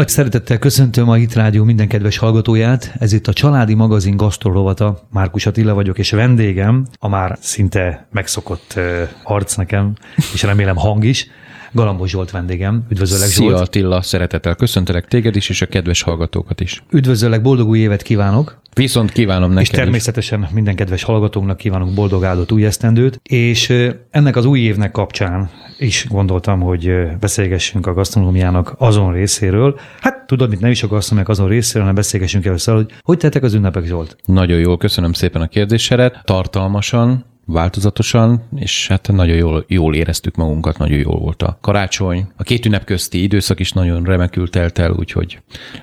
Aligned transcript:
Nagy 0.00 0.08
szeretettel 0.08 0.58
köszöntöm 0.58 1.08
a 1.08 1.14
Hit 1.14 1.34
Rádió 1.34 1.64
minden 1.64 1.88
kedves 1.88 2.18
hallgatóját. 2.18 2.94
Ez 2.98 3.12
itt 3.12 3.26
a 3.26 3.32
Családi 3.32 3.74
Magazin 3.74 4.16
gasztrorovata. 4.16 5.08
Márkus 5.10 5.46
Attila 5.46 5.74
vagyok, 5.74 5.98
és 5.98 6.10
vendégem, 6.10 6.86
a 6.98 7.08
már 7.08 7.38
szinte 7.40 8.06
megszokott 8.10 8.80
arc 9.24 9.54
nekem, 9.54 9.92
és 10.32 10.42
remélem 10.42 10.76
hang 10.76 11.04
is, 11.04 11.26
Galambos 11.72 12.10
Zsolt 12.10 12.30
vendégem. 12.30 12.86
Üdvözöllek 12.90 13.28
Szia 13.28 13.48
Zsolt. 13.48 13.60
Attila, 13.60 14.02
szeretettel 14.02 14.54
köszöntelek 14.54 15.08
téged 15.08 15.36
is, 15.36 15.48
és 15.48 15.62
a 15.62 15.66
kedves 15.66 16.02
hallgatókat 16.02 16.60
is. 16.60 16.82
Üdvözöllek, 16.90 17.42
boldog 17.42 17.68
új 17.68 17.78
évet 17.78 18.02
kívánok. 18.02 18.58
Viszont 18.74 19.12
kívánom 19.12 19.48
neked 19.48 19.62
És 19.62 19.68
természetesen 19.68 20.42
is. 20.42 20.48
minden 20.50 20.74
kedves 20.74 21.02
hallgatónknak 21.02 21.56
kívánok 21.56 21.94
boldog 21.94 22.24
áldott 22.24 22.52
új 22.52 22.64
esztendőt, 22.64 23.20
és 23.22 23.72
ennek 24.10 24.36
az 24.36 24.44
új 24.44 24.60
évnek 24.60 24.90
kapcsán 24.90 25.50
is 25.78 26.06
gondoltam, 26.08 26.60
hogy 26.60 26.92
beszélgessünk 27.20 27.86
a 27.86 27.94
gasztronómiának 27.94 28.74
azon 28.78 29.12
részéről. 29.12 29.78
Hát 30.00 30.26
tudod, 30.26 30.50
mit 30.50 30.60
nem 30.60 30.70
is 30.70 30.82
a 30.82 30.86
gasztronómiák 30.86 31.30
azon 31.30 31.48
részéről, 31.48 31.82
hanem 31.82 31.94
beszélgessünk 31.94 32.44
először, 32.44 32.74
hogy 32.74 32.92
hogy 33.00 33.18
tettek 33.18 33.42
az 33.42 33.54
ünnepek, 33.54 33.84
Zsolt? 33.84 34.16
Nagyon 34.24 34.58
jól, 34.58 34.76
köszönöm 34.76 35.12
szépen 35.12 35.42
a 35.42 35.46
kérdésedet. 35.48 36.20
Tartalmasan, 36.24 37.24
változatosan, 37.52 38.42
és 38.56 38.88
hát 38.88 39.12
nagyon 39.12 39.36
jól, 39.36 39.64
jól 39.68 39.94
éreztük 39.94 40.36
magunkat, 40.36 40.78
nagyon 40.78 40.98
jól 40.98 41.18
volt 41.18 41.42
a 41.42 41.58
karácsony. 41.60 42.26
A 42.36 42.42
két 42.42 42.66
ünnep 42.66 42.84
közti 42.84 43.22
időszak 43.22 43.60
is 43.60 43.72
nagyon 43.72 44.04
remekül 44.04 44.50
telt 44.50 44.78
el, 44.78 44.90
úgyhogy 44.98 45.38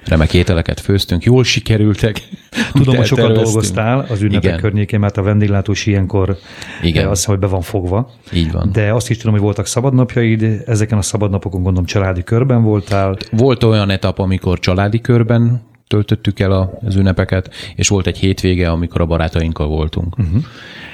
remek 0.05 0.33
ételeket 0.33 0.79
főztünk, 0.79 1.23
jól 1.23 1.43
sikerültek. 1.43 2.21
Tudom, 2.73 2.95
hogy 2.95 3.05
sokat 3.05 3.33
dolgoztál 3.33 4.05
az 4.09 4.21
ünnepek 4.21 4.43
Igen. 4.43 4.59
környékén, 4.59 4.99
mert 4.99 5.17
a 5.17 5.21
vendéglátós 5.21 5.85
ilyenkor 5.85 6.37
Igen. 6.81 7.03
Eh, 7.03 7.09
azt 7.09 7.19
hiszem, 7.19 7.35
hogy 7.35 7.43
be 7.43 7.49
van 7.49 7.61
fogva. 7.61 8.11
Így 8.33 8.51
van. 8.51 8.69
De 8.71 8.93
azt 8.93 9.09
is 9.09 9.17
tudom, 9.17 9.33
hogy 9.33 9.41
voltak 9.41 9.65
szabadnapjaid, 9.65 10.63
ezeken 10.65 10.97
a 10.97 11.01
szabadnapokon 11.01 11.61
gondolom 11.61 11.85
családi 11.85 12.23
körben 12.23 12.63
voltál. 12.63 13.17
Volt 13.31 13.63
olyan 13.63 13.89
etap, 13.89 14.19
amikor 14.19 14.59
családi 14.59 15.01
körben 15.01 15.61
töltöttük 15.87 16.39
el 16.39 16.79
az 16.85 16.95
ünnepeket, 16.95 17.53
és 17.75 17.87
volt 17.87 18.07
egy 18.07 18.17
hétvége, 18.17 18.69
amikor 18.71 19.01
a 19.01 19.05
barátainkkal 19.05 19.67
voltunk. 19.67 20.17
Uh-huh. 20.17 20.43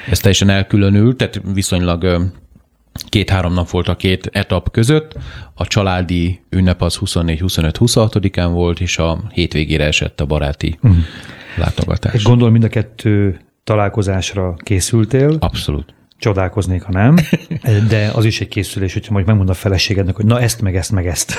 Ez 0.09 0.19
teljesen 0.19 0.50
elkülönült, 0.50 1.17
tehát 1.17 1.41
viszonylag 1.53 2.31
két-három 3.09 3.53
nap 3.53 3.69
volt 3.69 3.88
a 3.88 3.95
két 3.95 4.30
etap 4.31 4.72
között. 4.72 5.17
A 5.53 5.67
családi 5.67 6.41
ünnep 6.50 6.81
az 6.81 7.00
24-25-26-án 7.05 8.50
volt, 8.52 8.80
és 8.80 8.97
a 8.97 9.19
hétvégére 9.33 9.85
esett 9.85 10.19
a 10.19 10.25
baráti 10.25 10.77
uh-huh. 10.81 11.00
látogatás. 11.57 12.23
Gondolom 12.23 12.52
mind 12.52 12.63
a 12.63 12.69
kettő 12.69 13.39
találkozásra 13.63 14.53
készültél. 14.63 15.35
Abszolút 15.39 15.94
csodálkoznék, 16.23 16.81
ha 16.81 16.91
nem, 16.91 17.16
de 17.89 18.11
az 18.13 18.25
is 18.25 18.41
egy 18.41 18.47
készülés, 18.47 18.93
hogyha 18.93 19.13
majd 19.13 19.25
megmond 19.25 19.49
a 19.49 19.53
feleségednek, 19.53 20.16
hogy 20.16 20.25
na 20.25 20.41
ezt, 20.41 20.61
meg 20.61 20.75
ezt, 20.75 20.91
meg 20.91 21.07
ezt. 21.07 21.33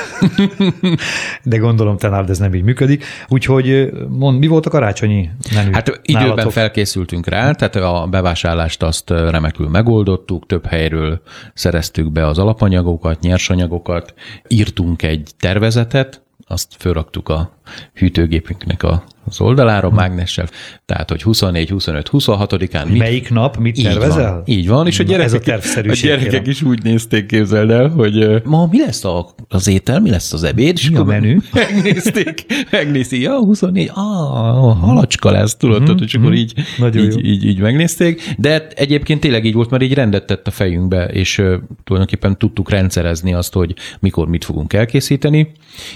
De 1.42 1.56
gondolom 1.56 1.96
te 1.96 2.08
nálad 2.08 2.30
ez 2.30 2.38
nem 2.38 2.54
így 2.54 2.62
működik. 2.62 3.05
Úgyhogy 3.28 3.90
mond, 4.08 4.38
mi 4.38 4.46
volt 4.46 4.66
a 4.66 4.70
karácsonyi 4.70 5.30
menü? 5.55 5.72
Hát 5.72 6.00
időben 6.02 6.28
nálatok? 6.28 6.52
felkészültünk 6.52 7.27
rá, 7.27 7.52
tehát 7.52 7.77
a 7.77 8.06
bevásárlást 8.10 8.82
azt 8.82 9.10
remekül 9.10 9.68
megoldottuk, 9.68 10.46
több 10.46 10.66
helyről 10.66 11.20
szereztük 11.55 12.12
be 12.12 12.27
az 12.27 12.38
alapanyagokat, 12.38 13.20
nyersanyagokat, 13.20 14.14
írtunk 14.48 15.02
egy 15.02 15.30
tervezetet, 15.38 16.22
azt 16.46 16.74
fölraktuk 16.78 17.28
a 17.28 17.50
hűtőgépünknek 17.94 18.82
a 18.82 19.05
az 19.27 19.41
oldalára 19.41 19.86
hmm. 19.86 19.97
mágnessel, 19.97 20.48
tehát 20.86 21.11
hogy 21.11 21.22
24, 21.22 21.69
25, 21.69 22.08
26-án. 22.12 22.89
Mit... 22.89 22.98
Melyik 22.98 23.30
nap? 23.30 23.56
Mit 23.56 23.78
így 23.78 23.84
tervezel? 23.84 24.33
Van, 24.33 24.42
így 24.44 24.69
van, 24.69 24.86
és 24.86 24.98
a 24.98 25.03
gyerekek, 25.03 25.47
Ez 25.47 25.77
a, 25.77 25.80
a 25.89 25.94
gyerekek 26.03 26.47
is 26.47 26.62
úgy 26.62 26.83
nézték, 26.83 27.27
képzeld 27.27 27.70
el, 27.70 27.89
hogy 27.89 28.42
ma 28.45 28.69
mi 28.70 28.78
lesz 28.78 29.05
a, 29.05 29.34
az 29.48 29.69
étel, 29.69 30.00
mi 30.00 30.11
lesz 30.11 30.33
az 30.33 30.42
ebéd, 30.42 30.77
és 30.77 30.91
mi 30.91 30.97
a 30.97 31.05
menü? 31.05 31.39
Megnézték, 31.52 32.47
megnézték, 32.70 33.22
ja, 33.22 33.39
24, 33.39 33.91
ah, 33.95 34.80
halacska 34.80 35.30
lesz, 35.30 35.56
tudod, 35.56 35.83
mm-hmm. 35.83 35.92
hogy 35.98 36.17
akkor 36.19 36.34
így, 36.34 36.55
így, 36.95 37.25
így, 37.25 37.45
így, 37.45 37.58
megnézték, 37.58 38.34
de 38.39 38.67
egyébként 38.75 39.20
tényleg 39.20 39.45
így 39.45 39.55
volt, 39.55 39.70
mert 39.70 39.83
így 39.83 39.95
rendet 39.95 40.27
tett 40.27 40.46
a 40.46 40.51
fejünkbe, 40.51 41.05
és 41.05 41.39
uh, 41.39 41.55
tulajdonképpen 41.85 42.39
tudtuk 42.39 42.70
rendszerezni 42.70 43.35
azt, 43.35 43.52
hogy 43.52 43.74
mikor 44.01 44.29
mit 44.29 44.45
fogunk 44.45 44.73
elkészíteni, 44.73 45.52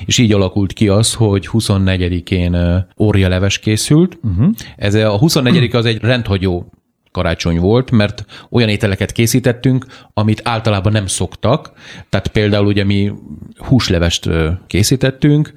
és 0.06 0.19
így 0.19 0.33
alakult 0.33 0.72
ki 0.72 0.89
az, 0.89 1.15
hogy 1.15 1.49
24-én 1.53 2.55
uh, 2.55 2.77
leves 3.27 3.59
készült. 3.59 4.19
Uh-huh. 4.23 4.55
Ez 4.77 4.95
a 4.95 5.19
24 5.19 5.75
az 5.75 5.84
egy 5.84 6.01
rendhagyó 6.01 6.73
karácsony 7.12 7.59
volt, 7.59 7.91
mert 7.91 8.25
olyan 8.51 8.69
ételeket 8.69 9.12
készítettünk, 9.12 9.87
amit 10.15 10.41
általában 10.45 10.93
nem 10.93 11.06
szoktak. 11.06 11.73
Tehát 12.09 12.28
például 12.28 12.67
ugye 12.67 12.84
mi 12.84 13.12
húslevest 13.57 14.28
készítettünk 14.67 15.53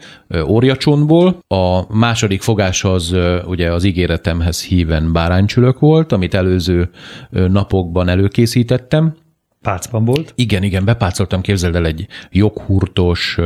óriacsontból, 0.48 1.40
a 1.48 1.96
második 1.98 2.42
fogás 2.42 2.84
az 2.84 3.16
ugye 3.46 3.72
az 3.72 3.84
ígéretemhez 3.84 4.64
híven 4.64 5.12
báránycsülök 5.12 5.80
volt, 5.80 6.12
amit 6.12 6.34
előző 6.34 6.90
napokban 7.30 8.08
előkészítettem, 8.08 9.16
Pácban 9.62 10.06
volt? 10.06 10.34
Igen, 10.36 10.64
igen, 10.64 10.86
bepácoltam, 10.86 11.42
képzeld 11.42 11.76
el 11.76 11.86
egy 11.86 12.08
joghurtos, 12.30 13.38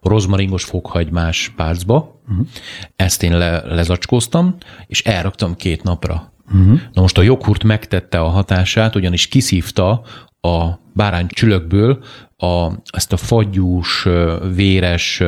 rozmaringos 0.00 0.64
fokhagymás 0.64 1.52
pácba. 1.56 2.20
Uh-huh. 2.28 2.46
Ezt 2.96 3.22
én 3.22 3.38
le, 3.38 3.64
lezacskóztam, 3.64 4.56
és 4.86 5.02
elraktam 5.02 5.56
két 5.56 5.82
napra. 5.82 6.32
Uh-huh. 6.46 6.80
Na 6.92 7.00
most 7.00 7.18
a 7.18 7.22
joghurt 7.22 7.64
megtette 7.64 8.20
a 8.20 8.28
hatását, 8.28 8.94
ugyanis 8.94 9.28
kiszívta 9.28 10.02
a 10.40 10.80
bárány 10.94 11.26
csülökből 11.26 12.04
a, 12.42 12.72
ezt 12.92 13.12
a 13.12 13.16
fagyús, 13.16 14.08
véres 14.54 15.22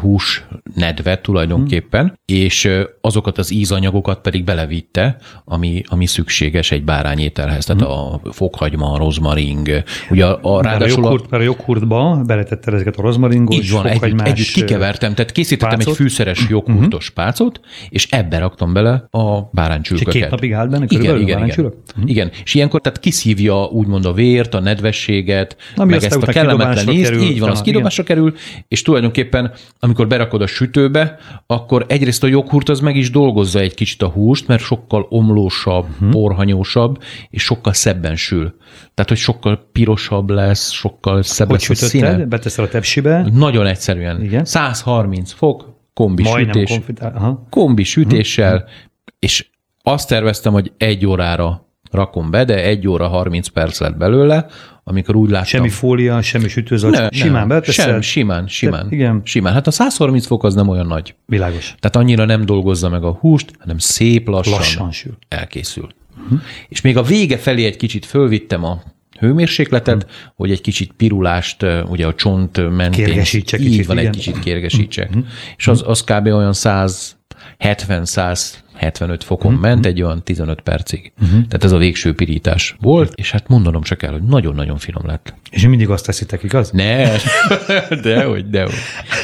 hús 0.00 0.44
nedvet 0.74 1.22
tulajdonképpen, 1.22 2.04
hmm. 2.04 2.36
és 2.36 2.68
azokat 3.00 3.38
az 3.38 3.52
ízanyagokat 3.52 4.20
pedig 4.20 4.44
belevitte, 4.44 5.16
ami, 5.44 5.82
ami 5.86 6.06
szükséges 6.06 6.70
egy 6.70 6.84
bárányételhez. 6.84 7.64
Tehát 7.64 7.82
hmm. 7.82 7.90
a 7.90 8.20
fokhagyma, 8.32 8.92
a 8.92 8.98
rozmaring. 8.98 9.82
Ugye 10.10 10.26
a, 10.26 10.38
a, 10.56 10.62
ráadásul 10.62 11.04
a, 11.04 11.10
joghurt, 11.10 11.32
a, 11.32 11.36
a 11.36 11.40
joghurtba 11.40 12.22
beletetted 12.26 12.74
ezeket 12.74 12.96
a 12.96 13.02
rozmaringos, 13.02 13.56
Így 13.56 13.70
van, 13.70 13.86
együtt, 13.86 14.20
együtt 14.20 14.46
kikevertem, 14.46 15.14
tehát 15.14 15.32
készítettem 15.32 15.78
pácot. 15.78 15.92
egy 15.92 15.98
fűszeres 15.98 16.40
mhm. 16.40 16.52
joghurtos 16.52 17.06
hmm. 17.06 17.24
pácot, 17.24 17.60
és 17.88 18.06
ebbe 18.10 18.38
raktam 18.38 18.72
bele 18.72 19.06
a 19.10 19.40
báránycsülköket. 19.52 20.14
És 20.14 20.20
két 20.20 20.30
napig 20.30 20.52
állt 20.52 20.70
benne 20.70 20.84
igen, 20.88 21.20
igen, 21.20 21.44
igen. 21.44 21.72
Hmm. 21.94 22.06
igen. 22.06 22.30
És 22.44 22.54
ilyenkor 22.54 22.80
tehát 22.80 23.00
kiszívja 23.00 23.64
úgymond 23.64 24.06
a 24.06 24.12
vért, 24.12 24.54
a 24.54 24.60
nedvességet, 24.60 25.56
Ami 25.76 25.90
meg 25.90 26.04
ezt 26.04 26.15
a 26.22 26.32
kellemetlen 26.32 26.88
ízt, 26.88 27.10
kerül, 27.10 27.22
így 27.22 27.40
van, 27.40 27.50
az 27.50 27.60
kidobásra 27.60 28.02
kerül, 28.02 28.34
és 28.68 28.82
tulajdonképpen, 28.82 29.52
amikor 29.80 30.06
berakod 30.06 30.42
a 30.42 30.46
sütőbe, 30.46 31.18
akkor 31.46 31.84
egyrészt 31.88 32.24
a 32.24 32.26
joghurt 32.26 32.68
az 32.68 32.80
meg 32.80 32.96
is 32.96 33.10
dolgozza 33.10 33.58
egy 33.58 33.74
kicsit 33.74 34.02
a 34.02 34.08
húst, 34.08 34.46
mert 34.46 34.62
sokkal 34.62 35.06
omlósabb, 35.08 35.86
uh-huh. 35.90 36.10
porhanyósabb, 36.10 37.02
és 37.30 37.42
sokkal 37.42 37.72
szebben 37.72 38.16
sül. 38.16 38.54
Tehát, 38.94 39.08
hogy 39.10 39.18
sokkal 39.18 39.68
pirosabb 39.72 40.30
lesz, 40.30 40.70
sokkal 40.70 41.22
szebb 41.22 41.48
hogy 41.48 41.64
lesz 41.68 41.82
a 41.82 41.86
színe. 41.86 42.24
Beteszel 42.24 42.64
a 42.64 42.68
tepsibe? 42.68 43.26
Nagyon 43.32 43.66
egyszerűen. 43.66 44.22
Igen? 44.22 44.44
130 44.44 45.32
fok, 45.32 45.74
kombi 45.94 46.22
Majdnem 46.22 46.54
sütés, 46.54 46.70
konfitál. 46.70 47.12
Aha. 47.16 47.46
kombi 47.50 47.84
sütéssel, 47.84 48.54
uh-huh. 48.54 48.70
és 49.18 49.46
azt 49.82 50.08
terveztem, 50.08 50.52
hogy 50.52 50.72
egy 50.76 51.06
órára 51.06 51.66
rakom 51.90 52.30
be, 52.30 52.44
de 52.44 52.64
egy 52.64 52.88
óra 52.88 53.08
30 53.08 53.48
perc 53.48 53.80
lett 53.80 53.96
belőle, 53.96 54.46
amikor 54.88 55.16
úgy 55.16 55.30
láttam. 55.30 55.46
Semmi 55.46 55.68
fólia, 55.68 56.22
semmi 56.22 56.48
sütőzac, 56.48 56.98
ne, 56.98 57.08
simán 57.10 57.48
beteszed? 57.48 57.84
Sem, 57.84 58.00
simán, 58.00 58.48
simán. 58.48 58.88
De, 58.88 58.94
igen. 58.94 59.20
Simán. 59.24 59.52
Hát 59.52 59.66
a 59.66 59.70
130 59.70 60.26
fok 60.26 60.44
az 60.44 60.54
nem 60.54 60.68
olyan 60.68 60.86
nagy. 60.86 61.14
Világos. 61.26 61.74
Tehát 61.78 61.96
annyira 61.96 62.24
nem 62.24 62.44
dolgozza 62.44 62.88
meg 62.88 63.04
a 63.04 63.12
húst, 63.12 63.50
hanem 63.58 63.78
szép 63.78 64.28
lassan, 64.28 64.54
lassan 64.54 64.92
sül. 64.92 65.18
elkészül. 65.28 65.88
Uh-huh. 66.22 66.40
És 66.68 66.80
még 66.80 66.96
a 66.96 67.02
vége 67.02 67.38
felé 67.38 67.64
egy 67.64 67.76
kicsit 67.76 68.04
fölvittem 68.06 68.64
a 68.64 68.82
hőmérsékletet, 69.18 69.96
uh-huh. 69.96 70.10
hogy 70.36 70.50
egy 70.50 70.60
kicsit 70.60 70.92
pirulást 70.92 71.66
ugye 71.88 72.06
a 72.06 72.14
csont 72.14 72.76
mentén. 72.76 73.04
Kérgesítsek 73.04 73.60
így 73.60 73.70
kicsit, 73.70 73.86
van, 73.86 73.98
igen. 73.98 74.10
egy 74.10 74.16
kicsit 74.16 74.38
kérgesítsek. 74.38 75.08
Uh-huh. 75.08 75.24
És 75.56 75.68
az, 75.68 75.82
az 75.86 76.04
kb. 76.04 76.26
olyan 76.26 76.52
170-100 76.54 78.50
75 78.76 79.24
fokon 79.24 79.52
uh-huh. 79.52 79.68
ment 79.68 79.86
egy 79.86 80.02
olyan 80.02 80.22
15 80.22 80.60
percig. 80.60 81.12
Uh-huh. 81.22 81.30
Tehát 81.30 81.64
ez 81.64 81.72
a 81.72 81.76
végső 81.76 82.14
pirítás 82.14 82.76
volt, 82.80 83.12
és 83.14 83.30
hát 83.30 83.48
mondanom 83.48 83.82
csak 83.82 84.02
el, 84.02 84.12
hogy 84.12 84.22
nagyon-nagyon 84.22 84.78
finom 84.78 85.06
lett. 85.06 85.34
És 85.50 85.66
mindig 85.66 85.88
azt 85.88 86.06
teszitek, 86.06 86.42
igaz? 86.42 86.70
Ne, 86.70 87.10
dehogy, 88.02 88.50
dehogy. 88.50 88.74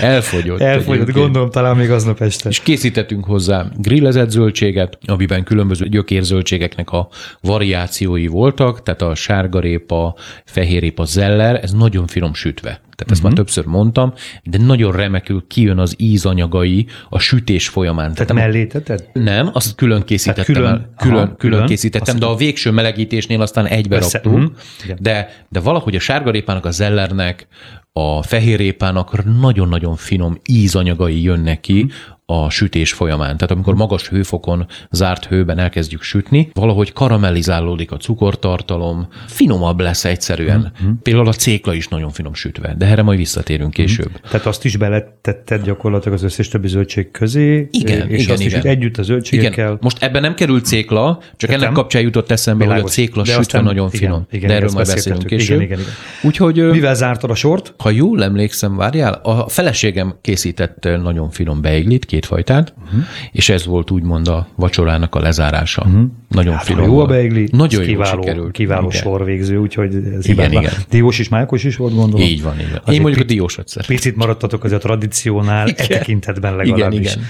Elfogyott. 0.01 0.61
Elfogyott, 0.61 1.11
gondolom 1.11 1.51
talán 1.51 1.77
még 1.77 1.91
aznap 1.91 2.21
este. 2.21 2.49
És 2.49 2.61
készítettünk 2.61 3.25
hozzá 3.25 3.67
grillezett 3.77 4.31
zöldséget, 4.31 4.99
amiben 5.07 5.45
különböző 5.45 5.89
gyökérzöldségeknek 5.89 6.91
a 6.91 7.09
variációi 7.41 8.27
voltak, 8.27 8.83
tehát 8.83 9.03
a 9.03 9.15
sárgarépa, 9.15 10.15
fehérrépa, 10.45 11.05
zeller, 11.05 11.61
ez 11.63 11.73
nagyon 11.73 12.07
finom 12.07 12.35
sütve. 12.35 12.81
Tehát 12.97 13.11
ezt 13.11 13.11
uh-huh. 13.11 13.29
már 13.29 13.33
többször 13.33 13.65
mondtam, 13.65 14.13
de 14.45 14.59
nagyon 14.59 14.93
remekül 14.93 15.45
kijön 15.49 15.79
az 15.79 15.95
ízanyagai 15.99 16.87
a 17.09 17.19
sütés 17.19 17.69
folyamán. 17.69 18.13
Tehát, 18.13 18.29
Tehát 18.29 18.43
mellé 18.43 18.67
teted? 18.67 19.09
Nem, 19.13 19.42
Nem, 19.45 19.53
azt 19.55 19.75
külön 19.75 20.03
készítettem 20.03 20.55
külön, 20.55 20.65
el. 20.65 20.71
Külön, 20.97 21.17
aha, 21.17 21.25
külön, 21.25 21.37
külön 21.37 21.67
készítettem, 21.67 22.19
de 22.19 22.27
a 22.27 22.35
végső 22.35 22.71
melegítésnél 22.71 23.41
aztán 23.41 23.67
egybe 23.67 23.99
Persze, 23.99 24.21
raktuk. 24.23 24.33
Uh-huh. 24.33 24.99
De, 24.99 25.45
de 25.49 25.61
valahogy 25.61 25.97
a 25.97 26.01
sárgarépának, 26.01 26.65
a 26.65 26.71
zellernek, 26.71 27.47
a 27.93 28.23
fehérrépának 28.23 29.25
nagyon-nagyon 29.41 29.97
finom 29.97 30.39
ízanyagai 30.45 31.23
jönnek 31.23 31.61
ki, 31.61 31.91
a 32.27 32.51
sütés 32.51 32.93
folyamán. 32.93 33.37
Tehát 33.37 33.51
amikor 33.51 33.75
magas 33.75 34.09
hőfokon, 34.09 34.67
zárt 34.91 35.25
hőben 35.25 35.59
elkezdjük 35.59 36.03
sütni, 36.03 36.51
valahogy 36.55 36.93
karamellizálódik 36.93 37.93
a 37.93 37.97
cukortartalom, 37.97 39.09
finomabb 39.27 39.81
lesz 39.81 40.05
egyszerűen. 40.05 40.73
Mm-hmm. 40.83 40.93
Például 41.03 41.29
a 41.29 41.33
cékla 41.33 41.75
is 41.75 41.89
nagyon 41.89 42.11
finom 42.11 42.35
sütve, 42.35 42.75
de 42.79 42.87
erre 42.87 43.03
majd 43.03 43.19
visszatérünk 43.19 43.77
mhm. 43.77 43.83
később. 43.83 44.09
Mm-hmm. 44.09 44.31
Tehát 44.31 44.47
azt 44.47 44.65
is 44.65 44.77
beletetted 44.77 45.63
gyakorlatilag 45.63 46.19
az 46.19 46.25
összes 46.25 46.49
többi 46.49 46.69
zöldség 46.69 47.11
közé, 47.11 47.69
igen, 47.71 48.09
és 48.09 48.23
igen, 48.23 48.33
azt 48.35 48.43
igen. 48.43 48.59
is 48.59 48.65
együtt 48.65 48.99
a 48.99 49.03
zöldségekkel. 49.03 49.67
Igen. 49.67 49.79
Most 49.81 50.03
ebben 50.03 50.23
nem 50.23 50.35
került 50.35 50.65
cékla, 50.65 51.19
csak 51.21 51.51
Tettem. 51.51 51.61
ennek 51.61 51.73
kapcsán 51.73 52.03
jutott 52.03 52.31
eszembe, 52.31 52.65
Világos. 52.65 52.83
hogy 52.83 52.91
a 52.91 52.95
cékla 52.95 53.23
de 53.23 53.33
sütve 53.33 53.61
nagyon 53.61 53.87
igen, 53.87 54.01
finom. 54.01 54.27
Igen, 54.31 54.49
de 54.49 54.55
erről 54.55 54.71
majd 54.73 54.87
beszélünk 54.87 55.27
később. 55.27 55.61
Igen, 55.61 55.67
igen, 55.67 55.79
igen. 55.79 55.93
Úgyhogy, 56.23 56.71
Mivel 56.71 56.95
zártad 56.95 57.31
a 57.31 57.35
sort? 57.35 57.75
Ha 57.79 57.91
jól 57.91 58.23
emlékszem, 58.23 58.77
várjál, 58.77 59.13
a 59.13 59.49
feleségem 59.49 60.15
készített 60.21 60.89
nagyon 61.03 61.31
finom 61.31 61.61
beiglit, 61.61 62.05
két 62.13 62.27
fajtát, 62.27 62.75
uh-huh 62.85 63.05
és 63.33 63.49
ez 63.49 63.67
volt 63.67 63.91
úgymond 63.91 64.29
a 64.29 64.47
vacsorának 64.55 65.15
a 65.15 65.21
lezárása. 65.21 65.83
Uh-huh. 65.87 66.03
Nagyon 66.29 66.55
hát, 66.55 66.65
finom. 66.65 66.85
Jó 66.85 66.99
a 66.99 67.07
beigli, 67.07 67.49
nagyon 67.53 67.85
kiváló, 67.85 68.23
sikerült. 68.23 68.53
kiváló 68.53 68.87
igen. 68.87 69.01
sorvégző, 69.01 69.57
úgyhogy 69.57 69.95
ez 69.95 70.29
igen, 70.29 70.53
igen. 70.53 70.73
Diós 70.91 71.19
is, 71.19 71.29
Mákos 71.29 71.65
is 71.65 71.77
volt, 71.77 71.95
gondolom. 71.95 72.27
Így 72.27 72.43
van, 72.43 72.61
így 72.61 72.71
van. 72.85 72.95
Én 72.95 73.01
mondjuk 73.01 73.23
a 73.23 73.27
diósat 73.27 73.69
szeretem. 73.69 73.97
Picit 73.97 74.17
maradtatok 74.17 74.65
az 74.65 74.73
a 74.73 74.79
tradíciónál, 74.79 75.69
igen. 75.69 75.85
e 75.89 75.89
tekintetben 75.89 76.57
legalábbis. 76.57 76.99
Igen, 76.99 77.13
igen. 77.13 77.25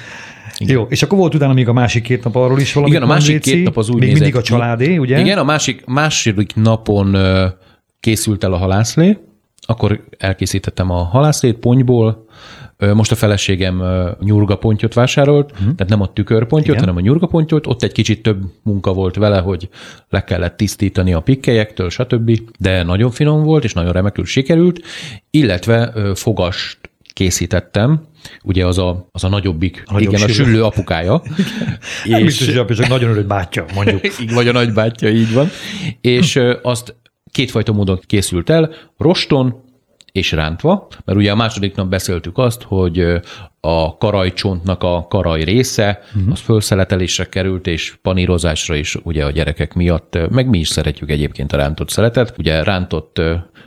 Igen. 0.59 0.77
Jó, 0.77 0.83
és 0.83 1.03
akkor 1.03 1.19
volt 1.19 1.35
utána 1.35 1.53
még 1.53 1.69
a 1.69 1.73
másik 1.73 2.03
két 2.03 2.25
nap 2.25 2.37
arról 2.37 2.61
is 2.61 2.73
valami. 2.73 2.93
Igen, 2.93 3.03
a 3.03 3.07
másik 3.07 3.41
két 3.41 3.65
nap 3.65 3.77
az 3.77 3.89
úgy 3.89 4.01
Még 4.01 4.13
mindig 4.13 4.37
a 4.37 4.43
családé, 4.43 4.97
ugye? 4.97 5.21
Igen, 5.21 5.39
a 5.39 5.45
másik, 5.45 5.85
második 5.87 6.55
napon 6.55 7.17
készült 8.01 8.45
el 8.45 8.53
a 8.53 8.57
halászlé, 8.57 9.19
akkor 9.67 10.05
elkészítettem 10.19 10.91
a 10.91 11.03
halászlét 11.03 11.57
ponyból, 11.57 12.27
most 12.95 13.13
a 13.13 13.15
feleségem 13.15 13.83
nyurgapontyot 14.21 14.95
vásárolt, 14.95 15.51
uh-huh. 15.51 15.75
tehát 15.75 15.89
nem 15.89 16.01
a 16.01 16.13
tükörpontyot, 16.13 16.69
Igen. 16.69 16.81
hanem 16.81 16.97
a 16.97 17.01
nyurgapontyot. 17.01 17.67
Ott 17.67 17.83
egy 17.83 17.93
kicsit 17.93 18.23
több 18.23 18.43
munka 18.63 18.93
volt 18.93 19.17
vele, 19.17 19.39
hogy 19.39 19.69
le 20.09 20.25
kellett 20.25 20.57
tisztítani 20.57 21.13
a 21.13 21.21
pikkelyektől, 21.21 21.91
stb. 21.91 22.39
De 22.59 22.83
nagyon 22.83 23.11
finom 23.11 23.43
volt, 23.43 23.65
és 23.65 23.73
nagyon 23.73 23.93
remekül 23.93 24.25
sikerült, 24.25 24.81
illetve 25.31 25.93
fogast 26.15 26.79
készítettem, 27.13 28.01
ugye 28.43 28.67
az 28.67 28.79
a, 28.79 29.09
az 29.11 29.25
a 29.25 29.29
nagyobbik, 29.29 29.83
a 29.87 30.01
igen, 30.01 30.21
sűrű. 30.21 30.33
a 30.33 30.35
süllő 30.35 30.65
apukája. 30.65 31.23
és, 32.05 32.13
és 32.17 32.23
biztos, 32.23 32.57
hogy 32.57 32.77
csak 32.77 32.89
nagyon 32.89 33.11
örült 33.11 33.27
bátyja, 33.27 33.65
mondjuk. 33.75 34.01
Vagy 34.35 34.49
a 34.49 34.53
nagybátyja, 34.53 35.09
így 35.09 35.33
van. 35.33 35.49
És 36.01 36.41
azt 36.63 36.97
kétfajta 37.31 37.73
módon 37.73 38.01
készült 38.07 38.51
el, 38.51 38.71
roston 38.97 39.63
és 40.13 40.33
rántva, 40.33 40.89
mert 41.05 41.19
ugye 41.19 41.31
a 41.31 41.37
második 41.37 41.75
nap 41.75 41.89
beszéltük 41.89 42.39
azt, 42.39 42.63
hogy 42.63 43.21
a 43.61 43.97
karajcsontnak 43.97 44.83
a 44.83 45.07
karaj 45.09 45.45
része, 45.45 46.03
uh-huh. 46.15 46.33
az 46.33 46.41
fölszeletelésre 46.41 47.25
került, 47.25 47.67
és 47.67 47.99
panírozásra 48.03 48.75
is 48.75 48.97
ugye 49.03 49.25
a 49.25 49.31
gyerekek 49.31 49.75
miatt, 49.75 50.19
meg 50.31 50.49
mi 50.49 50.59
is 50.59 50.69
szeretjük 50.69 51.11
egyébként 51.11 51.53
a 51.53 51.57
rántott 51.57 51.89
szeletet. 51.91 52.35
Ugye 52.39 52.63
rántott 52.63 53.21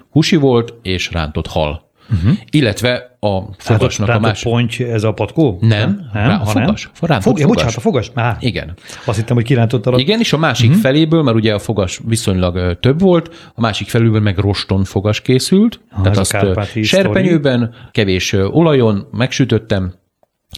húsi 0.10 0.36
volt, 0.36 0.74
és 0.82 1.12
rántott 1.12 1.48
hal 1.48 1.86
Uh-huh. 2.10 2.38
Illetve 2.50 3.15
a 3.26 3.50
fogasnak 3.58 4.10
a 4.10 4.20
másik... 4.20 4.52
ponty, 4.52 4.80
ez 4.80 5.04
a 5.04 5.12
patkó? 5.12 5.58
Nem, 5.62 6.10
nem, 6.14 6.28
rá, 6.28 6.36
a 6.36 6.46
fogas. 6.46 6.90
Rántott 7.02 7.24
Fog, 7.24 7.38
fogas. 7.38 7.54
Bocsánat, 7.54 7.76
a 7.76 7.80
fogas? 7.80 8.12
Á, 8.14 8.38
Igen. 8.40 8.74
Azt 9.06 9.18
hittem, 9.18 9.36
hogy 9.36 9.46
kirántottad 9.46 9.94
a... 9.94 9.98
Igen, 9.98 10.20
és 10.20 10.34
a 10.34 10.38
másik 10.38 10.68
uh-huh. 10.68 10.84
feléből, 10.84 11.24
mert 11.24 11.38
ugye 11.38 11.54
a 11.54 11.60
fogas 11.60 12.02
viszonylag 12.06 12.80
több 12.80 13.00
volt, 13.00 13.52
a 13.56 13.62
másik 13.62 13.90
feléből 13.90 14.20
meg 14.20 14.38
roston 14.38 14.84
fogas 14.84 15.22
készült, 15.22 15.80
ha, 15.90 16.02
tehát 16.02 16.18
azt 16.18 16.38
serpenyőben, 16.84 17.74
kevés 17.92 18.34
olajon 18.34 19.08
megsütöttem, 19.12 19.94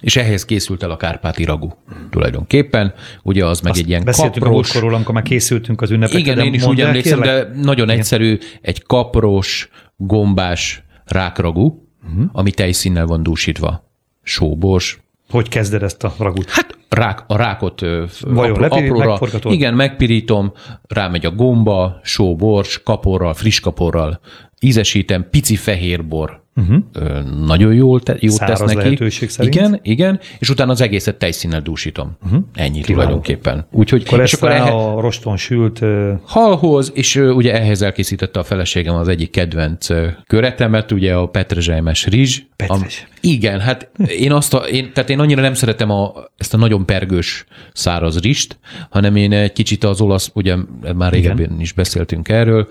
és 0.02 0.16
ehhez 0.16 0.46
készült 0.46 0.84
el 0.84 0.92
a 0.92 0.98
kárpáti 0.98 1.44
ragu 1.44 1.70
tulajdonképpen. 2.10 2.94
Ugye 3.24 3.46
az 3.46 3.62
meg 3.62 3.72
Azt 3.72 3.82
egy 3.82 3.88
ilyen 3.88 4.04
beszéltünk 4.04 4.46
kapros... 4.46 4.68
Beszéltünk 4.68 4.94
amikor 4.94 5.14
már 5.14 5.24
készültünk 5.24 5.82
az 5.82 5.92
ünnepekre. 5.92 6.20
Igen, 6.20 6.40
én 6.40 6.54
is 6.54 6.64
úgy 6.64 6.82
emlékszem, 6.82 7.22
kérlek? 7.22 7.50
de 7.50 7.62
nagyon 7.62 7.86
Igen. 7.86 7.98
egyszerű, 8.00 8.38
egy 8.62 8.84
kapros, 8.84 9.70
gombás 9.96 10.84
rákragú, 11.06 11.87
uh-huh. 12.08 12.30
ami 12.32 12.52
tejszínnel 12.52 13.06
van 13.06 13.24
dúsítva. 13.24 13.84
Sóbors. 14.24 15.00
Hogy 15.30 15.50
kezded 15.50 15.84
ezt 15.84 16.04
a 16.04 16.14
ragut? 16.18 16.50
Hát 16.50 16.78
rák, 16.90 17.24
a 17.28 17.38
rákot 17.38 17.82
Vajon, 18.20 18.64
apró, 18.64 19.00
apróra. 19.00 19.54
Igen, 19.54 19.74
megpirítom, 19.74 20.54
rámegy 20.88 21.26
a 21.26 21.32
gomba, 21.32 22.00
sóbors, 22.04 22.84
kaporral, 22.84 23.34
friss 23.34 23.60
kaporral, 23.60 24.20
ízesítem, 24.60 25.30
pici 25.30 25.56
fehérbor, 25.56 26.46
Uh-huh. 26.58 27.46
Nagyon 27.46 27.74
jól 27.74 28.02
te, 28.02 28.16
jót 28.20 28.34
Száraz 28.34 28.60
tesz 28.60 28.74
neki. 28.74 29.10
szerint. 29.10 29.56
Igen, 29.56 29.80
igen, 29.82 30.20
és 30.40 30.50
utána 30.50 30.72
az 30.72 30.82
egészet 30.82 31.16
tejszínnel 31.16 31.62
dúsítom. 31.62 32.18
Uh-huh. 32.26 32.44
Ennyi 32.54 32.82
Kiváló. 32.82 32.94
tulajdonképpen. 32.94 33.68
Úgyhogy, 33.72 34.04
akkor 34.06 34.22
és 34.22 34.34
akkor 34.34 34.52
ehe... 34.52 34.70
a 34.70 35.02
roston 35.02 35.38
sült... 35.38 35.82
Halhoz, 36.24 36.92
és 36.96 37.16
ugye 37.16 37.54
ehhez 37.54 37.82
elkészítette 37.82 38.40
a 38.40 38.44
feleségem 38.44 38.96
az 38.96 39.08
egyik 39.08 39.32
kedvenc 39.32 39.88
köretemet, 40.28 40.92
ugye 40.92 41.14
a 41.14 41.26
petrezselymes 41.26 42.06
rizs. 42.06 42.42
Petrezs. 42.56 43.02
Am, 43.02 43.08
igen, 43.22 43.60
hát 43.60 43.90
én 44.18 44.32
azt 44.32 44.54
a, 44.54 44.58
én, 44.58 44.94
tehát 44.94 45.10
én 45.10 45.20
annyira 45.20 45.42
nem 45.42 45.54
szeretem 45.54 45.90
a, 45.92 46.14
ezt 46.38 46.54
a 46.54 46.58
nagyon 46.58 46.86
pergős 46.86 47.46
száraz 47.74 48.20
rist, 48.20 48.60
hanem 48.90 49.16
én 49.16 49.34
egy 49.34 49.54
kicsit 49.54 49.84
az 49.84 50.02
olasz, 50.02 50.32
ugye 50.34 50.56
már 50.96 51.12
régebben 51.12 51.60
is 51.60 51.72
beszéltünk 51.72 52.30
erről, 52.30 52.68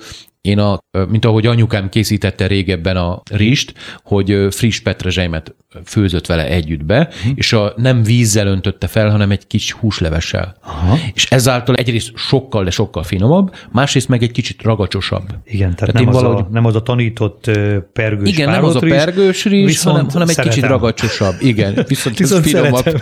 én, 0.47 0.59
a, 0.59 0.79
mint 1.09 1.25
ahogy 1.25 1.47
anyukám 1.47 1.89
készítette 1.89 2.47
régebben 2.47 2.97
a 2.97 3.23
rist, 3.31 3.75
hogy 4.03 4.47
friss 4.51 4.81
petrezselymet 4.81 5.55
főzött 5.85 6.27
vele 6.27 6.47
együtt 6.47 6.85
be, 6.85 6.99
uh-huh. 6.99 7.33
és 7.35 7.53
a, 7.53 7.73
nem 7.77 8.03
vízzel 8.03 8.47
öntötte 8.47 8.87
fel, 8.87 9.11
hanem 9.11 9.31
egy 9.31 9.47
kis 9.47 9.73
húslevessel. 9.73 10.57
Aha. 10.63 10.99
És 11.15 11.31
ezáltal 11.31 11.75
egyrészt 11.75 12.17
sokkal, 12.17 12.65
de 12.65 12.71
sokkal 12.71 13.03
finomabb, 13.03 13.55
másrészt 13.73 14.09
meg 14.09 14.23
egy 14.23 14.31
kicsit 14.31 14.63
ragacsosabb. 14.63 15.25
Igen, 15.45 15.75
tehát, 15.75 15.95
tehát 15.95 15.95
nem, 15.95 16.09
az 16.09 16.15
valahogy... 16.15 16.45
a, 16.49 16.53
nem 16.53 16.65
az 16.65 16.75
a 16.75 16.83
tanított 16.83 17.51
pergős 17.93 18.29
Igen, 18.29 18.51
nem 18.51 18.65
az 18.65 18.77
a 18.77 18.79
pergős 18.79 19.45
rizs, 19.45 19.83
hanem, 19.83 20.09
hanem 20.09 20.29
egy 20.29 20.39
kicsit 20.39 20.65
ragacsosabb. 20.65 21.35
Igen, 21.41 21.75
viszont, 21.89 22.19
viszont 22.19 22.47
finomabb. 22.47 22.85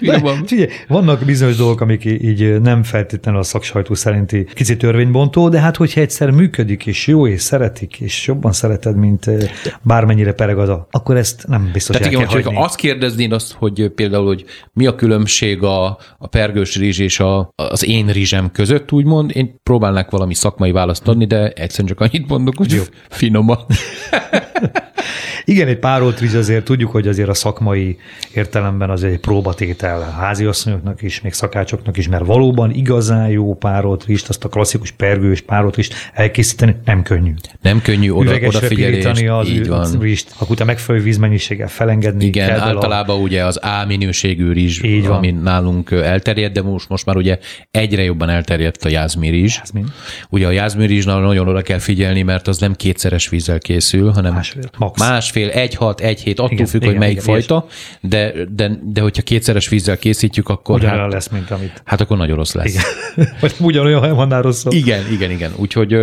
finomabb. 0.00 0.46
Figyelj, 0.46 0.68
vannak 0.88 1.24
bizonyos 1.24 1.56
dolgok, 1.56 1.80
amik 1.80 2.04
így 2.04 2.60
nem 2.60 2.82
feltétlenül 2.82 3.40
a 3.40 3.44
szaksajtó 3.44 3.94
szerinti 3.94 4.46
kicsit 4.54 4.78
törvénybontó, 4.78 5.48
de 5.48 5.60
hát 5.60 5.76
hogyha 5.76 6.00
egyszer 6.00 6.30
működik, 6.30 6.75
és 6.84 7.06
jó, 7.06 7.26
és 7.26 7.40
szeretik, 7.40 8.00
és 8.00 8.26
jobban 8.26 8.52
szereted, 8.52 8.96
mint 8.96 9.30
bármennyire 9.82 10.32
pereg 10.32 10.58
az 10.58 10.68
a, 10.68 10.86
akkor 10.90 11.16
ezt 11.16 11.46
nem 11.46 11.70
biztos 11.72 11.96
Tehát 11.96 12.12
igen, 12.12 12.26
hogyha 12.26 12.62
azt 12.62 12.76
kérdeznéd 12.76 13.32
azt, 13.32 13.52
hogy 13.52 13.92
például, 13.94 14.26
hogy 14.26 14.44
mi 14.72 14.86
a 14.86 14.94
különbség 14.94 15.62
a, 15.62 15.86
a 16.18 16.26
pergős 16.30 16.76
rizs 16.76 16.98
és 16.98 17.20
a, 17.20 17.50
az 17.54 17.84
én 17.84 18.06
rizsem 18.06 18.50
között, 18.50 18.92
úgymond, 18.92 19.30
én 19.34 19.60
próbálnak 19.62 20.10
valami 20.10 20.34
szakmai 20.34 20.72
választ 20.72 21.08
adni, 21.08 21.26
de 21.26 21.48
egyszerűen 21.48 21.88
csak 21.88 22.00
annyit 22.00 22.28
mondok, 22.28 22.56
hogy 22.56 22.72
Jó. 22.72 22.82
finoma. 23.10 23.58
Igen, 25.48 25.68
egy 25.68 25.78
párolt 25.78 26.20
rizs 26.20 26.34
azért 26.34 26.64
tudjuk, 26.64 26.90
hogy 26.90 27.08
azért 27.08 27.28
a 27.28 27.34
szakmai 27.34 27.98
értelemben 28.34 28.90
az 28.90 29.04
egy 29.04 29.18
próbatétel 29.18 30.00
háziasszonyoknak 30.00 31.02
is, 31.02 31.20
még 31.20 31.32
szakácsoknak 31.32 31.96
is, 31.96 32.08
mert 32.08 32.26
valóban 32.26 32.70
igazán 32.70 33.28
jó 33.28 33.54
párolt 33.54 34.04
rizst, 34.04 34.28
azt 34.28 34.44
a 34.44 34.48
klasszikus 34.48 34.90
pergős 34.90 35.40
párolt 35.40 35.76
rizst 35.76 35.94
elkészíteni 36.12 36.65
nem 36.84 37.02
könnyű. 37.02 37.34
Nem 37.62 37.82
könnyű 37.82 38.10
oda, 38.10 38.34
odafigyelés. 38.46 39.04
az 39.04 39.48
így 39.48 39.68
van. 39.68 39.98
rizst, 40.00 40.30
akkor 40.34 40.50
utána 40.50 40.70
megfelelő 40.70 41.04
vízmennyiséggel 41.04 41.68
felengedni. 41.68 42.24
Igen, 42.24 42.48
kell 42.48 42.60
általában 42.60 43.16
a... 43.16 43.20
ugye 43.20 43.44
az 43.44 43.56
A 43.56 43.84
minőségű 43.86 44.52
rizs, 44.52 44.82
így 44.82 45.06
ami 45.06 45.30
van. 45.30 45.42
nálunk 45.42 45.90
elterjedt, 45.90 46.54
de 46.54 46.62
most, 46.62 46.88
most 46.88 47.06
már 47.06 47.16
ugye 47.16 47.38
egyre 47.70 48.02
jobban 48.02 48.28
elterjedt 48.28 48.84
a 48.84 48.88
jázmi 48.88 49.28
rizs. 49.28 49.56
Jázmin. 49.56 49.86
Ugye 50.28 50.46
a 50.46 50.50
jázmi 50.50 50.86
rizsnál 50.86 51.20
nagyon 51.20 51.48
oda 51.48 51.62
kell 51.62 51.78
figyelni, 51.78 52.22
mert 52.22 52.48
az 52.48 52.58
nem 52.58 52.74
kétszeres 52.74 53.28
vízzel 53.28 53.58
készül, 53.58 54.10
hanem 54.10 54.32
másfél, 54.34 54.70
max. 54.78 55.00
másfél 55.00 55.48
egy 55.48 55.74
hat, 55.74 56.00
egy 56.00 56.20
hét, 56.20 56.38
attól 56.38 56.52
igen, 56.52 56.66
függ, 56.66 56.80
igen, 56.80 56.92
hogy 56.92 57.00
melyik 57.00 57.22
igen, 57.22 57.24
fajta, 57.24 57.66
de, 58.00 58.32
de, 58.54 58.70
de 58.84 59.00
hogyha 59.00 59.22
kétszeres 59.22 59.68
vízzel 59.68 59.96
készítjük, 59.96 60.48
akkor 60.48 60.74
Ugyanolyan 60.74 61.02
hát, 61.02 61.12
lesz, 61.12 61.28
mint 61.28 61.50
amit. 61.50 61.82
Hát 61.84 62.00
akkor 62.00 62.16
nagyon 62.16 62.36
rossz 62.36 62.52
lesz. 62.52 62.74
Igen. 62.74 62.84
Vagy 63.40 63.54
ugyanolyan 63.60 64.14
van 64.14 64.42
rosszabb. 64.42 64.72
Igen, 64.72 65.12
igen, 65.12 65.30
igen. 65.30 65.52
Úgyhogy, 65.56 65.96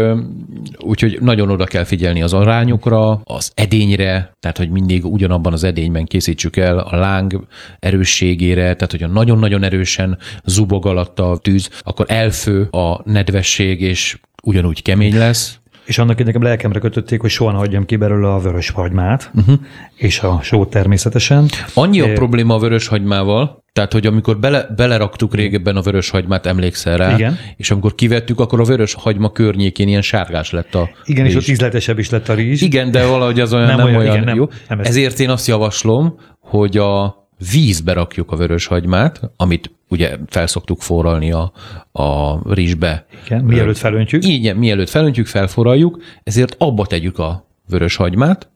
úgyhogy 0.80 1.18
nagyon 1.22 1.50
oda 1.50 1.66
kell 1.66 1.84
figyelni 1.84 2.22
az 2.22 2.34
arányokra, 2.34 3.22
az 3.24 3.52
edényre, 3.56 4.36
tehát 4.40 4.58
hogy 4.58 4.70
mindig 4.70 5.06
ugyanabban 5.06 5.54
az 5.54 5.64
edényben 5.64 6.06
készítsük 6.06 6.58
el 6.58 6.78
a 6.78 6.96
láng 6.96 7.48
erősségére, 7.80 8.62
tehát 8.62 8.92
hogyha 8.92 9.08
nagyon-nagyon 9.08 9.64
erősen 9.64 10.18
zubog 10.44 10.86
alatt 10.86 11.20
a 11.20 11.38
tűz, 11.42 11.70
akkor 11.82 12.06
elfő 12.10 12.62
a 12.72 13.02
nedvesség, 13.12 13.82
és 13.82 14.18
ugyanúgy 14.44 14.82
kemény 14.82 15.18
lesz. 15.18 15.62
És 15.86 15.98
annak 15.98 16.24
nekem 16.24 16.42
lelkemre 16.42 16.80
kötötték, 16.80 17.22
hogy 17.22 17.30
soha 17.30 17.52
ne 17.52 17.58
hagyjam 17.58 17.86
ki 17.86 17.96
belőle 17.96 18.34
a 18.34 18.40
vörös 18.40 18.70
hagymát, 18.70 19.32
uh-huh. 19.36 19.56
és 19.96 20.20
a 20.20 20.40
sót 20.42 20.70
természetesen. 20.70 21.50
Annyi 21.74 22.02
a 22.02 22.08
é... 22.08 22.14
probléma 22.14 22.56
a 22.56 22.60
vörös 22.60 22.88
hagymával, 22.88 23.64
tehát, 23.74 23.94
hogy 23.94 24.06
amikor 24.06 24.40
bele, 24.40 24.68
beleraktuk 24.76 25.36
régebben 25.36 25.76
a 25.76 25.82
vörös 25.82 26.10
hagymát, 26.10 26.46
emlékszel 26.46 26.98
rá, 26.98 27.14
Igen. 27.14 27.38
és 27.58 27.72
amikor 27.72 27.96
kivettük, 27.96 28.40
akkor 28.40 28.60
a 28.60 28.64
vörös 28.64 28.94
hagyma 28.94 29.32
környékén 29.32 29.88
ilyen 29.88 30.02
sárgás 30.02 30.52
lett 30.52 30.76
a 30.76 30.90
Igen, 31.06 31.24
rizs. 31.24 31.36
és 31.36 31.42
ott 31.42 31.48
ízletesebb 31.48 32.00
is 32.00 32.10
lett 32.10 32.30
a 32.30 32.34
rizs. 32.34 32.62
Igen, 32.62 32.92
de 32.92 33.06
valahogy 33.06 33.40
az 33.40 33.54
olyan 33.54 33.68
nem, 33.68 33.78
nem 33.78 33.86
olyan, 33.86 34.00
olyan 34.00 34.22
igen, 34.22 34.36
jó. 34.36 34.46
Nem, 34.46 34.78
nem 34.78 34.80
Ezért 34.80 35.20
én 35.20 35.30
azt 35.30 35.48
javaslom, 35.48 36.20
hogy 36.40 36.78
a 36.78 37.23
vízbe 37.52 37.94
rakjuk 37.94 38.32
a 38.32 38.36
vörös 38.36 38.66
hagymát, 38.66 39.22
amit 39.38 39.72
ugye 39.90 40.18
felszoktuk 40.28 40.82
forralni 40.82 41.32
a, 41.32 41.52
a 41.92 42.40
rizsbe. 42.54 43.06
Igen, 43.26 43.44
mielőtt 43.44 43.78
felöntjük. 43.78 44.28
Igen, 44.28 44.56
mielőtt 44.56 44.90
felöntjük, 44.90 45.28
felforraljuk, 45.28 46.02
ezért 46.24 46.56
abba 46.58 46.86
tegyük 46.86 47.20
a 47.20 47.48
vörös 47.68 47.96
hagymát, 47.96 48.53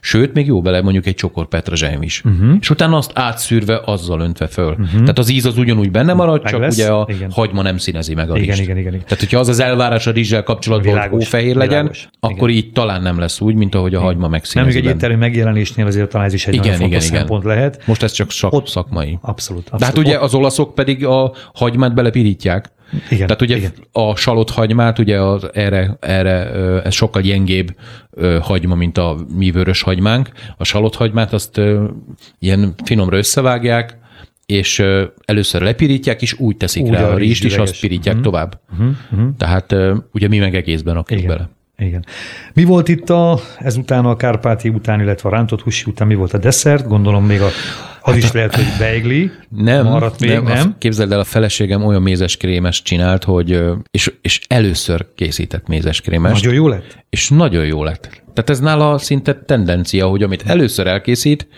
Sőt, 0.00 0.32
még 0.32 0.46
jó 0.46 0.62
bele 0.62 0.82
mondjuk 0.82 1.06
egy 1.06 1.14
csokor 1.14 1.48
petrezselyem 1.48 2.02
is. 2.02 2.22
Uh-huh. 2.24 2.56
És 2.60 2.70
utána 2.70 2.96
azt 2.96 3.10
átszűrve, 3.14 3.80
azzal 3.84 4.20
öntve 4.20 4.46
föl. 4.46 4.70
Uh-huh. 4.70 5.00
Tehát 5.00 5.18
az 5.18 5.30
íz 5.30 5.44
az 5.44 5.58
ugyanúgy 5.58 5.90
benne 5.90 6.12
marad, 6.12 6.42
meg 6.42 6.52
csak 6.52 6.60
lesz. 6.60 6.74
ugye 6.74 6.88
a 6.88 7.06
igen. 7.08 7.30
hagyma 7.30 7.62
nem 7.62 7.78
színezi 7.78 8.14
meg 8.14 8.30
a 8.30 8.36
igen, 8.36 8.58
igen, 8.58 8.76
igen, 8.76 8.94
igen. 8.94 9.04
Tehát, 9.04 9.18
hogyha 9.18 9.38
az 9.38 9.48
az 9.48 9.60
elvárás 9.60 10.06
a 10.06 10.10
rizssel 10.10 10.42
kapcsolatban, 10.42 10.92
világos, 10.92 11.10
hogy 11.10 11.22
hófehér 11.22 11.56
legyen, 11.56 11.78
világos. 11.78 12.08
akkor 12.20 12.50
igen. 12.50 12.62
így 12.62 12.72
talán 12.72 13.02
nem 13.02 13.18
lesz 13.18 13.40
úgy, 13.40 13.54
mint 13.54 13.74
ahogy 13.74 13.94
a 13.94 14.00
hagyma 14.00 14.28
megszínezi. 14.28 14.78
Nem, 14.78 14.88
egy 14.88 14.94
éttermi 14.94 15.16
megjelenésnél 15.16 15.86
azért 15.86 16.08
talán 16.10 16.26
ez 16.26 16.32
is 16.32 16.46
egy 16.46 16.54
igen, 16.54 16.70
nagyon 16.70 16.86
igen, 16.86 17.00
igen. 17.00 17.18
szempont 17.18 17.44
lehet. 17.44 17.82
Most 17.86 18.02
ez 18.02 18.12
csak 18.12 18.30
szak, 18.30 18.52
Ott, 18.52 18.66
szakmai. 18.66 19.18
Abszolút, 19.20 19.62
abszolút. 19.62 19.80
De 19.80 19.84
hát 19.84 19.98
ugye 19.98 20.18
az 20.18 20.34
olaszok 20.34 20.74
pedig 20.74 21.04
a 21.04 21.32
hagymát 21.54 21.94
belepirítják. 21.94 22.72
Igen, 23.10 23.26
Tehát 23.26 23.42
ugye 23.42 23.56
igen. 23.56 23.72
a 23.92 24.16
salott 24.16 24.50
hagymát, 24.50 24.98
ugye 24.98 25.20
az 25.20 25.48
erre, 25.52 25.96
erre 26.00 26.50
ez 26.82 26.94
sokkal 26.94 27.22
gyengébb 27.22 27.76
hagyma, 28.40 28.74
mint 28.74 28.98
a 28.98 29.16
mi 29.36 29.50
vörös 29.50 29.82
hagymánk. 29.82 30.30
A 30.56 30.64
salott 30.64 30.94
hagymát 30.94 31.32
azt 31.32 31.60
ilyen 32.38 32.74
finomra 32.84 33.16
összevágják, 33.16 33.98
és 34.46 34.82
először 35.24 35.62
lepirítják, 35.62 36.22
és 36.22 36.38
úgy 36.38 36.56
teszik 36.56 36.82
úgy 36.82 36.90
rá 36.90 37.08
a 37.08 37.16
rizst, 37.16 37.44
és 37.44 37.56
azt 37.56 37.80
pirítják 37.80 38.16
uh-huh. 38.16 38.32
tovább. 38.32 38.60
Uh-huh. 38.72 38.96
Uh-huh. 39.12 39.36
Tehát 39.38 39.74
ugye 40.12 40.28
mi 40.28 40.38
meg 40.38 40.54
egészben 40.54 40.94
rakjuk 40.94 41.26
bele. 41.26 41.48
Igen. 41.78 42.04
Mi 42.54 42.64
volt 42.64 42.88
itt 42.88 43.10
a, 43.10 43.38
ezután 43.58 44.04
a 44.04 44.16
kárpáti 44.16 44.68
után, 44.68 45.00
illetve 45.00 45.28
a 45.28 45.32
rántott 45.32 45.60
húsi 45.60 45.90
után, 45.90 46.06
mi 46.06 46.14
volt 46.14 46.32
a 46.32 46.38
desszert? 46.38 46.88
Gondolom 46.88 47.24
még 47.24 47.40
a 47.40 47.48
az 48.00 48.16
is 48.16 48.32
lehet, 48.32 48.54
hogy 48.54 48.64
beigli. 48.78 49.30
Nem, 49.48 49.86
maradt 49.86 50.20
még, 50.20 50.30
nem. 50.30 50.44
nem. 50.44 50.74
Képzeld 50.78 51.12
el, 51.12 51.20
a 51.20 51.24
feleségem 51.24 51.84
olyan 51.84 52.02
mézeskrémes 52.02 52.82
csinált, 52.82 53.24
hogy 53.24 53.62
és, 53.90 54.12
és 54.20 54.40
először 54.48 55.06
készített 55.14 55.66
mézeskrémes. 55.66 56.32
Nagyon 56.32 56.54
jó 56.54 56.68
lett? 56.68 57.04
És 57.10 57.28
nagyon 57.28 57.64
jó 57.64 57.84
lett. 57.84 58.22
Tehát 58.32 58.50
ez 58.50 58.60
nála 58.60 58.98
szinte 58.98 59.34
tendencia, 59.34 60.06
hogy 60.06 60.22
amit 60.22 60.42
először 60.46 60.86
elkészít, 60.86 61.48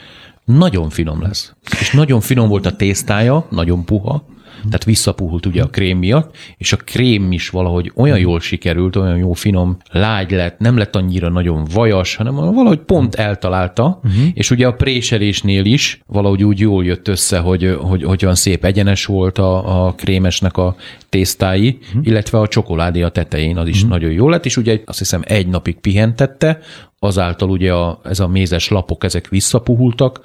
nagyon 0.44 0.90
finom 0.90 1.22
lesz. 1.22 1.52
És 1.80 1.90
nagyon 1.90 2.20
finom 2.20 2.48
volt 2.48 2.66
a 2.66 2.76
tésztája, 2.76 3.46
nagyon 3.50 3.84
puha, 3.84 4.26
tehát 4.64 4.84
visszapuhult 4.84 5.46
ugye 5.46 5.62
a 5.62 5.66
krém 5.66 5.98
miatt, 5.98 6.36
és 6.56 6.72
a 6.72 6.76
krém 6.76 7.32
is 7.32 7.48
valahogy 7.48 7.92
olyan 7.94 8.18
jól 8.18 8.40
sikerült, 8.40 8.96
olyan 8.96 9.16
jó 9.16 9.32
finom, 9.32 9.76
lágy 9.90 10.30
lett, 10.30 10.58
nem 10.58 10.76
lett 10.76 10.96
annyira 10.96 11.28
nagyon 11.28 11.64
vajas, 11.72 12.16
hanem 12.16 12.34
valahogy 12.34 12.78
pont 12.78 13.14
eltalálta, 13.14 14.00
uh-huh. 14.04 14.22
és 14.34 14.50
ugye 14.50 14.66
a 14.66 14.72
préselésnél 14.72 15.64
is 15.64 16.00
valahogy 16.06 16.44
úgy 16.44 16.60
jól 16.60 16.84
jött 16.84 17.08
össze, 17.08 17.38
hogy, 17.38 17.76
hogy, 17.80 18.02
hogy 18.02 18.24
olyan 18.24 18.34
szép 18.34 18.64
egyenes 18.64 19.04
volt 19.04 19.38
a, 19.38 19.86
a 19.86 19.92
krémesnek 19.92 20.56
a 20.56 20.76
tésztái, 21.08 21.78
uh-huh. 21.88 22.06
illetve 22.06 22.38
a 22.38 22.48
csokoládé 22.48 23.02
a 23.02 23.08
tetején, 23.08 23.56
az 23.56 23.68
is 23.68 23.76
uh-huh. 23.76 23.90
nagyon 23.90 24.10
jó 24.10 24.28
lett, 24.28 24.44
és 24.44 24.56
ugye 24.56 24.80
azt 24.84 24.98
hiszem 24.98 25.22
egy 25.24 25.46
napig 25.46 25.80
pihentette, 25.80 26.58
azáltal 26.98 27.50
ugye 27.50 27.72
a, 27.72 28.00
ez 28.04 28.20
a 28.20 28.28
mézes 28.28 28.68
lapok, 28.68 29.04
ezek 29.04 29.28
visszapuhultak, 29.28 30.20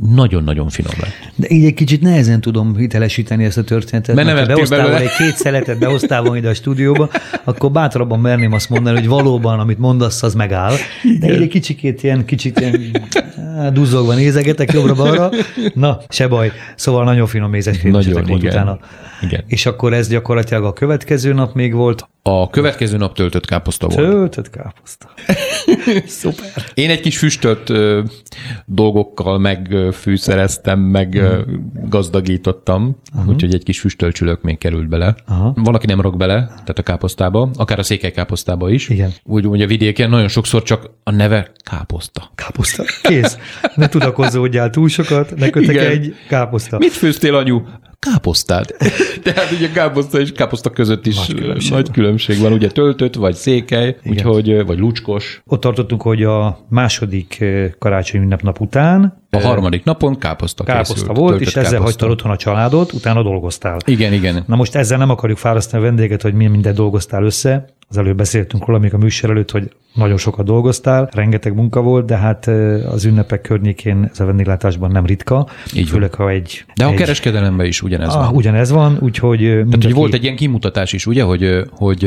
nagyon-nagyon 0.00 0.68
finom 0.68 0.92
lett. 1.00 1.32
De 1.36 1.46
így 1.50 1.64
egy 1.64 1.74
kicsit 1.74 2.00
nehezen 2.00 2.40
tudom 2.40 2.76
hitelesíteni 2.76 3.44
ezt 3.44 3.58
a 3.58 3.64
történetet. 3.64 4.14
Mert 4.14 4.34
nem 4.34 4.46
behoztál 4.46 4.96
egy 4.96 5.16
két 5.18 5.36
szeletet, 5.36 5.78
behoztál 5.78 6.22
volna 6.22 6.36
ide 6.36 6.48
a 6.48 6.54
stúdióba, 6.54 7.08
akkor 7.44 7.70
bátrabban 7.70 8.20
merném 8.20 8.52
azt 8.52 8.70
mondani, 8.70 8.98
hogy 8.98 9.08
valóban, 9.08 9.58
amit 9.58 9.78
mondasz, 9.78 10.22
az 10.22 10.34
megáll. 10.34 10.74
De 11.20 11.34
így 11.34 11.42
egy 11.42 11.48
kicsikét 11.48 12.02
ilyen, 12.02 12.24
kicsit 12.24 12.60
ilyen 12.60 13.02
duzzogva 13.72 14.14
nézegetek 14.14 14.72
jobbra-balra. 14.72 15.30
Na, 15.74 15.98
se 16.08 16.28
baj. 16.28 16.52
Szóval 16.74 17.04
nagyon 17.04 17.26
finom 17.26 17.50
Nagyon, 17.82 18.24
volt 18.26 18.42
utána. 18.42 18.78
Igen. 19.22 19.44
És 19.46 19.66
akkor 19.66 19.92
ez 19.92 20.08
gyakorlatilag 20.08 20.64
a 20.64 20.72
következő 20.72 21.32
nap 21.32 21.54
még 21.54 21.74
volt. 21.74 22.08
A 22.28 22.50
következő 22.50 22.96
nap 22.96 23.14
töltött 23.14 23.46
káposzta 23.46 23.86
volt. 23.86 24.08
Töltött 24.08 24.50
káposzta. 24.50 25.08
Szuper. 26.06 26.64
Én 26.74 26.90
egy 26.90 27.00
kis 27.00 27.18
füstölt 27.18 27.70
ö, 27.70 28.02
dolgokkal 28.64 29.38
megfűszereztem, 29.38 30.80
meg 30.80 31.12
uh-huh. 31.14 31.44
gazdagítottam, 31.88 32.96
uh-huh. 33.14 33.32
úgyhogy 33.32 33.54
egy 33.54 33.62
kis 33.62 33.80
füstölcsülök 33.80 34.42
még 34.42 34.58
került 34.58 34.88
bele. 34.88 35.14
Uh-huh. 35.28 35.56
Valaki 35.64 35.86
nem 35.86 36.00
rak 36.00 36.16
bele, 36.16 36.46
tehát 36.46 36.78
a 36.78 36.82
káposztába, 36.82 37.50
akár 37.54 37.78
a 37.78 37.82
székelykáposztába 37.82 38.70
is. 38.70 38.88
Igen. 38.88 39.12
Úgy, 39.24 39.46
úgy 39.46 39.62
a 39.62 39.66
vidéken 39.66 40.10
nagyon 40.10 40.28
sokszor 40.28 40.62
csak 40.62 40.90
a 41.02 41.10
neve 41.10 41.50
káposzta. 41.70 42.30
Káposzta. 42.34 42.84
Kész. 43.02 43.38
Ne 43.74 43.88
tudakozódjál 43.88 44.70
túl 44.70 44.88
sokat, 44.88 45.36
ne 45.36 45.50
kötek 45.50 45.76
egy 45.76 46.14
káposzta. 46.28 46.78
Mit 46.78 46.92
főztél, 46.92 47.34
anyu? 47.34 47.62
Káposztát. 48.12 48.74
Tehát 49.24 49.50
ugye 49.50 49.70
káposzta 49.70 50.20
és 50.20 50.32
káposzta 50.32 50.70
között 50.70 51.06
is 51.06 51.16
nagy 51.16 51.34
különbség, 51.34 51.72
nagy 51.72 51.90
különbség 51.90 52.38
van. 52.40 52.52
Ugye 52.52 52.68
töltött, 52.68 53.14
vagy 53.14 53.34
székely, 53.34 53.96
úgyhogy, 54.04 54.64
vagy 54.66 54.78
lucskos. 54.78 55.42
Ott 55.46 55.60
tartottunk, 55.60 56.02
hogy 56.02 56.22
a 56.22 56.66
második 56.68 57.44
karácsonyi 57.78 58.24
ünnepnap 58.24 58.60
után 58.60 59.24
a 59.30 59.40
harmadik 59.40 59.84
napon 59.84 60.18
káposzta 60.18 60.64
Káposzta 60.64 60.94
készült, 60.94 61.16
volt, 61.16 61.40
és 61.40 61.46
ezzel 61.46 61.62
káposzta. 61.62 61.82
hagytad 61.82 62.10
otthon 62.10 62.30
a 62.30 62.36
családot, 62.36 62.92
utána 62.92 63.22
dolgoztál. 63.22 63.78
Igen, 63.84 64.12
igen. 64.12 64.44
Na 64.46 64.56
most 64.56 64.74
ezzel 64.74 64.98
nem 64.98 65.10
akarjuk 65.10 65.38
fárasztani 65.38 65.82
a 65.82 65.86
vendéget, 65.86 66.22
hogy 66.22 66.34
milyen 66.34 66.50
mindent 66.50 66.76
dolgoztál 66.76 67.24
össze. 67.24 67.64
Az 67.88 67.96
előbb 67.96 68.16
beszéltünk 68.16 68.66
róla, 68.66 68.78
még 68.78 68.94
a 68.94 68.98
műsor 68.98 69.30
előtt, 69.30 69.50
hogy 69.50 69.70
nagyon 69.94 70.16
sokat 70.16 70.44
dolgoztál, 70.44 71.08
rengeteg 71.12 71.54
munka 71.54 71.80
volt, 71.80 72.06
de 72.06 72.16
hát 72.16 72.46
az 72.90 73.04
ünnepek 73.04 73.40
környékén 73.40 74.08
ez 74.12 74.20
a 74.20 74.24
vendéglátásban 74.24 74.90
nem 74.90 75.06
ritka. 75.06 75.48
Így 75.74 75.88
főleg, 75.88 76.14
ha 76.14 76.30
egy... 76.30 76.64
De 76.74 76.84
a 76.84 76.88
egy, 76.88 76.94
kereskedelemben 76.94 77.66
is 77.66 77.82
ugyanez 77.82 78.14
ah, 78.14 78.24
van. 78.24 78.34
Ugyanez 78.34 78.70
van, 78.70 78.98
úgyhogy... 79.00 79.40
Mindenki... 79.40 79.68
Tehát, 79.68 79.84
hogy 79.84 79.94
volt 79.94 80.14
egy 80.14 80.22
ilyen 80.22 80.36
kimutatás 80.36 80.92
is, 80.92 81.06
ugye, 81.06 81.22
hogy, 81.22 81.64
hogy 81.70 82.04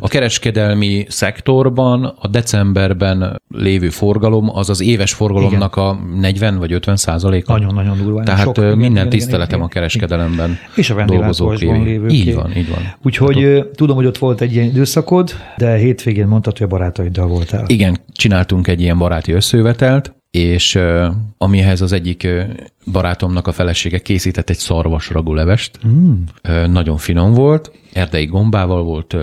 a 0.00 0.08
kereskedelmi 0.08 1.06
szektorban 1.08 2.04
a 2.04 2.28
decemberben 2.28 3.42
lévő 3.48 3.88
forgalom, 3.88 4.50
az 4.56 4.70
az 4.70 4.80
éves 4.80 5.12
forgalomnak 5.12 5.76
Igen. 5.76 5.88
a 5.88 5.98
40 6.20 6.41
vagy 6.50 6.72
50 6.72 6.96
százaléka. 6.96 7.52
Nagyon-nagyon 7.52 7.96
durván. 7.96 8.24
Tehát 8.24 8.42
sok, 8.42 8.56
minden 8.56 8.90
igen, 8.90 9.08
tiszteletem 9.08 9.58
igen, 9.58 9.70
a 9.70 9.72
kereskedelemben 9.72 10.50
igen. 10.50 10.60
És 10.74 10.90
a 10.90 10.94
vendéglátásban 10.94 11.84
lévő. 11.84 12.08
Így 12.08 12.34
van, 12.34 12.56
így 12.56 12.68
van. 12.68 12.94
Úgyhogy 13.02 13.42
hát 13.42 13.66
tudom, 13.66 13.96
hogy 13.96 14.06
ott 14.06 14.18
volt 14.18 14.40
egy 14.40 14.52
ilyen 14.52 14.66
időszakod, 14.66 15.30
de 15.56 15.76
hétvégén 15.76 16.26
mondtad, 16.26 16.58
hogy 16.58 16.66
a 16.66 16.70
barátaiddal 16.70 17.26
voltál. 17.26 17.64
Igen, 17.66 17.98
csináltunk 18.12 18.68
egy 18.68 18.80
ilyen 18.80 18.98
baráti 18.98 19.32
összejövetelt, 19.32 20.14
és 20.30 20.78
amihez 21.38 21.80
az 21.80 21.92
egyik 21.92 22.28
barátomnak 22.92 23.46
a 23.46 23.52
felesége 23.52 23.98
készített 23.98 24.50
egy 24.50 24.58
szarvas 24.58 25.10
ragulevest. 25.10 25.78
Mm. 25.86 26.12
Nagyon 26.66 26.96
finom 26.96 27.34
volt, 27.34 27.72
erdei 27.92 28.24
gombával 28.24 28.82
volt 28.82 29.16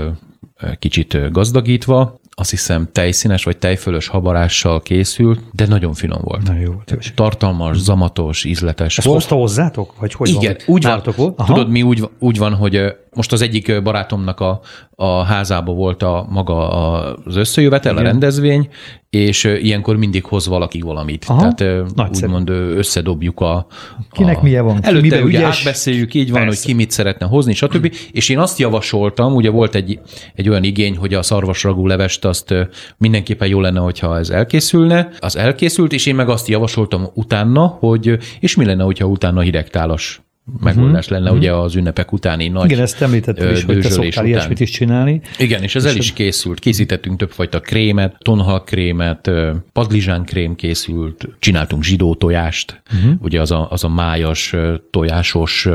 kicsit 0.80 1.32
gazdagítva, 1.32 2.20
azt 2.39 2.50
hiszem 2.50 2.88
tejszínes 2.91 3.43
vagy 3.43 3.58
tejfölös 3.58 4.08
habarással 4.08 4.81
készült, 4.81 5.39
de 5.51 5.67
nagyon 5.67 5.93
finom 5.93 6.19
volt. 6.24 6.43
Nagyon 6.43 6.62
jó 6.62 6.72
volt. 6.72 7.12
Tartalmas, 7.15 7.77
zamatos, 7.77 8.43
ízletes. 8.43 8.98
Ezt 8.98 9.08
hozta 9.08 9.36
hozzátok? 9.36 9.93
Vagy 10.00 10.13
hogy 10.13 10.29
Igen, 10.29 10.55
van, 10.65 10.75
úgy 10.75 10.84
van. 10.84 11.01
Volt? 11.15 11.36
Tudod, 11.46 11.69
mi 11.69 11.81
úgy, 11.81 12.10
úgy 12.19 12.38
van, 12.38 12.53
hogy 12.53 12.96
most 13.16 13.32
az 13.32 13.42
egyik 13.42 13.84
barátomnak 13.84 14.39
a, 14.39 14.62
a 14.96 15.24
házába 15.24 15.74
volt 15.74 16.04
a 16.04 16.25
maga 16.30 16.70
az 16.70 17.36
összejövetel, 17.36 17.92
Igen. 17.92 18.06
a 18.06 18.08
rendezvény, 18.08 18.70
és 19.10 19.44
ilyenkor 19.44 19.98
mindig 19.98 20.25
hoz 20.25 20.48
valaki 20.48 20.82
valamit. 20.82 21.25
Aha, 21.28 21.54
Tehát 21.54 21.94
nagyszerű. 21.96 22.28
úgymond 22.28 22.50
összedobjuk 22.50 23.39
a... 23.39 23.68
Kinek 24.12 24.38
a, 24.38 24.42
milyen 24.44 24.66
van? 24.66 24.80
Előtte 24.82 25.01
Mibe 25.01 25.24
ugye 25.24 25.38
ügyes? 25.38 25.58
átbeszéljük, 25.58 26.13
így 26.13 26.32
van, 26.32 26.42
Persze. 26.42 26.58
hogy 26.58 26.68
ki 26.68 26.74
mit 26.74 26.92
szeretne 26.92 27.25
hozni, 27.25 27.54
stb. 27.54 27.94
És 28.12 28.30
én 28.30 28.39
azt 28.39 28.60
javasoltam, 28.60 29.36
ugye 29.36 29.50
volt 29.50 29.75
egy, 29.75 30.00
egy 30.36 30.50
olyan 30.50 30.63
igény, 30.63 30.98
hogy 30.98 31.13
a 31.13 31.22
szarvasragú 31.22 31.88
levest 31.88 32.25
azt 32.25 32.54
mindenképpen 32.98 33.48
jó 33.48 33.62
lenne, 33.62 33.80
hogyha 33.80 34.18
ez 34.18 34.30
elkészülne. 34.30 35.10
Az 35.20 35.38
elkészült, 35.38 35.94
és 35.94 36.06
én 36.06 36.16
meg 36.16 36.30
azt 36.30 36.48
javasoltam 36.48 37.08
utána, 37.13 37.66
hogy 37.66 38.18
és 38.39 38.56
mi 38.56 38.66
lenne, 38.66 38.84
hogyha 38.84 39.06
utána 39.06 39.42
hidegtálas 39.42 40.22
megoldás 40.60 41.06
uh-huh. 41.06 41.18
lenne, 41.18 41.29
uh-huh. 41.29 41.38
ugye 41.38 41.53
az 41.53 41.75
ünnepek 41.75 42.12
utáni 42.12 42.48
nagy 42.48 42.72
Igen, 42.72 42.82
ezt 42.84 43.01
említettem 43.01 43.51
is, 43.51 43.63
hogy 43.63 43.79
te 43.79 43.89
szoktál 43.89 44.08
után. 44.08 44.25
ilyesmit 44.25 44.60
is 44.60 44.70
csinálni. 44.70 45.22
Igen, 45.38 45.63
és 45.63 45.75
ez 45.75 45.84
és 45.84 45.91
el 45.91 45.98
is 45.98 46.13
készült. 46.13 46.60
Készítettünk 46.60 47.18
többfajta 47.18 47.60
krémet, 47.60 48.15
tonhal 48.20 48.63
krémet, 48.63 49.32
padlizsán 49.72 50.25
krém 50.25 50.56
készült, 50.56 51.27
csináltunk 51.39 51.84
zsidó 51.84 52.15
tojást, 52.15 52.82
uh-huh. 52.94 53.13
ugye 53.22 53.41
az 53.41 53.51
a, 53.51 53.68
az 53.72 53.84
a 53.84 53.89
májas, 53.89 54.56
tojásos 54.91 55.68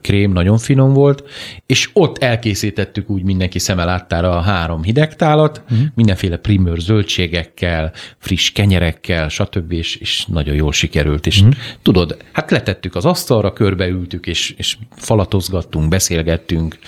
krém 0.00 0.32
nagyon 0.32 0.58
finom 0.58 0.92
volt, 0.92 1.24
és 1.66 1.90
ott 1.92 2.18
elkészítettük 2.18 3.10
úgy 3.10 3.22
mindenki 3.22 3.58
szeme 3.58 3.84
láttára 3.84 4.36
a 4.36 4.40
három 4.40 4.82
hidegtálat, 4.82 5.62
uh-huh. 5.64 5.86
mindenféle 5.94 6.36
primőr 6.36 6.78
zöldségekkel, 6.78 7.92
friss 8.18 8.50
kenyerekkel, 8.50 9.28
stb. 9.28 9.72
és, 9.72 9.96
és 9.96 10.26
nagyon 10.26 10.54
jól 10.54 10.72
sikerült. 10.72 11.26
És 11.26 11.40
uh-huh. 11.40 11.54
tudod, 11.82 12.16
hát 12.32 12.50
letettük 12.50 12.94
az 12.94 13.04
asztalra, 13.04 13.52
körbeültük, 13.52 14.21
és, 14.26 14.54
és 14.56 14.76
falatozgattunk, 14.96 15.88
beszélgettünk, 15.88 16.78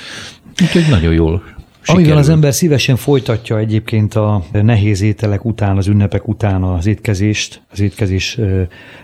úgyhogy 0.63 0.87
nagyon 0.89 1.13
jól 1.13 1.43
Sikerül. 1.85 2.05
Amivel 2.05 2.23
az 2.23 2.29
ember 2.29 2.55
szívesen 2.55 2.97
folytatja 2.97 3.59
egyébként 3.59 4.15
a 4.15 4.43
nehéz 4.53 5.01
ételek 5.01 5.45
után, 5.45 5.77
az 5.77 5.87
ünnepek 5.87 6.29
után 6.29 6.63
az 6.63 6.87
étkezést, 6.87 7.63
az 7.71 7.81
étkezés 7.81 8.39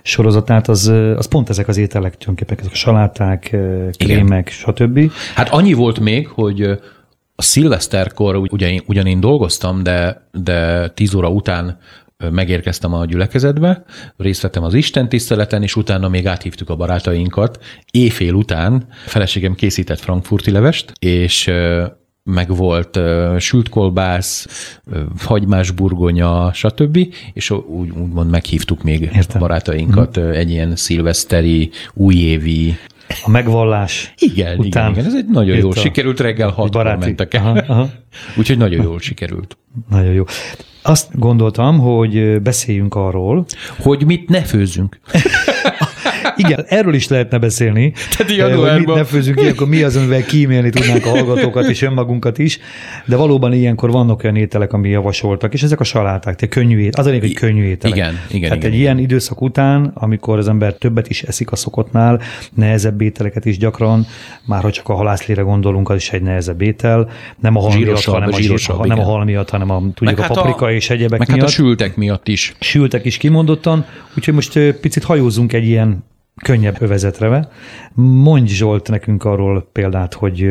sorozatát, 0.02 0.68
az, 0.68 0.86
az 1.16 1.26
pont 1.26 1.48
ezek 1.48 1.68
az 1.68 1.76
ételek, 1.76 2.16
tulajdonképpen 2.16 2.58
ezek 2.58 2.72
a 2.72 2.76
saláták, 2.76 3.56
krémek, 3.98 4.48
stb. 4.48 5.12
Hát 5.34 5.48
annyi 5.48 5.72
volt 5.72 6.00
még, 6.00 6.28
hogy 6.28 6.62
a 7.34 7.42
szilveszterkor 7.42 8.36
ugyan, 8.36 8.82
ugyan 8.86 9.06
én 9.06 9.20
dolgoztam, 9.20 9.82
de, 9.82 10.28
de 10.32 10.88
tíz 10.88 11.14
óra 11.14 11.28
után 11.28 11.78
megérkeztem 12.30 12.94
a 12.94 13.04
gyülekezetbe, 13.04 13.84
részt 14.16 14.42
vettem 14.42 14.62
az 14.62 14.74
Isten 14.74 15.08
tiszteleten, 15.08 15.62
és 15.62 15.76
utána 15.76 16.08
még 16.08 16.26
áthívtuk 16.26 16.70
a 16.70 16.76
barátainkat. 16.76 17.58
Éjfél 17.90 18.34
után 18.34 18.86
feleségem 19.06 19.54
készített 19.54 20.00
frankfurti 20.00 20.50
levest, 20.50 20.92
és 20.98 21.50
meg 22.22 22.56
volt 22.56 22.96
uh, 22.96 23.38
sült 23.38 23.68
kolbász, 23.68 24.46
uh, 24.86 24.98
hagymás 25.18 25.70
burgonya, 25.70 26.52
stb. 26.52 26.98
És 27.32 27.50
úgy, 27.50 27.90
úgymond 27.90 28.30
meghívtuk 28.30 28.82
még 28.82 29.00
Értem. 29.00 29.24
a 29.36 29.38
barátainkat 29.38 30.20
mm. 30.20 30.30
egy 30.30 30.50
ilyen 30.50 30.76
szilveszteri, 30.76 31.70
újévi 31.94 32.76
a 33.24 33.30
megvallás 33.30 34.14
igen, 34.18 34.58
után. 34.58 34.90
Igen, 34.90 34.92
igen, 34.92 35.04
ez 35.04 35.14
egy 35.14 35.26
nagyon 35.26 35.56
jól 35.56 35.74
sikerült, 35.74 36.20
reggel 36.20 36.48
hatkor 36.48 36.96
mentek 36.96 37.34
el. 37.34 37.90
Úgyhogy 38.36 38.58
nagyon 38.58 38.82
jól 38.84 39.00
sikerült. 39.00 39.56
Nagyon 39.88 40.12
jó. 40.12 40.24
Azt 40.82 41.18
gondoltam, 41.18 41.78
hogy 41.78 42.42
beszéljünk 42.42 42.94
arról, 42.94 43.44
hogy 43.78 44.06
mit 44.06 44.28
ne 44.28 44.42
főzzünk. 44.42 45.00
Igen, 46.44 46.64
erről 46.68 46.94
is 46.94 47.08
lehetne 47.08 47.38
beszélni. 47.38 47.92
Tehát 48.16 48.32
januárban. 48.32 48.68
Hogy 48.70 48.86
mit 48.86 48.94
ne 48.94 49.04
főzünk 49.04 49.40
ilyenkor, 49.40 49.68
mi 49.68 49.82
az, 49.82 49.96
amivel 49.96 50.24
kímélni 50.24 50.70
tudnánk 50.70 51.06
a 51.06 51.08
hallgatókat 51.08 51.68
és 51.68 51.82
önmagunkat 51.82 52.38
is, 52.38 52.58
de 53.04 53.16
valóban 53.16 53.52
ilyenkor 53.52 53.90
vannak 53.90 54.24
olyan 54.24 54.36
ételek, 54.36 54.72
ami 54.72 54.88
javasoltak, 54.88 55.52
és 55.52 55.62
ezek 55.62 55.80
a 55.80 55.84
saláták, 55.84 56.36
tehát 56.36 56.54
könnyű 56.54 56.78
ételek, 56.78 56.98
az 56.98 57.06
a 57.06 57.08
lényeg, 57.08 57.24
hogy 57.24 57.34
könnyű 57.34 57.64
ételek. 57.64 57.96
Igen, 57.96 58.18
igen. 58.28 58.40
Tehát 58.40 58.40
igen, 58.40 58.52
egy 58.52 58.64
igen. 58.64 58.72
ilyen 58.72 58.98
időszak 58.98 59.40
után, 59.40 59.90
amikor 59.94 60.38
az 60.38 60.48
ember 60.48 60.72
többet 60.72 61.08
is 61.08 61.22
eszik 61.22 61.52
a 61.52 61.56
szokottnál, 61.56 62.20
nehezebb 62.54 63.00
ételeket 63.00 63.44
is 63.44 63.58
gyakran, 63.58 64.06
már 64.44 64.62
ha 64.62 64.70
csak 64.70 64.88
a 64.88 64.94
halászlére 64.94 65.42
gondolunk, 65.42 65.90
az 65.90 65.96
is 65.96 66.10
egy 66.10 66.22
nehezebb 66.22 66.60
étel, 66.60 67.08
nem 67.40 67.56
a 67.56 67.60
hal 67.60 67.78
miatt, 67.78 68.04
hanem 68.04 68.28
a, 68.32 68.40
zsírosabb, 68.40 68.86
nem 68.86 68.98
a 68.98 69.04
hal 69.04 69.24
miatt, 69.24 69.50
hanem 69.50 69.70
a, 69.70 69.82
tudjuk, 69.94 70.18
a 70.18 70.22
hát 70.22 70.32
paprika 70.32 70.64
a, 70.64 70.72
és 70.72 70.90
egyebek 70.90 71.18
meg 71.18 71.28
miatt. 71.28 71.40
Hát 71.40 71.48
a 71.48 71.52
sültek 71.52 71.96
miatt 71.96 72.28
is. 72.28 72.54
Sültek 72.60 73.04
is 73.04 73.16
kimondottan, 73.16 73.84
úgyhogy 74.16 74.34
most 74.34 74.58
picit 74.80 75.04
hajózunk 75.04 75.52
egy 75.52 75.66
ilyen 75.66 76.04
könnyebb 76.42 76.76
övezetre. 76.80 77.48
Mondj 77.94 78.52
Zsolt 78.52 78.88
nekünk 78.88 79.24
arról 79.24 79.68
példát, 79.72 80.14
hogy 80.14 80.46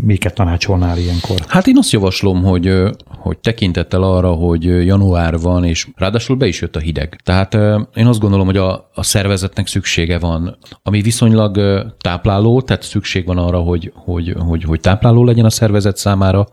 miket 0.00 0.34
tanácsolnál 0.34 0.98
ilyenkor. 0.98 1.36
Hát 1.46 1.66
én 1.66 1.78
azt 1.78 1.92
javaslom, 1.92 2.42
hogy, 2.42 2.82
hogy 3.06 3.38
tekintettel 3.38 4.02
arra, 4.02 4.30
hogy 4.30 4.86
január 4.86 5.38
van, 5.38 5.64
és 5.64 5.88
ráadásul 5.96 6.36
be 6.36 6.46
is 6.46 6.60
jött 6.60 6.76
a 6.76 6.80
hideg. 6.80 7.20
Tehát 7.24 7.54
én 7.94 8.06
azt 8.06 8.20
gondolom, 8.20 8.46
hogy 8.46 8.56
a, 8.56 8.90
a 8.94 9.02
szervezetnek 9.02 9.66
szüksége 9.66 10.18
van, 10.18 10.58
ami 10.82 11.02
viszonylag 11.02 11.60
tápláló, 12.00 12.60
tehát 12.60 12.82
szükség 12.82 13.26
van 13.26 13.38
arra, 13.38 13.58
hogy, 13.58 13.92
hogy, 13.94 14.34
hogy, 14.38 14.62
hogy 14.62 14.80
tápláló 14.80 15.24
legyen 15.24 15.44
a 15.44 15.50
szervezet 15.50 15.96
számára, 15.96 16.46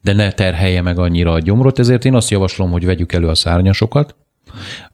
de 0.00 0.12
ne 0.12 0.32
terhelje 0.32 0.82
meg 0.82 0.98
annyira 0.98 1.32
a 1.32 1.38
gyomrot, 1.38 1.78
ezért 1.78 2.04
én 2.04 2.14
azt 2.14 2.30
javaslom, 2.30 2.70
hogy 2.70 2.84
vegyük 2.84 3.12
elő 3.12 3.26
a 3.26 3.34
szárnyasokat, 3.34 4.16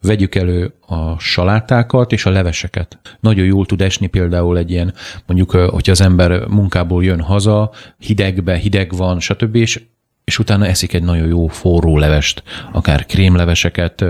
Vegyük 0.01 0.35
elő 0.35 0.73
a 0.87 1.19
salátákat 1.19 2.11
és 2.11 2.25
a 2.25 2.29
leveseket. 2.29 2.99
Nagyon 3.19 3.45
jól 3.45 3.65
tud 3.65 3.81
esni 3.81 4.07
például 4.07 4.57
egy 4.57 4.71
ilyen, 4.71 4.93
mondjuk, 5.25 5.51
hogyha 5.51 5.91
az 5.91 6.01
ember 6.01 6.47
munkából 6.47 7.03
jön 7.03 7.21
haza, 7.21 7.71
hidegbe, 7.97 8.55
hideg 8.55 8.95
van, 8.95 9.19
stb., 9.19 9.55
és 9.55 9.81
és 10.25 10.39
utána 10.39 10.65
eszik 10.65 10.93
egy 10.93 11.03
nagyon 11.03 11.27
jó 11.27 11.47
forró 11.47 11.97
levest, 11.97 12.43
akár 12.71 13.05
krémleveseket 13.05 14.05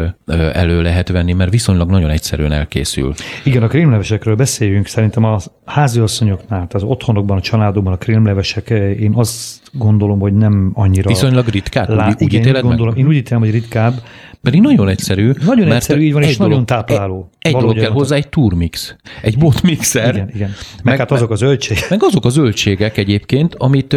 elő 0.54 0.82
lehet 0.82 1.10
venni, 1.10 1.34
mert 1.34 1.52
viszonylag 1.52 1.90
nagyon 1.90 2.10
egyszerűen 2.10 2.52
elkészül. 2.52 3.14
Igen, 3.44 3.64
a 3.64 3.68
krémlevesekről 3.68 4.36
beszéljünk. 4.36 4.88
Szerintem 4.88 5.24
a 5.24 5.40
háziasszonyoknál, 5.66 6.68
az 6.70 6.84
otthonokban, 6.84 7.38
a 7.38 7.42
családokban 7.42 7.94
a 7.94 7.98
krémlevesek, 7.98 8.70
én 9.00 9.12
azt 9.16 9.62
gondolom, 9.72 10.20
hogy 10.20 10.34
nem 10.34 10.72
annyira... 10.74 11.10
Viszonylag 11.10 11.48
ritkább, 11.48 11.90
lát, 11.90 12.22
úgy, 12.22 12.34
igen, 12.34 12.56
úgy 12.56 12.62
gondolom, 12.62 12.94
meg? 12.94 12.98
Én 12.98 13.08
úgy 13.08 13.16
ítélem, 13.16 13.40
hogy 13.40 13.52
ritkább. 13.52 13.94
Pedig 14.42 14.62
nagyon 14.62 14.88
egyszerű. 14.88 15.32
Nagyon 15.46 15.72
egyszerű, 15.72 16.02
így 16.02 16.14
van, 16.14 16.22
és 16.22 16.38
dolog, 16.38 16.52
nagyon 16.52 16.66
tápláló. 16.66 17.30
Egy, 17.40 17.54
egy 17.54 17.60
dolog 17.60 17.78
kell 17.78 17.92
hozzá, 17.92 18.16
egy 18.16 18.30
turmix, 18.30 18.96
egy 19.22 19.38
botmixer. 19.38 20.16
Igen, 20.16 20.30
igen. 20.34 20.50
Meg, 20.50 20.84
meg 20.84 20.98
hát 20.98 21.12
azok 21.12 21.32
a 21.32 21.36
zöldségek. 21.36 21.90
Meg 21.90 22.04
azok 22.04 22.26
a 22.26 22.30
zöldségek 22.30 22.98
egyébként, 22.98 23.56
amit 23.56 23.96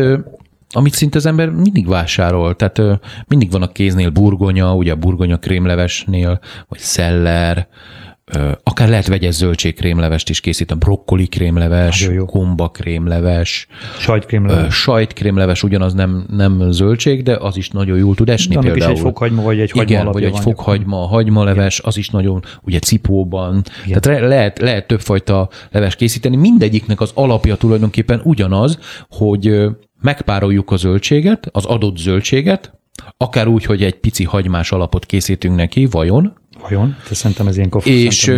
amit 0.75 0.95
szinte 0.95 1.19
az 1.19 1.27
ember 1.27 1.51
mindig 1.51 1.89
vásárol. 1.89 2.57
Tehát 2.57 2.79
ö, 2.79 2.93
mindig 3.27 3.51
van 3.51 3.63
a 3.63 3.73
kéznél 3.73 4.11
burgonya, 4.11 4.75
ugye 4.75 4.93
a 4.93 4.97
burgonya 4.97 5.37
krémlevesnél, 5.37 6.41
vagy 6.69 6.79
szeller, 6.79 7.69
ö, 8.25 8.51
akár 8.63 8.89
lehet 8.89 9.07
vegyes 9.07 9.35
zöldségkrémlevest 9.35 10.29
is 10.29 10.41
készít, 10.41 10.71
a 10.71 10.75
brokkoli 10.75 11.27
krémleves, 11.27 12.11
gomba 12.27 12.69
krémleves, 12.69 13.67
sajtkrémleves. 13.99 14.65
Ö, 14.65 14.71
sajtkrémleves 14.71 15.63
ugyanaz 15.63 15.95
nem, 15.95 16.27
nem 16.31 16.71
zöldség, 16.71 17.23
de 17.23 17.37
az 17.37 17.57
is 17.57 17.71
nagyon 17.71 17.99
jól 17.99 18.15
tud 18.15 18.29
esni 18.29 18.57
Annak 18.57 18.73
például. 18.73 18.93
is 18.93 18.99
egy 18.99 19.05
fokhagyma, 19.05 19.43
vagy 19.43 19.61
egy 19.61 19.71
hagyma 19.71 19.91
Igen, 19.91 20.07
vagy 20.07 20.25
egy 20.25 20.39
fokhagyma, 20.39 21.03
a 21.03 21.07
hagymaleves, 21.07 21.81
az 21.81 21.97
is 21.97 22.09
nagyon, 22.09 22.43
ugye 22.63 22.79
cipóban. 22.79 23.63
Igen. 23.87 24.01
Tehát 24.01 24.21
lehet, 24.29 24.59
lehet 24.59 24.87
többfajta 24.87 25.49
leves 25.71 25.97
készíteni. 25.97 26.37
Mindegyiknek 26.37 27.01
az 27.01 27.11
alapja 27.15 27.55
tulajdonképpen 27.57 28.21
ugyanaz, 28.25 28.79
hogy 29.09 29.69
megpároljuk 30.01 30.71
a 30.71 30.77
zöldséget, 30.77 31.49
az 31.53 31.65
adott 31.65 31.97
zöldséget, 31.97 32.79
akár 33.17 33.47
úgy, 33.47 33.65
hogy 33.65 33.83
egy 33.83 33.95
pici 33.95 34.25
hagymás 34.25 34.73
alapot 34.73 35.07
készítünk 35.07 35.57
neki, 35.57 35.87
vajon. 35.87 36.33
Vajon? 36.61 36.97
Te 37.09 37.15
szerintem 37.15 37.47
ez 37.47 37.57
ilyen 37.57 37.69
kofa, 37.69 37.91
és. 37.91 38.33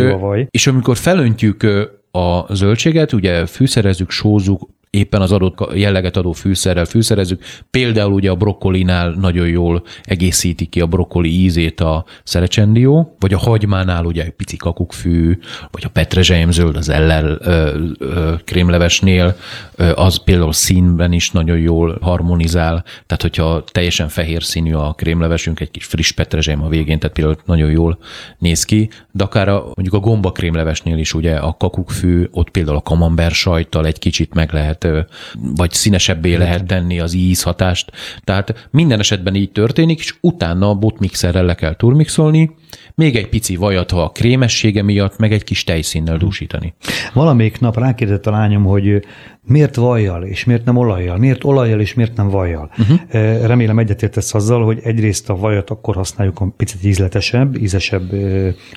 És 0.49 0.67
amikor 0.67 0.97
felöntjük 0.97 1.63
a 2.11 2.53
zöldséget, 2.53 3.13
ugye 3.13 3.45
fűszerezzük, 3.45 4.09
sózzuk, 4.09 4.69
éppen 4.91 5.21
az 5.21 5.31
adott 5.31 5.73
jelleget 5.73 6.17
adó 6.17 6.31
fűszerrel 6.31 6.85
fűszerezzük. 6.85 7.43
Például 7.69 8.11
ugye 8.11 8.29
a 8.29 8.35
brokkolinál 8.35 9.09
nagyon 9.09 9.47
jól 9.47 9.83
egészíti 10.03 10.65
ki 10.65 10.81
a 10.81 10.85
brokkoli 10.85 11.29
ízét 11.29 11.79
a 11.79 12.05
szerecsendió, 12.23 13.15
vagy 13.19 13.33
a 13.33 13.37
hagymánál 13.37 14.05
ugye 14.05 14.23
egy 14.23 14.31
pici 14.31 14.57
kakukkfű, 14.57 15.37
vagy 15.71 15.83
a 15.85 15.89
petrezselyemzöld 15.89 16.75
az 16.75 16.89
eller 16.89 17.37
ö, 17.39 18.33
krémlevesnél, 18.45 19.35
ö, 19.75 19.91
az 19.95 20.23
például 20.23 20.53
színben 20.53 21.11
is 21.11 21.31
nagyon 21.31 21.57
jól 21.57 21.97
harmonizál, 22.01 22.83
tehát 23.05 23.21
hogyha 23.21 23.63
teljesen 23.71 24.07
fehér 24.07 24.43
színű 24.43 24.73
a 24.73 24.93
krémlevesünk, 24.93 25.59
egy 25.59 25.71
kis 25.71 25.85
friss 25.85 26.11
petrezselyem 26.11 26.63
a 26.63 26.69
végén, 26.69 26.99
tehát 26.99 27.15
például 27.15 27.37
nagyon 27.45 27.69
jól 27.69 27.97
néz 28.37 28.63
ki, 28.63 28.89
de 29.11 29.23
akár 29.23 29.49
a, 29.49 29.63
mondjuk 29.75 29.93
a 29.93 29.99
gomba 29.99 30.31
krémlevesnél 30.31 30.97
is 30.97 31.13
ugye 31.13 31.35
a 31.35 31.55
kakukkfű, 31.59 32.27
ott 32.31 32.49
például 32.49 32.77
a 32.77 32.81
kamember 32.81 33.31
sajttal 33.31 33.85
egy 33.85 33.99
kicsit 33.99 34.33
meg 34.33 34.53
lehet 34.53 34.80
lehet, 34.83 35.07
vagy 35.55 35.71
színesebbé 35.71 36.35
lehet 36.35 36.65
tenni 36.65 36.99
az 36.99 37.13
ízhatást. 37.13 37.91
Tehát 38.23 38.67
minden 38.71 38.99
esetben 38.99 39.35
így 39.35 39.51
történik, 39.51 39.99
és 39.99 40.15
utána 40.21 40.69
a 40.69 40.75
botmixerrel 40.75 41.45
le 41.45 41.55
kell 41.55 41.75
turmixolni, 41.75 42.51
még 42.95 43.15
egy 43.15 43.29
pici 43.29 43.55
vajat, 43.55 43.91
ha 43.91 44.03
a 44.03 44.09
krémessége 44.09 44.81
miatt, 44.81 45.17
meg 45.17 45.31
egy 45.31 45.43
kis 45.43 45.63
tejszínnel 45.63 46.17
dúsítani. 46.17 46.73
Valamelyik 47.13 47.59
nap 47.59 47.77
rákérdezett 47.77 48.27
a 48.27 48.31
lányom, 48.31 48.63
hogy 48.63 49.05
miért 49.43 49.75
vajjal, 49.75 50.23
és 50.23 50.43
miért 50.43 50.65
nem 50.65 50.77
olajjal, 50.77 51.17
miért 51.17 51.43
olajjal, 51.43 51.79
és 51.79 51.93
miért 51.93 52.15
nem 52.15 52.29
vajjal. 52.29 52.71
Uh-huh. 52.77 52.99
Remélem 53.45 53.79
egyetértesz 53.79 54.33
azzal, 54.33 54.65
hogy 54.65 54.79
egyrészt 54.83 55.29
a 55.29 55.35
vajat 55.35 55.69
akkor 55.69 55.95
használjuk 55.95 56.39
a 56.39 56.53
picit 56.57 56.83
ízletesebb, 56.83 57.57
ízesebb 57.57 58.13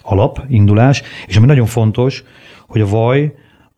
alap, 0.03 0.45
indulás, 0.49 1.03
és 1.27 1.37
ami 1.37 1.47
nagyon 1.47 1.67
fontos, 1.67 2.25
hogy 2.67 2.81
a 2.81 2.87
vaj 2.87 3.35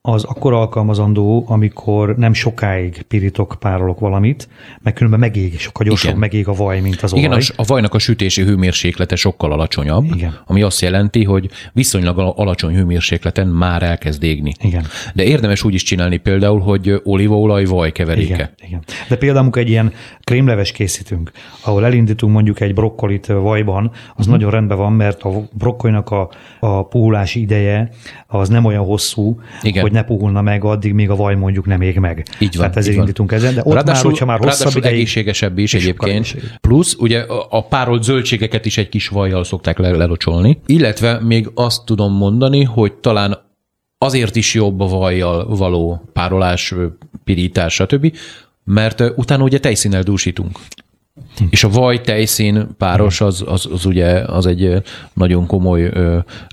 az 0.08 0.24
akkor 0.24 0.52
alkalmazandó, 0.52 1.44
amikor 1.48 2.16
nem 2.16 2.32
sokáig 2.32 3.02
pirítok, 3.02 3.56
párolok 3.60 3.98
valamit, 3.98 4.48
mert 4.82 4.96
különben 4.96 5.20
megég, 5.20 5.58
sokkal 5.58 5.86
gyorsabban 5.86 6.18
megég 6.18 6.48
a 6.48 6.52
vaj, 6.52 6.80
mint 6.80 7.02
az 7.02 7.12
Igen, 7.12 7.30
olaj. 7.30 7.42
a, 7.56 7.62
a 7.62 7.64
vajnak 7.66 7.94
a 7.94 7.98
sütési 7.98 8.42
hőmérséklete 8.42 9.16
sokkal 9.16 9.52
alacsonyabb, 9.52 10.04
Igen. 10.14 10.38
ami 10.46 10.62
azt 10.62 10.80
jelenti, 10.80 11.24
hogy 11.24 11.50
viszonylag 11.72 12.18
alacsony 12.18 12.74
hőmérsékleten 12.74 13.46
már 13.46 13.82
elkezd 13.82 14.22
égni. 14.22 14.52
Igen. 14.60 14.86
De 15.14 15.24
érdemes 15.24 15.64
úgy 15.64 15.74
is 15.74 15.82
csinálni 15.82 16.16
például, 16.16 16.60
hogy 16.60 17.00
olívaolaj 17.04 17.64
vaj 17.64 17.92
keveréke. 17.92 18.34
Igen, 18.34 18.50
igen. 18.66 18.82
De 19.08 19.16
például, 19.16 19.40
amikor 19.40 19.62
egy 19.62 19.68
ilyen 19.68 19.92
krémleves 20.20 20.72
készítünk, 20.72 21.30
ahol 21.64 21.84
elindítunk 21.84 22.32
mondjuk 22.32 22.60
egy 22.60 22.74
brokkolit 22.74 23.26
vajban, 23.26 23.90
az 23.92 23.98
uh-huh. 24.16 24.34
nagyon 24.34 24.50
rendben 24.50 24.78
van, 24.78 24.92
mert 24.92 25.22
a 25.22 25.30
brokkolinak 25.52 26.10
a, 26.10 26.30
a 26.60 26.86
puhulási 26.86 27.40
ideje 27.40 27.90
az 28.26 28.48
nem 28.48 28.64
olyan 28.64 28.84
hosszú, 28.84 29.40
igen. 29.62 29.82
hogy 29.82 29.92
ne 29.96 30.04
puhulna 30.04 30.42
meg 30.42 30.64
addig, 30.64 30.92
míg 30.92 31.10
a 31.10 31.16
vaj 31.16 31.34
mondjuk 31.34 31.66
nem 31.66 31.80
ég 31.80 31.98
meg. 31.98 32.26
Így 32.38 32.56
van. 32.56 32.58
Tehát 32.58 32.76
ezért 32.76 32.92
így 32.92 32.96
van. 32.96 33.06
indítunk 33.06 33.32
ezen, 33.32 33.54
de 33.54 33.62
ott 33.64 33.74
ráadásul, 33.74 34.02
már, 34.02 34.10
hogyha 34.10 34.24
már 34.26 34.38
hosszabb 34.38 34.76
ideig, 34.76 34.94
egészségesebb 34.94 35.58
is 35.58 35.74
egyébként. 35.74 36.36
Plusz 36.60 36.94
ugye 36.98 37.24
a 37.48 37.66
párolt 37.66 38.02
zöldségeket 38.02 38.66
is 38.66 38.78
egy 38.78 38.88
kis 38.88 39.08
vajjal 39.08 39.44
szokták 39.44 39.78
lelocsolni. 39.78 40.60
Illetve 40.66 41.20
még 41.20 41.50
azt 41.54 41.84
tudom 41.84 42.12
mondani, 42.12 42.62
hogy 42.62 42.92
talán 42.92 43.38
azért 43.98 44.36
is 44.36 44.54
jobb 44.54 44.80
a 44.80 44.86
vajjal 44.86 45.56
való 45.56 46.02
párolás, 46.12 46.74
pirítás, 47.24 47.74
stb., 47.74 48.16
mert 48.64 49.02
utána 49.16 49.42
ugye 49.42 49.58
tejszínnel 49.58 50.02
dúsítunk. 50.02 50.58
Hm. 51.36 51.44
És 51.50 51.64
a 51.64 51.68
vaj 51.68 52.00
tejszín 52.00 52.66
páros 52.78 53.20
az, 53.20 53.44
az, 53.46 53.68
az 53.72 53.86
ugye 53.86 54.06
az 54.06 54.46
egy 54.46 54.82
nagyon 55.12 55.46
komoly 55.46 55.92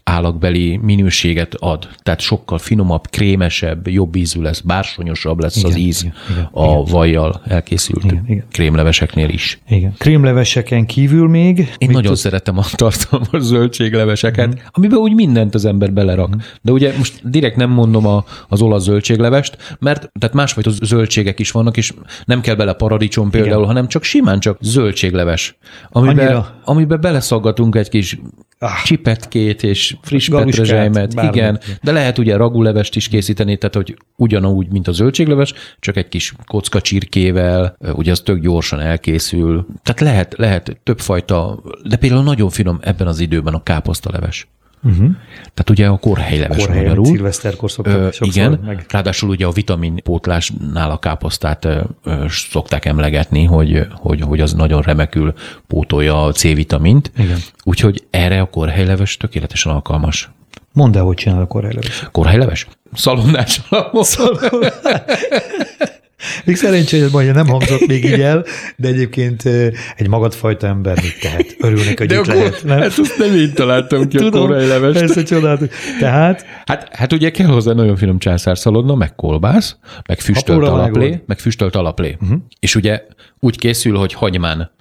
állagbeli 0.04 0.78
minőséget 0.78 1.54
ad. 1.54 1.88
Tehát 2.04 2.20
sokkal 2.20 2.58
finomabb, 2.58 3.10
krémesebb, 3.10 3.88
jobb 3.88 4.16
ízű 4.16 4.42
lesz, 4.42 4.60
bársonyosabb 4.60 5.40
lesz 5.40 5.56
igen, 5.56 5.70
az 5.72 5.78
íz 5.78 6.02
igen, 6.02 6.16
igen, 6.32 6.50
a 6.52 6.64
igen. 6.64 6.84
vajjal 6.84 7.42
elkészült 7.48 8.04
igen, 8.04 8.26
igen. 8.28 8.46
krémleveseknél 8.52 9.30
is. 9.30 9.60
Igen. 9.70 9.94
Krémleveseken 9.98 10.86
kívül 10.86 11.28
még? 11.28 11.58
Én 11.78 11.90
nagyon 11.90 12.04
tud... 12.04 12.16
szeretem 12.16 12.58
a 12.58 12.64
tartalmas 12.76 13.42
zöldségleveseket, 13.42 14.48
mm. 14.48 14.60
amiben 14.72 14.98
úgy 14.98 15.14
mindent 15.14 15.56
az 15.56 15.66
ember 15.66 15.94
belerak. 15.94 16.36
Mm. 16.36 16.40
De 16.62 16.72
ugye 16.72 16.94
most 16.98 17.30
direkt 17.30 17.56
nem 17.56 17.70
mondom 17.70 18.08
a, 18.08 18.26
az 18.48 18.62
olasz 18.62 18.84
zöldséglevest, 18.84 19.78
mert 19.80 20.12
tehát 20.20 20.36
másfajta 20.36 20.70
zöldségek 20.70 21.40
is 21.40 21.52
vannak, 21.52 21.78
és 21.78 21.94
nem 22.26 22.42
kell 22.42 22.56
bele 22.56 22.74
paradicsom 22.74 23.30
például, 23.30 23.56
igen. 23.56 23.68
hanem 23.68 23.88
csak 23.88 24.04
simán 24.04 24.40
csak 24.40 24.58
zöldségleves, 24.74 25.58
amiben, 25.90 26.46
amiben 26.64 27.02
beleszaggatunk 27.02 27.76
egy 27.76 27.90
kis 27.90 28.20
ah. 28.60 28.84
csipetkét 28.84 29.64
és 29.64 29.96
friss 30.02 30.30
petrezselymet, 30.30 31.14
igen, 31.22 31.60
de 31.82 31.92
lehet 31.92 32.18
ugye 32.18 32.36
ragulevest 32.36 32.96
is 32.96 33.08
készíteni, 33.08 33.58
tehát 33.58 33.76
hogy 33.76 33.98
ugyanúgy, 34.16 34.68
mint 34.72 34.88
a 34.88 34.92
zöldségleves, 34.92 35.54
csak 35.80 35.98
egy 35.98 36.08
kis 36.08 36.34
kocka 36.46 36.82
csirkével, 36.82 37.78
ugye 37.94 38.12
az 38.12 38.20
tök 38.20 38.40
gyorsan 38.40 38.80
elkészül. 38.80 39.66
Tehát 39.84 40.02
lehet, 40.02 40.36
lehet 40.38 40.78
többfajta, 40.84 41.64
de 41.84 41.96
például 41.96 42.24
nagyon 42.24 42.50
finom 42.50 42.80
ebben 42.82 43.08
az 43.08 43.20
időben 43.20 43.54
a 43.54 43.64
káposztaleves. 43.64 44.48
Uh-huh. 44.84 45.10
Tehát 45.54 45.70
ugye 45.70 45.88
a 45.88 45.98
korhelyleves 45.98 46.58
Korhely, 46.58 46.82
magyarul. 46.82 47.06
Szilveszterkor 47.06 47.72
szoktak 47.72 47.94
ö, 47.94 48.10
Igen, 48.20 48.60
meg. 48.66 48.86
ráadásul 48.90 49.30
ugye 49.30 49.46
a 49.46 49.52
vitaminpótlásnál 49.52 50.92
a 50.92 50.98
káposztát 50.98 51.66
ö, 51.66 51.82
ö, 52.04 52.26
szokták 52.30 52.86
emlegetni, 52.86 53.44
hogy, 53.44 53.88
hogy, 53.92 54.22
hogy 54.22 54.42
az 54.42 54.54
nagyon 54.54 54.82
remekül 54.82 55.34
pótolja 55.68 56.24
a 56.24 56.32
C-vitamint. 56.32 57.12
Igen. 57.18 57.38
Úgyhogy 57.64 58.04
erre 58.10 58.42
a 58.42 58.46
korhelyleves 58.46 59.18
tökéletesen 59.18 59.72
alkalmas. 59.72 60.30
Mondd 60.74 60.98
el, 60.98 61.04
hogy 61.04 61.16
csinál 61.16 61.42
a 61.42 61.48
korhelyleves. 61.48 62.08
Korhelyleves? 62.12 62.68
Szalonnás 62.94 63.62
alapon. 63.70 64.04
Még 66.44 66.56
szerencsé, 66.56 67.00
hogy 67.00 67.34
nem 67.34 67.48
hangzott 67.48 67.88
még 67.88 68.04
így 68.06 68.22
el, 68.22 68.46
de 68.76 68.88
egyébként 68.88 69.44
egy 69.96 70.08
magadfajta 70.08 70.68
ember 70.68 71.00
mit 71.02 71.20
tehet? 71.22 71.56
Örülnek, 71.60 71.98
hogy 71.98 72.08
de 72.08 72.16
itt 72.20 72.26
lehet. 72.26 72.64
Nem? 72.64 72.78
Hát 72.80 72.98
azt 72.98 73.18
nem 73.18 73.36
én 73.36 73.54
találtam 73.54 74.08
ki 74.08 74.18
Tudom, 74.18 74.44
a 74.44 74.46
korai 74.46 74.68
levest. 74.68 75.00
Persze 75.00 75.24
csodálatos. 75.24 75.68
Tehát? 76.00 76.46
Hát, 76.66 76.96
hát 76.96 77.14
ugye 77.14 77.32
kell 77.32 77.48
hozzá 77.48 77.74
nagyon 77.74 77.96
finom 77.96 78.20
császárszalonna, 78.20 78.96
meg 78.96 79.16
kolbász, 79.16 79.78
meg 80.08 80.20
füstölt 80.20 80.68
alaplé, 80.68 81.24
meg 81.26 81.40
füstölt 81.40 81.76
alaplé. 81.76 82.18
Uh-huh. 82.22 82.38
És 82.60 82.76
ugye 82.76 83.02
úgy 83.40 83.58
készül, 83.58 83.98
hogy 83.98 84.14
hagymán 84.14 84.72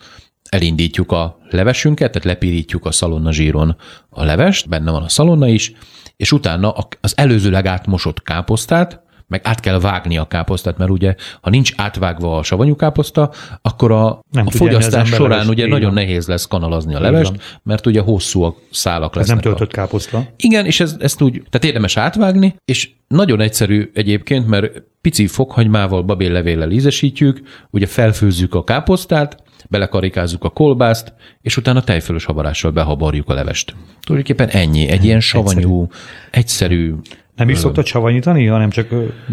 elindítjuk 0.48 1.12
a 1.12 1.38
levesünket, 1.50 2.12
tehát 2.12 2.26
lepirítjuk 2.26 2.84
a 2.84 2.92
szalonna 2.92 3.32
zsíron 3.32 3.76
a 4.10 4.24
levest, 4.24 4.68
benne 4.68 4.90
van 4.90 5.02
a 5.02 5.08
szalonna 5.08 5.48
is, 5.48 5.72
és 6.16 6.32
utána 6.32 6.74
az 7.00 7.12
előzőleg 7.16 7.66
átmosott 7.66 8.22
káposztát, 8.22 9.00
meg 9.32 9.40
át 9.44 9.60
kell 9.60 9.80
vágni 9.80 10.16
a 10.18 10.24
káposztát, 10.24 10.78
mert 10.78 10.90
ugye, 10.90 11.14
ha 11.40 11.50
nincs 11.50 11.72
átvágva 11.76 12.38
a 12.38 12.42
savanyú 12.42 12.76
káposzta, 12.76 13.32
akkor 13.62 13.92
a, 13.92 14.08
a 14.32 14.50
fogyasztás 14.50 15.08
során 15.08 15.48
ugye 15.48 15.66
nagyon 15.66 15.94
van. 15.94 16.02
nehéz 16.02 16.26
lesz 16.26 16.46
kanalazni 16.46 16.94
a 16.94 17.00
levest, 17.00 17.60
mert 17.62 17.86
ugye 17.86 18.00
hosszú 18.00 18.42
a 18.42 18.56
szálak 18.70 19.14
lesznek. 19.14 19.36
Ez 19.36 19.42
nem 19.42 19.52
töltött 19.52 19.74
káposzta. 19.74 20.26
Igen, 20.36 20.66
és 20.66 20.80
ez, 20.80 20.96
ezt 21.00 21.22
úgy, 21.22 21.32
tehát 21.32 21.64
érdemes 21.64 21.96
átvágni, 21.96 22.54
és 22.64 22.90
nagyon 23.08 23.40
egyszerű 23.40 23.90
egyébként, 23.94 24.46
mert 24.46 24.82
pici 25.00 25.26
fokhagymával, 25.26 26.02
babéllevéllel 26.02 26.70
ízesítjük, 26.70 27.40
ugye 27.70 27.86
felfőzzük 27.86 28.54
a 28.54 28.64
káposztát, 28.64 29.42
belekarikázzuk 29.68 30.44
a 30.44 30.48
kolbászt, 30.50 31.12
és 31.40 31.56
utána 31.56 31.82
tejfölös 31.82 32.24
habarással 32.24 32.70
behabarjuk 32.70 33.28
a 33.28 33.34
levest. 33.34 33.74
Tulajdonképpen 34.00 34.48
ennyi, 34.48 34.88
egy 34.88 35.04
ilyen 35.04 35.20
savanyú, 35.20 35.88
egyszerű, 36.30 36.84
egyszerű 36.84 36.94
nem 37.36 37.48
is 37.48 37.58
szoktad 37.58 37.86
savanyítani, 37.86 38.46
hanem 38.46 38.70
csak 38.70 38.88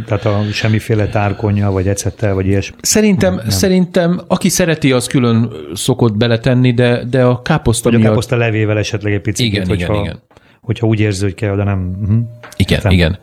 tehát 0.06 0.26
a 0.26 0.44
semmiféle 0.52 1.08
tárkonya, 1.08 1.72
vagy 1.72 1.88
ecettel, 1.88 2.34
vagy 2.34 2.46
ilyesmi? 2.46 2.78
Szerintem, 2.82 3.36
nem. 3.36 3.50
szerintem 3.50 4.22
aki 4.28 4.50
szereti, 4.50 4.92
az 4.92 5.08
külön 5.08 5.52
szokott 5.74 6.18
beletenni, 6.18 6.74
de, 6.74 7.04
de 7.04 7.24
a 7.24 7.42
káposzta 7.42 7.90
Vagy 7.90 7.94
miatt... 7.94 8.08
a 8.08 8.12
káposzta 8.12 8.36
levével 8.36 8.78
esetleg 8.78 9.14
egy 9.14 9.22
picit, 9.22 9.46
igen, 9.46 9.68
hogyha, 9.68 9.94
igen, 9.94 10.04
igen. 10.04 10.20
hogyha 10.62 10.88
úgy 10.88 11.00
érzi, 11.00 11.24
hogy 11.24 11.34
kell, 11.34 11.56
de 11.56 11.64
nem. 11.64 11.98
Uh-huh. 12.02 12.20
Igen, 12.56 12.78
Értem. 12.78 12.92
igen. 12.92 13.20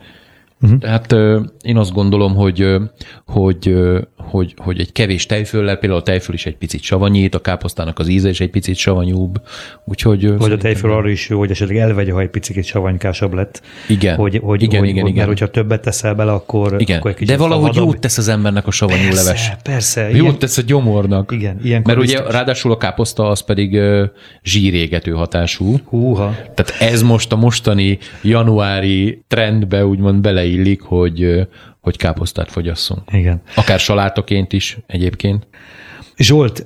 Uh-huh. 0.61 0.79
Tehát 0.79 1.15
én 1.61 1.77
azt 1.77 1.93
gondolom, 1.93 2.35
hogy, 2.35 2.75
hogy, 3.25 3.77
hogy, 4.27 4.53
hogy 4.57 4.79
egy 4.79 4.91
kevés 4.91 5.25
tejföllel, 5.25 5.77
például 5.77 6.01
a 6.01 6.03
tejföl 6.03 6.35
is 6.35 6.45
egy 6.45 6.55
picit 6.55 6.81
savanyít, 6.81 7.35
a 7.35 7.39
káposztának 7.39 7.99
az 7.99 8.07
íze 8.07 8.29
is 8.29 8.39
egy 8.39 8.49
picit 8.49 8.75
savanyúbb, 8.75 9.41
úgyhogy... 9.85 10.37
Vagy 10.37 10.51
a 10.51 10.57
tejföl 10.57 10.91
arra 10.91 11.09
is 11.09 11.29
jó, 11.29 11.39
hogy 11.39 11.51
esetleg 11.51 11.77
elvegye, 11.77 12.11
ha 12.11 12.21
egy 12.21 12.29
picit 12.29 12.65
savanykásabb 12.65 13.33
lett. 13.33 13.61
Igen, 13.87 14.15
hogy, 14.15 14.39
hogy, 14.43 14.61
igen, 14.61 14.79
hogy, 14.79 14.89
igen, 14.89 15.01
hogy, 15.01 15.11
igen. 15.11 15.25
Mert 15.27 15.39
hogyha 15.39 15.47
többet 15.47 15.81
teszel 15.81 16.13
bele, 16.13 16.31
akkor, 16.31 16.75
igen. 16.77 16.97
akkor 16.97 17.11
egy 17.11 17.17
kicsit 17.17 17.35
De 17.35 17.41
valahogy 17.41 17.73
szabadabb. 17.73 17.93
jót 17.93 18.01
tesz 18.01 18.17
az 18.17 18.27
embernek 18.27 18.67
a 18.67 18.71
savanyú 18.71 19.03
persze, 19.03 19.23
leves. 19.23 19.51
Persze, 19.63 20.09
Jót 20.09 20.13
ilyen, 20.13 20.37
tesz 20.37 20.57
a 20.57 20.61
gyomornak. 20.61 21.31
Igen, 21.31 21.59
ilyen 21.63 21.81
Mert 21.85 21.99
ugye 21.99 22.21
ráadásul 22.21 22.71
a 22.71 22.77
káposzta 22.77 23.29
az 23.29 23.39
pedig 23.39 23.79
zsírégető 24.43 25.11
hatású. 25.11 25.75
Húha. 25.85 26.35
Tehát 26.55 26.81
ez 26.91 27.01
most 27.01 27.31
a 27.31 27.35
mostani 27.35 27.97
januári 28.21 29.23
trendbe 29.27 29.85
úgymond 29.85 30.21
beleillik, 30.21 30.81
hogy 30.81 31.47
hogy 31.87 31.97
káposztát 31.97 32.51
fogyasszunk. 32.51 33.01
Igen. 33.11 33.41
Akár 33.55 33.79
salátaként 33.79 34.53
is 34.53 34.77
egyébként. 34.87 35.47
Zsolt, 36.17 36.65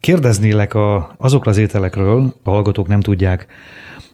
kérdeznélek 0.00 0.74
a, 0.74 1.14
azokra 1.18 1.50
az 1.50 1.56
ételekről, 1.56 2.34
a 2.42 2.50
hallgatók 2.50 2.88
nem 2.88 3.00
tudják, 3.00 3.46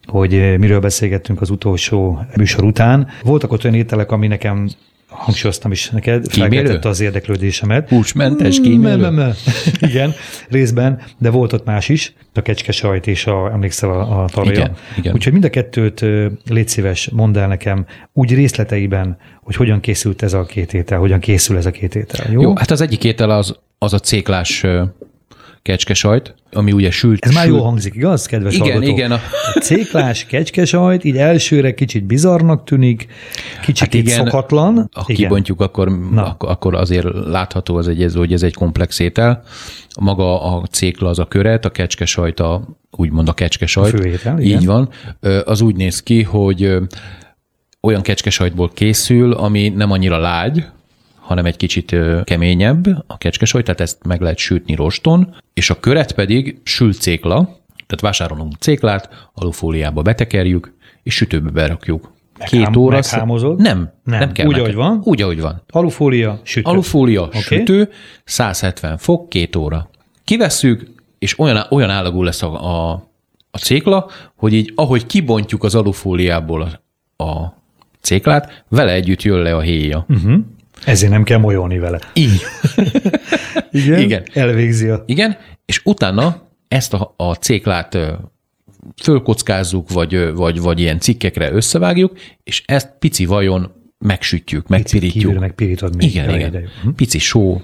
hogy 0.07 0.59
miről 0.59 0.81
beszélgettünk 0.81 1.41
az 1.41 1.51
utolsó 1.51 2.21
műsor 2.37 2.65
után. 2.65 3.09
Voltak 3.23 3.53
ott 3.53 3.65
olyan 3.65 3.77
ételek, 3.77 4.11
ami 4.13 4.27
nekem 4.27 4.69
hangsúlyoztam 5.17 5.73
is 5.73 5.91
neked, 5.91 6.27
felkeltette 6.33 6.89
az 6.89 7.01
érdeklődésemet. 7.01 7.89
Húsmentes 7.89 8.61
kímélő? 8.61 9.11
Mm, 9.11 9.29
igen, 9.89 10.15
részben, 10.49 11.01
de 11.19 11.31
volt 11.31 11.53
ott 11.53 11.65
más 11.65 11.89
is, 11.89 12.13
a 12.35 12.43
kecske 12.43 12.73
sajt 12.73 13.07
és 13.07 13.27
a, 13.27 13.51
emlékszel 13.53 13.91
a, 13.91 14.23
a 14.23 14.29
tarja. 14.29 14.53
Igen, 14.53 14.77
igen. 14.97 15.15
Úgyhogy 15.15 15.33
mind 15.33 15.45
a 15.45 15.51
kettőt 15.51 16.05
légy 16.49 16.69
szíves, 16.69 17.09
mondd 17.09 17.39
el 17.39 17.49
nekem 17.49 17.87
úgy 18.13 18.35
részleteiben, 18.35 19.17
hogy 19.43 19.55
hogyan 19.55 19.81
készült 19.81 20.23
ez 20.23 20.33
a 20.33 20.45
két 20.45 20.75
étel, 20.75 20.99
hogyan 20.99 21.21
készül 21.21 21.57
ez 21.57 21.67
a 21.67 21.71
két 21.71 21.95
étel. 21.95 22.33
Jó, 22.33 22.41
jó 22.41 22.57
hát 22.57 22.71
az 22.71 22.81
egyik 22.81 23.05
étel 23.05 23.31
az, 23.31 23.57
az 23.79 23.93
a 23.93 23.99
céklás 23.99 24.65
kecskesajt, 25.67 26.35
ami 26.53 26.73
ugye 26.73 26.91
sült. 26.91 27.25
Ez 27.25 27.35
már 27.35 27.47
jól 27.47 27.63
hangzik, 27.63 27.95
igaz, 27.95 28.27
kedves 28.27 28.55
Igen, 28.55 28.67
hallgató? 28.67 28.93
igen. 28.93 29.13
A... 29.13 29.21
a 29.55 29.59
céklás 29.59 30.25
kecskesajt 30.25 31.05
így 31.05 31.17
elsőre 31.17 31.75
kicsit 31.75 32.05
bizarnak 32.05 32.65
tűnik, 32.65 33.07
kicsit 33.61 33.79
hát 33.79 33.95
igen, 33.95 34.25
szokatlan. 34.25 34.75
Ha 34.77 35.05
igen. 35.07 35.17
kibontjuk, 35.17 35.61
akkor, 35.61 35.93
akkor, 36.15 36.51
akkor 36.51 36.75
azért 36.75 37.07
látható 37.25 37.77
az 37.77 37.89
egy, 37.89 38.13
hogy 38.15 38.33
ez 38.33 38.43
egy 38.43 38.55
komplex 38.55 38.99
étel. 38.99 39.43
Maga 40.01 40.43
a 40.43 40.67
cékla 40.71 41.09
az 41.09 41.19
a 41.19 41.25
köret, 41.25 41.65
a 41.65 41.71
kecskesajt 41.71 42.41
a, 42.41 42.63
úgymond 42.91 43.29
a 43.29 43.33
kecskesajt. 43.33 43.95
A 43.95 43.97
főétel, 43.97 44.41
igen. 44.41 44.61
Így 44.61 44.67
van. 44.67 44.89
Az 45.45 45.61
úgy 45.61 45.77
néz 45.77 46.03
ki, 46.03 46.23
hogy 46.23 46.77
olyan 47.81 48.03
kecskesajtból 48.03 48.71
készül, 48.75 49.33
ami 49.33 49.69
nem 49.69 49.91
annyira 49.91 50.19
lágy, 50.19 50.65
hanem 51.27 51.45
egy 51.45 51.57
kicsit 51.57 51.97
keményebb 52.25 52.87
a 53.07 53.19
kecskesajt, 53.19 53.65
tehát 53.65 53.81
ezt 53.81 54.05
meg 54.05 54.21
lehet 54.21 54.39
sütni 54.39 54.75
roston, 54.75 55.35
és 55.55 55.71
a 55.71 55.81
köret 55.81 56.13
pedig 56.13 56.61
sült 56.63 57.01
cékla, 57.01 57.37
tehát 57.87 58.01
vásárolunk 58.01 58.53
céklát, 58.59 59.29
alufóliába 59.35 60.03
betekerjük, 60.03 60.75
és 61.03 61.15
sütőbe 61.15 61.51
berakjuk. 61.51 62.13
két 62.39 62.77
óra. 62.77 62.95
Meghámozod? 62.95 63.61
Nem, 63.61 63.93
nem, 64.05 64.19
nem 64.19 64.33
kell. 64.33 64.47
Úgy, 64.47 64.59
ahogy 64.59 64.75
van? 64.75 65.01
Úgy, 65.05 65.23
ahogy 65.23 65.41
van. 65.41 65.63
Alufólia, 65.71 66.41
sütő. 66.43 66.71
Alufólia, 66.71 67.23
okay. 67.23 67.41
sütő, 67.41 67.91
170 68.25 68.97
fok, 68.97 69.29
két 69.29 69.57
óra. 69.57 69.91
Kivesszük, 70.25 70.91
és 71.19 71.39
olyan, 71.39 71.67
olyan 71.71 71.91
állagú 71.91 72.23
lesz 72.23 72.43
a, 72.43 72.65
a, 72.65 72.93
a 73.51 73.59
cékla, 73.59 74.11
hogy 74.35 74.53
így, 74.53 74.73
ahogy 74.75 75.07
kibontjuk 75.07 75.65
az 75.65 75.75
alufóliából 75.75 76.81
a, 77.17 77.23
a 77.25 77.57
céklát, 78.01 78.65
vele 78.69 78.93
együtt 78.93 79.23
jön 79.23 79.39
le 79.39 79.55
a 79.57 79.61
héja. 79.61 80.07
Uh-huh. 80.09 80.39
Ezért 80.85 81.13
nem 81.13 81.23
kell 81.23 81.39
molyolni 81.39 81.79
vele. 81.79 81.99
Így. 82.15 82.41
Igen? 83.71 84.01
Igen. 84.01 84.23
Elvégzi 84.33 84.89
a... 84.89 85.03
Igen, 85.07 85.37
és 85.65 85.81
utána 85.85 86.49
ezt 86.69 86.95
a, 86.95 87.15
a 87.17 87.35
céklát 87.35 87.99
fölkockázzuk, 89.03 89.91
vagy, 89.91 90.33
vagy, 90.35 90.61
vagy 90.61 90.81
ilyen 90.81 91.01
cikkekre 91.01 91.53
összevágjuk, 91.53 92.19
és 92.43 92.63
ezt 92.67 92.95
pici 92.99 93.25
vajon 93.25 93.73
megsütjük, 93.99 94.69
megpirítjuk. 94.69 95.39
megpirítod 95.39 95.97
még. 95.97 96.09
Igen, 96.09 96.35
igen. 96.35 96.49
Ide. 96.49 96.69
Pici 96.97 97.19
só, 97.19 97.63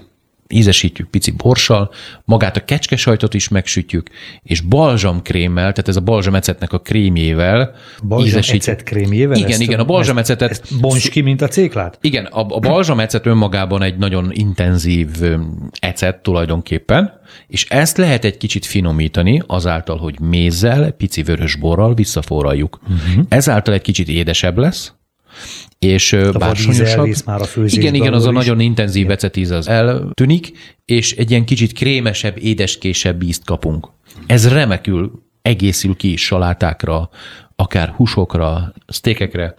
ízesítjük 0.53 1.09
pici 1.09 1.31
borssal, 1.31 1.91
magát 2.25 2.57
a 2.57 2.65
kecskesajtot 2.65 3.33
is 3.33 3.47
megsütjük, 3.47 4.09
és 4.43 4.61
balzsamkrémmel, 4.61 5.71
tehát 5.71 5.87
ez 5.87 5.95
a 5.95 6.01
balzsamecetnek 6.01 6.73
a 6.73 6.79
krémjével 6.79 7.75
ízesítjük. 8.19 8.83
krémjével? 8.83 9.37
Igen, 9.37 9.61
igen, 9.61 9.79
a 9.79 9.85
balzsamecetet... 9.85 10.49
Ezt, 10.49 10.63
ezt 10.63 10.81
bonts 10.81 11.09
ki, 11.09 11.21
mint 11.21 11.41
a 11.41 11.47
céklát? 11.47 11.97
Igen, 12.01 12.25
a, 12.25 12.39
a 12.39 12.59
balzsamecet 12.59 13.25
önmagában 13.25 13.81
egy 13.81 13.97
nagyon 13.97 14.29
intenzív 14.31 15.09
ecet 15.79 16.21
tulajdonképpen, 16.21 17.21
és 17.47 17.65
ezt 17.69 17.97
lehet 17.97 18.25
egy 18.25 18.37
kicsit 18.37 18.65
finomítani 18.65 19.41
azáltal, 19.47 19.97
hogy 19.97 20.19
mézzel, 20.19 20.91
pici 20.91 21.23
vörös 21.23 21.55
borral 21.55 21.93
visszaforraljuk. 21.93 22.79
Uh-huh. 22.83 23.25
Ezáltal 23.29 23.73
egy 23.73 23.81
kicsit 23.81 24.07
édesebb 24.07 24.57
lesz, 24.57 24.93
és 25.79 26.13
a 26.13 26.31
bársonyosabb. 26.31 27.09
már 27.25 27.41
a 27.41 27.47
Igen, 27.65 27.93
igen, 27.93 28.13
az 28.13 28.25
a 28.25 28.31
nagyon 28.31 28.59
intenzív 28.59 29.09
ecetíz 29.09 29.51
az 29.51 29.67
eltűnik, 29.67 30.51
és 30.85 31.15
egy 31.15 31.31
ilyen 31.31 31.45
kicsit 31.45 31.73
krémesebb, 31.73 32.37
édeskésebb 32.37 33.21
ízt 33.21 33.45
kapunk. 33.45 33.87
Ez 34.25 34.53
remekül 34.53 35.23
egészül 35.41 35.95
ki 35.95 36.15
salátákra, 36.15 37.09
akár 37.55 37.89
húsokra, 37.89 38.73
sztékekre, 38.87 39.55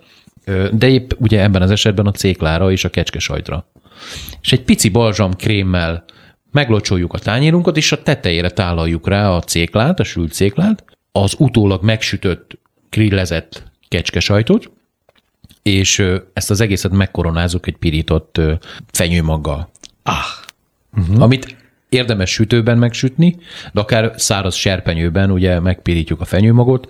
de 0.73 0.89
épp 0.89 1.11
ugye 1.19 1.43
ebben 1.43 1.63
az 1.63 1.71
esetben 1.71 2.07
a 2.07 2.11
céklára 2.11 2.71
és 2.71 2.85
a 2.85 2.91
kecskesajtra. 2.91 3.71
És 4.41 4.53
egy 4.53 4.63
pici 4.63 4.89
balzsam 4.89 5.35
krémmel 5.35 6.05
meglocsoljuk 6.51 7.13
a 7.13 7.19
tányérunkat, 7.19 7.77
és 7.77 7.93
a 7.93 8.03
tetejére 8.03 8.51
tálaljuk 8.51 9.09
rá 9.09 9.31
a 9.31 9.41
céklát, 9.41 10.01
a 10.01 10.05
sült 10.05 10.33
céklát, 10.33 10.85
az 11.13 11.35
utólag 11.39 11.83
megsütött, 11.83 12.59
grillezett 12.91 13.63
kecskesajtot, 13.89 14.71
és 15.65 16.05
ezt 16.33 16.51
az 16.51 16.61
egészet 16.61 16.93
megkoronázunk 16.93 17.67
egy 17.67 17.77
pirított 17.77 18.41
fenyőmaggal. 18.93 19.69
Ah! 20.03 20.15
Uh-huh. 20.97 21.23
Amit 21.23 21.57
érdemes 21.89 22.31
sütőben 22.31 22.79
megsütni, 22.79 23.37
de 23.73 23.81
akár 23.81 24.13
száraz 24.17 24.55
serpenyőben 24.55 25.31
ugye 25.31 25.61
megpirítjuk 25.61 26.21
a 26.21 26.25
fenyőmagot. 26.25 26.89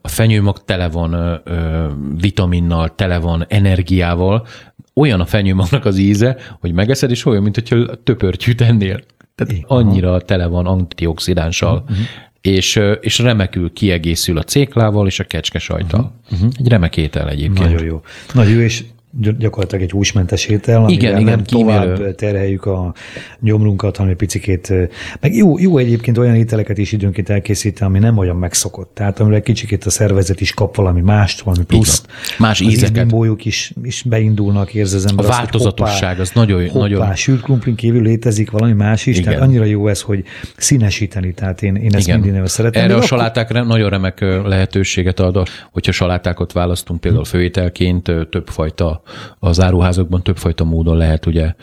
A 0.00 0.08
fenyőmag 0.08 0.64
tele 0.64 0.88
van 0.88 1.12
ö, 1.12 1.86
vitaminnal, 2.20 2.94
tele 2.94 3.18
van 3.18 3.44
energiával. 3.48 4.46
Olyan 4.94 5.20
a 5.20 5.26
fenyőmagnak 5.26 5.84
az 5.84 5.98
íze, 5.98 6.36
hogy 6.60 6.72
megeszed, 6.72 7.10
és 7.10 7.24
olyan, 7.26 7.42
mint 7.42 7.54
hogyha 7.54 8.02
töpörtyűt 8.02 8.60
ennél. 8.60 9.00
Tehát 9.34 9.64
annyira 9.66 10.20
tele 10.20 10.46
van 10.46 10.66
antioxidánssal. 10.66 11.84
Uh-huh 11.88 12.06
és, 12.40 12.80
és 13.00 13.18
remekül 13.18 13.72
kiegészül 13.72 14.38
a 14.38 14.42
céklával 14.42 15.06
és 15.06 15.20
a 15.20 15.24
kecskesajtal. 15.24 16.00
Uh-huh. 16.00 16.38
uh-huh. 16.38 16.52
Egy 16.58 16.68
remek 16.68 16.96
étel 16.96 17.28
egyébként. 17.28 17.68
Nagyon 17.68 17.84
jó. 17.84 18.02
Nagyon 18.34 18.52
jó, 18.52 18.60
és 18.60 18.84
gyakorlatilag 19.18 19.84
egy 19.84 19.90
húsmentes 19.90 20.46
étel, 20.46 20.88
igen, 20.88 21.12
igen, 21.12 21.22
nem 21.22 21.44
tovább 21.44 21.94
kímélő. 21.94 22.14
terheljük 22.14 22.64
a 22.64 22.94
gyomrunkat, 23.40 23.96
hanem 23.96 24.10
egy 24.12 24.18
picikét, 24.18 24.72
meg 25.20 25.34
jó, 25.34 25.58
jó 25.58 25.78
egyébként 25.78 26.18
olyan 26.18 26.34
ételeket 26.34 26.78
is 26.78 26.92
időnként 26.92 27.28
elkészíteni, 27.28 27.90
ami 27.90 27.98
nem 27.98 28.18
olyan 28.18 28.36
megszokott. 28.36 28.90
Tehát 28.94 29.20
amire 29.20 29.40
kicsikét 29.40 29.84
a 29.84 29.90
szervezet 29.90 30.40
is 30.40 30.54
kap 30.54 30.76
valami 30.76 31.00
mást, 31.00 31.40
valami 31.40 31.64
pluszt. 31.64 32.06
Más 32.38 32.60
ízeket. 32.60 33.12
Az 33.12 33.36
is, 33.42 33.72
is 33.82 34.02
beindulnak, 34.02 34.74
érzi 34.74 34.96
az 34.96 35.06
ember. 35.06 35.24
A 35.24 35.28
azt, 35.28 35.38
változatosság 35.38 36.08
hoppá, 36.08 36.22
az 36.22 36.30
nagyon... 36.34 36.68
Hoppá, 36.68 36.78
nagyon... 36.78 37.14
sült 37.14 37.42
krumplin 37.42 37.74
kívül 37.74 38.02
létezik 38.02 38.50
valami 38.50 38.72
más 38.72 39.06
is, 39.06 39.18
Igen. 39.18 39.28
tehát 39.28 39.48
annyira 39.48 39.64
jó 39.64 39.88
ez, 39.88 40.00
hogy 40.00 40.24
színesíteni, 40.56 41.34
tehát 41.34 41.62
én, 41.62 41.74
én 41.76 41.94
ezt 41.94 42.06
Igen. 42.06 42.20
minden 42.20 42.46
szeretem. 42.46 42.84
Erre 42.84 42.94
a 42.94 43.02
saláták 43.02 43.50
akkor... 43.50 43.66
nagyon 43.66 43.90
remek 43.90 44.20
lehetőséget 44.44 45.20
ad, 45.20 45.48
hogyha 45.70 45.92
salátákat 45.92 46.52
választunk 46.52 47.00
például 47.00 47.24
főételként, 47.24 48.02
többfajta 48.30 48.99
az 49.38 49.60
áruházakban 49.60 50.22
többfajta 50.22 50.64
módon 50.64 50.96
lehet 50.96 51.26
ugye 51.26 51.54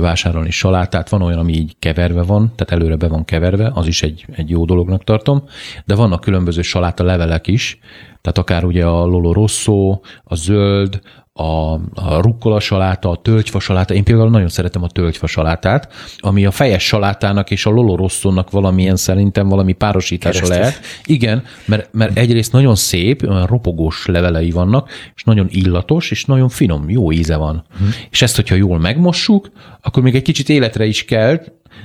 vásárolni 0.00 0.50
salátát. 0.50 1.08
Van 1.08 1.22
olyan, 1.22 1.38
ami 1.38 1.52
így 1.52 1.76
keverve 1.78 2.22
van, 2.22 2.52
tehát 2.56 2.82
előre 2.82 2.96
be 2.96 3.08
van 3.08 3.24
keverve, 3.24 3.70
az 3.74 3.86
is 3.86 4.02
egy, 4.02 4.26
egy 4.32 4.50
jó 4.50 4.64
dolognak 4.64 5.04
tartom, 5.04 5.42
de 5.84 5.94
vannak 5.94 6.20
különböző 6.20 6.62
saláta 6.62 7.04
levelek 7.04 7.46
is, 7.46 7.78
tehát 8.20 8.38
akár 8.38 8.64
ugye 8.64 8.84
a 8.84 9.04
Lolo 9.04 9.32
Rosso, 9.32 10.00
a 10.24 10.34
zöld, 10.34 11.00
a, 11.38 11.72
a 11.94 12.20
rukkola 12.20 12.60
saláta, 12.60 13.10
a 13.10 13.16
tölgyfa 13.16 13.60
saláta. 13.60 13.94
Én 13.94 14.04
például 14.04 14.30
nagyon 14.30 14.48
szeretem 14.48 14.82
a 14.82 14.88
tölgyfa 14.88 15.26
salátát, 15.26 15.92
ami 16.18 16.46
a 16.46 16.50
fejes 16.50 16.86
salátának 16.86 17.50
és 17.50 17.66
a 17.66 17.70
lolorosszónak 17.70 18.50
valamilyen 18.50 18.96
szerintem 18.96 19.48
valami 19.48 19.72
párosítása 19.72 20.40
Keresztes. 20.40 20.58
lehet. 20.58 20.80
Igen, 21.04 21.42
mert, 21.64 21.88
mert 21.92 22.18
egyrészt 22.18 22.52
nagyon 22.52 22.74
szép, 22.74 23.22
olyan 23.22 23.46
ropogós 23.46 24.06
levelei 24.06 24.50
vannak, 24.50 24.90
és 25.14 25.24
nagyon 25.24 25.46
illatos, 25.50 26.10
és 26.10 26.24
nagyon 26.24 26.48
finom, 26.48 26.90
jó 26.90 27.12
íze 27.12 27.36
van. 27.36 27.64
Hmm. 27.78 27.90
És 28.10 28.22
ezt, 28.22 28.36
hogyha 28.36 28.54
jól 28.54 28.78
megmossuk, 28.78 29.50
akkor 29.80 30.02
még 30.02 30.14
egy 30.14 30.22
kicsit 30.22 30.48
életre 30.48 30.84
is 30.84 31.04
kell, 31.04 31.40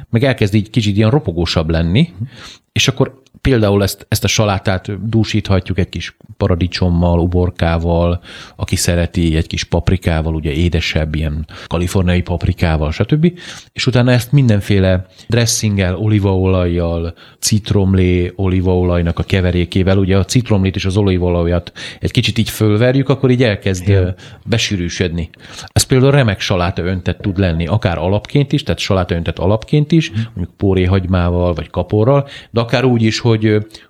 meg 0.09 0.23
elkezd 0.23 0.53
így 0.53 0.69
kicsit 0.69 0.97
ilyen 0.97 1.09
ropogósabb 1.09 1.69
lenni, 1.69 2.13
hmm. 2.17 2.29
és 2.71 2.87
akkor 2.87 3.21
például 3.43 3.84
ezt, 3.84 4.06
ezt 4.10 4.23
a 4.23 4.27
salátát 4.27 5.10
dúsíthatjuk 5.10 5.79
egy 5.79 5.89
kis 5.89 6.17
paradicsommal, 6.38 7.19
uborkával, 7.19 8.21
aki 8.56 8.75
szereti 8.75 9.36
egy 9.36 9.47
kis 9.47 9.63
paprikával, 9.63 10.36
ugye 10.36 10.51
édesebb, 10.51 11.15
ilyen 11.15 11.47
kaliforniai 11.67 12.21
paprikával, 12.21 12.91
stb. 12.91 13.39
És 13.73 13.88
utána 13.88 14.12
ezt 14.12 14.32
mindenféle 14.32 15.06
dressinggel, 15.27 15.95
olívaolajjal, 15.95 17.13
citromlé 17.39 18.34
olívaolajnak 18.36 19.19
a 19.19 19.23
keverékével, 19.23 19.97
ugye 19.97 20.17
a 20.17 20.25
citromlét 20.25 20.75
és 20.75 20.86
az 20.86 20.97
olívaolajat 20.97 21.71
egy 21.99 22.12
kicsit 22.12 22.38
így 22.38 22.49
fölverjük, 22.49 23.10
akkor 23.10 23.32
így 23.32 23.43
elkezd 23.43 23.88
Igen. 23.88 24.15
besűrűsödni. 24.45 25.29
Ez 25.73 25.84
például 25.84 26.12
remek 26.12 26.39
saláta 26.39 26.84
öntet 26.84 27.21
tud 27.21 27.38
lenni, 27.38 27.67
akár 27.67 27.97
alapként 27.97 28.51
is, 28.51 28.63
tehát 28.63 28.79
saláta 28.79 29.15
öntet 29.15 29.39
alapként 29.39 29.91
is, 29.91 30.12
mondjuk 30.12 30.58
póréhagymával 30.58 31.53
vagy 31.53 31.69
kaporral, 31.69 32.27
de 32.51 32.60
akár 32.60 32.86
úgy 32.86 33.01
is, 33.01 33.19
hogy 33.19 33.32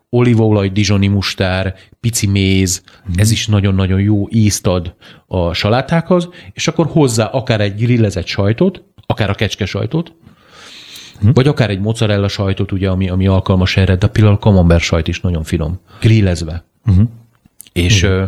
olívaolaj, 0.10 0.70
dizsoni 0.70 1.08
mustár, 1.08 1.76
pici 2.00 2.28
méz, 2.28 2.84
mm. 3.10 3.14
ez 3.16 3.32
is 3.32 3.48
nagyon-nagyon 3.48 4.00
jó 4.02 4.28
ízt 4.30 4.68
ad 4.68 4.96
a 5.28 5.54
salátákhoz, 5.54 6.30
és 6.54 6.68
akkor 6.68 6.88
hozzá 6.92 7.26
akár 7.26 7.62
egy 7.62 7.76
grillezett 7.76 8.26
sajtot, 8.26 8.84
akár 9.06 9.30
a 9.30 9.34
kecske 9.34 9.66
sajtot, 9.66 10.14
mm. 11.26 11.30
vagy 11.34 11.48
akár 11.48 11.70
egy 11.70 11.80
mozzarella 11.80 12.28
sajtot, 12.28 12.72
ugye, 12.72 12.90
ami, 12.90 13.10
ami 13.10 13.28
alkalmas 13.28 13.78
erre, 13.78 13.96
de 13.96 14.08
például 14.08 14.36
a 14.36 14.40
camembert 14.40 14.84
sajt 14.84 15.08
is 15.08 15.22
nagyon 15.22 15.44
finom, 15.44 15.80
grillezve. 16.00 16.64
Mm. 16.92 17.04
És 17.74 18.06
mm. 18.06 18.24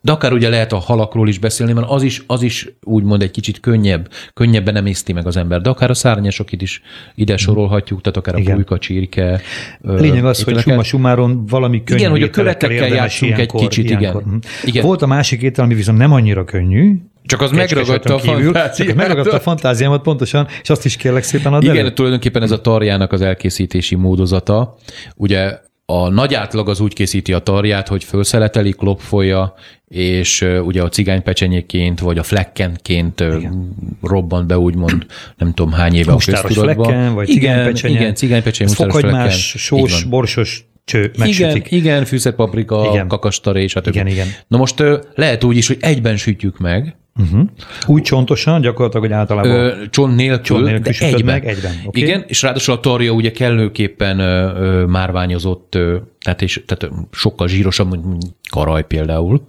De 0.00 0.12
akár 0.12 0.32
ugye 0.32 0.48
lehet 0.48 0.72
a 0.72 0.78
halakról 0.78 1.28
is 1.28 1.38
beszélni, 1.38 1.72
mert 1.72 1.86
az 1.90 2.02
is, 2.02 2.22
az 2.26 2.42
is 2.42 2.68
úgymond 2.82 3.22
egy 3.22 3.30
kicsit 3.30 3.60
könnyebb, 3.60 4.10
könnyebben 4.34 4.74
nem 4.74 4.86
észti 4.86 5.12
meg 5.12 5.26
az 5.26 5.36
ember. 5.36 5.60
De 5.60 5.70
akár 5.70 5.90
a 5.90 5.94
szárnyasok 5.94 6.52
is 6.52 6.82
ide 7.14 7.32
mhm. 7.32 7.42
sorolhatjuk, 7.42 8.00
tehát 8.00 8.18
akár 8.18 8.38
Igen. 8.38 8.52
a 8.52 8.54
pulyka, 8.54 8.78
csirke. 8.78 9.40
Lényeg 9.80 10.24
az, 10.24 10.42
hogy 10.42 10.58
summa 10.58 10.82
sumáron 10.82 11.46
valami 11.46 11.84
könnyű 11.84 12.00
Igen, 12.00 12.10
hogy 12.10 12.22
a 12.22 12.30
követekkel 12.30 12.88
játszunk 12.88 13.38
egy 13.38 13.52
kicsit, 13.52 13.90
ilyenkor. 13.90 14.22
igen. 14.26 14.42
igen. 14.64 14.84
Volt 14.84 15.02
a 15.02 15.06
másik 15.06 15.42
étel, 15.42 15.64
ami 15.64 15.74
viszont 15.74 15.98
nem 15.98 16.12
annyira 16.12 16.44
könnyű, 16.44 16.98
csak 17.24 17.40
az 17.40 17.50
megragadta 17.50 18.14
a 18.14 18.18
kívül, 18.18 18.52
fantáziámat. 18.52 18.96
megragadta 18.96 19.36
a 19.36 19.40
fantáziámat 19.40 20.02
pontosan, 20.02 20.46
és 20.62 20.70
azt 20.70 20.84
is 20.84 20.96
kérlek 20.96 21.22
szépen 21.22 21.52
add 21.52 21.62
Igen, 21.62 21.76
elő. 21.76 21.92
tulajdonképpen 21.92 22.42
ez 22.42 22.50
a 22.50 22.60
tarjának 22.60 23.12
az 23.12 23.20
elkészítési 23.20 23.94
módozata. 23.94 24.76
Ugye 25.16 25.58
a 25.92 26.08
nagy 26.08 26.34
átlag 26.34 26.68
az 26.68 26.80
úgy 26.80 26.94
készíti 26.94 27.32
a 27.32 27.38
tarját, 27.38 27.88
hogy 27.88 28.04
felszeleteli, 28.04 28.72
klopfolja, 28.72 29.54
és 29.88 30.46
ugye 30.64 30.82
a 30.82 30.88
cigánypecsenyéként, 30.88 32.00
vagy 32.00 32.18
a 32.18 32.22
flekkenként 32.22 33.20
Igen. 33.20 33.74
robban 34.02 34.46
be, 34.46 34.58
úgymond 34.58 35.06
nem 35.36 35.54
tudom 35.54 35.72
hány 35.72 35.94
éve 35.94 36.12
Mustáros 36.12 36.40
a 36.40 36.46
köztudatban. 36.46 36.86
Flekken, 36.86 37.14
vagy 37.14 37.28
cigánypecsenye. 37.28 37.98
Igen, 38.00 38.14
cigánypecsenye, 38.14 38.70
Fokhagymás, 38.70 39.54
sós, 39.56 40.04
borsos 40.04 40.66
cső, 40.84 41.10
megsütik. 41.18 41.66
Igen, 41.66 41.78
igen 41.78 42.04
fűszerpaprika, 42.04 42.88
igen. 42.92 43.08
kakastaré, 43.08 43.66
stb. 43.66 43.86
Igen, 43.86 44.06
igen. 44.06 44.26
Na 44.48 44.56
most 44.56 44.82
lehet 45.14 45.44
úgy 45.44 45.56
is, 45.56 45.66
hogy 45.66 45.76
egyben 45.80 46.16
sütjük 46.16 46.58
meg, 46.58 46.96
Uh-huh. 47.18 47.48
Úgy 47.86 48.02
csontosan, 48.02 48.60
gyakorlatilag, 48.60 49.06
hogy 49.06 49.14
általában... 49.14 49.50
Ö, 49.50 49.72
csont 49.90 50.16
nélkül, 50.16 50.42
csont 50.42 50.64
nélkül 50.64 50.92
de 50.92 51.06
egyben. 51.06 51.24
Meg, 51.24 51.46
egyben. 51.46 51.72
Okay. 51.84 52.02
Igen, 52.02 52.24
és 52.26 52.42
ráadásul 52.42 52.74
a 52.74 52.80
tarja 52.80 53.12
ugye 53.12 53.30
kellőképpen 53.30 54.18
ö, 54.18 54.54
ö, 54.60 54.84
márványozott, 54.86 55.74
ö, 55.74 55.96
tehát, 56.20 56.42
és, 56.42 56.62
tehát 56.66 56.94
sokkal 57.12 57.48
zsírosabb, 57.48 57.90
mint 57.90 58.24
karaj 58.50 58.86
például, 58.86 59.48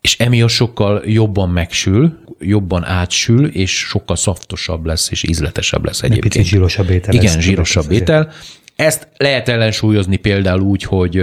és 0.00 0.18
emiatt 0.18 0.48
sokkal 0.48 1.02
jobban 1.04 1.50
megsül, 1.50 2.18
jobban 2.38 2.84
átsül, 2.84 3.46
és 3.46 3.78
sokkal 3.78 4.16
szaftosabb 4.16 4.86
lesz, 4.86 5.10
és 5.10 5.22
ízletesebb 5.28 5.84
lesz 5.84 6.02
egyébként. 6.02 6.24
Egy 6.24 6.30
picit 6.30 6.50
zsírosabb 6.50 6.90
étel. 6.90 7.14
Igen, 7.14 7.40
zsírosabb 7.40 7.90
étel. 7.90 8.32
Ezt 8.76 9.08
lehet 9.16 9.48
ellensúlyozni 9.48 10.16
például 10.16 10.60
úgy, 10.60 10.82
hogy, 10.82 11.16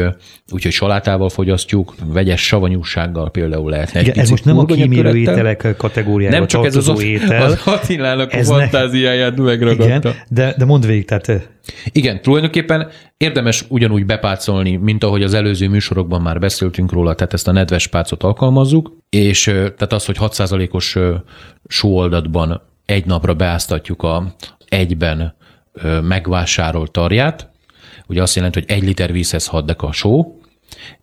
úgy, 0.52 0.64
hogy 0.64 0.72
salátával 0.72 1.30
fogyasztjuk, 1.30 1.94
vegyes 2.06 2.46
savanyúsággal 2.46 3.32
például 3.32 3.70
lehetne 3.70 4.00
egy 4.00 4.18
ez 4.18 4.30
most 4.30 4.46
nem 4.46 4.58
a 4.58 4.66
kímélő 4.66 5.18
ételek 5.18 5.68
kategóriába 5.78 6.36
Nem 6.36 6.48
csak 6.48 6.66
ez 6.66 6.76
az, 6.76 7.02
étel. 7.02 7.44
az 7.46 7.62
Attilának 7.66 8.32
a 8.32 8.44
fantáziáját 8.44 9.38
megragadta. 9.38 9.86
Igen, 9.86 10.16
de, 10.30 10.56
de 10.58 10.66
mondd 10.66 10.86
végig, 10.86 11.06
tehát... 11.06 11.50
Igen, 11.92 12.22
tulajdonképpen 12.22 12.88
érdemes 13.18 13.66
ugyanúgy 13.70 14.06
bepácolni, 14.06 14.76
mint 14.76 15.04
ahogy 15.04 15.24
az 15.24 15.34
előző 15.34 15.70
műsorokban 15.70 16.22
már 16.22 16.40
beszéltünk 16.40 16.92
róla, 16.92 17.16
tehát 17.16 17.34
ezt 17.34 17.48
a 17.48 17.52
nedves 17.52 17.88
pácot 17.88 18.24
alkalmazzuk, 18.24 18.98
és 19.10 19.44
tehát 19.44 19.94
az, 19.94 20.06
hogy 20.06 20.18
6%-os 20.20 20.98
sóoldatban 21.68 22.62
egy 22.86 23.06
napra 23.06 23.34
beáztatjuk 23.34 24.04
a 24.04 24.36
egyben 24.70 25.36
megvásárolt 26.02 26.92
tarját, 26.92 27.50
ugye 28.08 28.22
azt 28.22 28.36
jelenti, 28.36 28.60
hogy 28.60 28.70
egy 28.78 28.84
liter 28.84 29.12
vízhez 29.12 29.48
6 29.48 29.66
deka 29.66 29.92
só, 29.92 30.38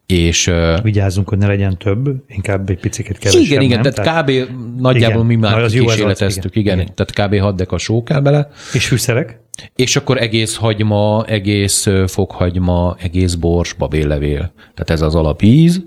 és... 0.06 0.52
Vigyázzunk, 0.82 1.28
hogy 1.28 1.38
ne 1.38 1.46
legyen 1.46 1.78
több, 1.78 2.22
inkább 2.28 2.70
egy 2.70 2.80
picit 2.80 3.18
kevesebb. 3.18 3.42
Igen, 3.42 3.62
igen, 3.62 3.80
nem? 3.80 3.92
tehát 3.92 4.22
kb. 4.22 4.30
nagyjából 4.78 5.24
igen, 5.24 5.26
mi 5.26 5.36
már 5.36 5.66
kísérleteztük, 5.66 6.56
igen, 6.56 6.78
igen, 6.78 6.92
igen, 6.94 6.94
tehát 6.94 7.30
kb. 7.30 7.40
6 7.40 7.56
deka 7.56 7.78
só 7.78 8.02
kell 8.02 8.20
bele. 8.20 8.50
És 8.72 8.86
fűszerek? 8.86 9.40
És 9.76 9.96
akkor 9.96 10.18
egész 10.18 10.56
hagyma, 10.56 11.24
egész 11.26 11.86
fokhagyma, 12.06 12.96
egész 12.98 13.34
bors, 13.34 13.72
babéllevél. 13.72 14.52
Tehát 14.56 14.90
ez 14.90 15.00
az 15.00 15.14
alapíz. 15.14 15.82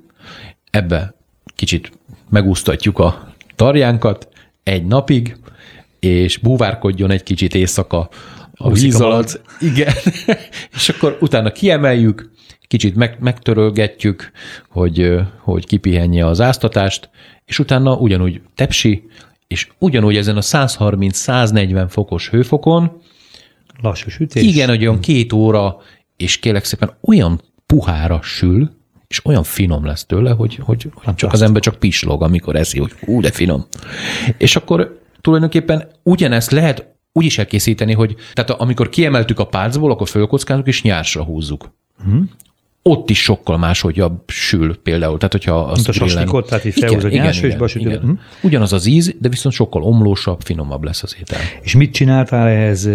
Ebbe 0.72 1.16
kicsit 1.56 1.92
megúsztatjuk 2.30 3.00
a 3.00 3.34
tarjánkat 3.56 4.28
egy 4.64 4.86
napig, 4.86 5.38
és 6.00 6.38
búvárkodjon 6.38 7.12
egy 7.12 7.24
kicsit 7.24 7.56
éjszaka 7.56 8.10
a 8.56 8.72
víz 8.72 9.02
alatt. 9.02 9.42
Igen. 9.60 9.94
és 10.76 10.90
akkor 10.90 11.18
utána 11.22 11.52
kiemeljük, 11.52 12.32
kicsit 12.68 12.96
meg, 12.96 13.18
megtörölgetjük, 13.20 14.32
hogy, 14.70 15.20
hogy 15.40 15.66
kipihenje 15.66 16.26
az 16.26 16.42
áztatást, 16.42 17.10
és 17.46 17.60
utána 17.60 17.96
ugyanúgy 17.96 18.42
tepsi, 18.56 19.04
és 19.48 19.68
ugyanúgy 19.80 20.16
ezen 20.16 20.38
a 20.38 20.42
130-140 20.42 21.86
fokos 21.90 22.30
hőfokon 22.30 23.02
Lassú 23.82 24.10
sütés. 24.10 24.44
Igen, 24.44 24.70
hogy 24.70 24.82
olyan 24.82 25.00
két 25.00 25.34
óra, 25.34 25.78
és 26.18 26.40
kérlek 26.40 26.66
szépen 26.66 26.98
olyan 27.02 27.42
puhára 27.66 28.20
sül, 28.22 28.72
és 29.08 29.26
olyan 29.26 29.44
finom 29.44 29.86
lesz 29.86 30.06
tőle, 30.06 30.32
hogy, 30.32 30.60
hogy 30.62 30.90
csak 31.16 31.34
az 31.34 31.42
ember 31.42 31.62
csak 31.62 31.76
pislog, 31.76 32.24
amikor 32.24 32.56
eszi, 32.56 32.80
hogy 32.80 32.92
ú, 33.06 33.22
de 33.22 33.32
finom. 33.32 33.66
És 34.38 34.56
akkor 34.56 35.02
tulajdonképpen 35.22 35.88
ugyanezt 36.04 36.52
lehet 36.52 36.93
úgy 37.14 37.26
is 37.26 37.38
elkészíteni, 37.38 37.94
hogy 37.94 38.16
tehát 38.34 38.50
amikor 38.50 38.90
kiemeltük 38.90 39.40
a 39.40 39.46
pálcból, 39.46 39.92
akkor 39.92 40.08
fölkockázunk 40.08 40.68
és 40.68 40.82
nyársra 40.82 41.24
húzzuk. 41.24 41.72
Hmm 42.04 42.30
ott 42.86 43.10
is 43.10 43.22
sokkal 43.22 43.58
máshogy 43.58 44.04
sül 44.28 44.78
például. 44.82 45.18
Tehát, 45.18 45.32
hogyha 45.32 45.60
azt 45.60 45.76
Mint 45.76 45.88
a 45.88 45.92
saslikot, 45.92 46.48
tehát 46.48 46.66
így 46.66 46.74
felhúz 46.74 47.04
a 47.04 47.10
nyársősbe, 47.10 47.66
igen, 47.74 47.88
igen. 47.88 48.04
Uh-huh. 48.04 48.20
Ugyanaz 48.42 48.74
az 48.74 48.86
íz, 48.86 49.16
de 49.20 49.30
viszont 49.30 49.56
sokkal 49.56 49.84
omlósabb, 49.84 50.42
finomabb 50.42 50.84
lesz 50.84 51.04
az 51.04 51.16
étel. 51.20 51.40
És 51.62 51.76
mit 51.76 51.94
csináltál 51.94 52.48
ehhez 52.48 52.90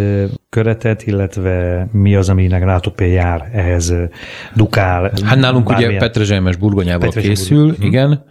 köretet, 0.49 1.07
illetve 1.07 1.89
mi 1.93 2.15
az, 2.15 2.29
aminek 2.29 2.65
rátok 2.65 3.01
jár 3.01 3.51
ehhez 3.53 3.95
dukál? 4.55 5.13
Hát 5.25 5.39
nálunk 5.39 5.67
bármilyen... 5.67 5.91
ugye 5.91 6.01
petrezselymes 6.01 6.57
burgonyával 6.57 7.11
készül, 7.11 7.67
burgony. 7.67 7.87
igen, 7.87 8.25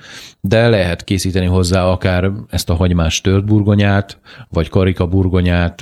de 0.47 0.69
lehet 0.69 1.03
készíteni 1.03 1.45
hozzá 1.45 1.85
akár 1.85 2.31
ezt 2.49 2.69
a 2.69 2.75
hagymás 2.75 3.21
tört 3.21 3.45
burgonyát, 3.45 4.19
vagy 4.49 4.69
karika 4.69 5.07
burgonyát, 5.07 5.75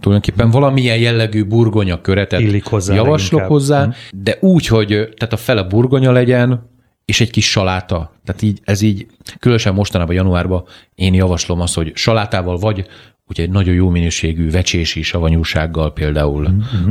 tulajdonképpen 0.00 0.50
valamilyen 0.50 0.98
jellegű 0.98 1.44
burgonya 1.44 2.00
köretet 2.00 2.40
Illik 2.40 2.66
hozzá 2.66 2.94
javaslok 2.94 3.40
leginkább. 3.40 3.48
hozzá, 3.48 3.82
hmm. 3.82 3.92
de 4.14 4.36
úgy, 4.40 4.66
hogy 4.66 4.88
tehát 4.88 5.32
a 5.32 5.36
fele 5.36 5.62
burgonya 5.62 6.12
legyen, 6.12 6.68
és 7.04 7.20
egy 7.20 7.30
kis 7.30 7.50
saláta. 7.50 8.12
Tehát 8.24 8.42
így, 8.42 8.60
ez 8.64 8.80
így, 8.80 9.06
különösen 9.38 9.74
mostanában 9.74 10.14
januárban 10.14 10.64
én 10.94 11.14
javaslom 11.14 11.60
azt, 11.60 11.74
hogy 11.74 11.92
salátával 11.94 12.56
vagy 12.56 12.86
ugye 13.28 13.42
egy 13.42 13.50
nagyon 13.50 13.74
jó 13.74 13.88
minőségű 13.88 14.50
vecsési 14.50 15.02
savanyúsággal 15.02 15.92
például 15.92 16.48
mm-hmm. 16.48 16.90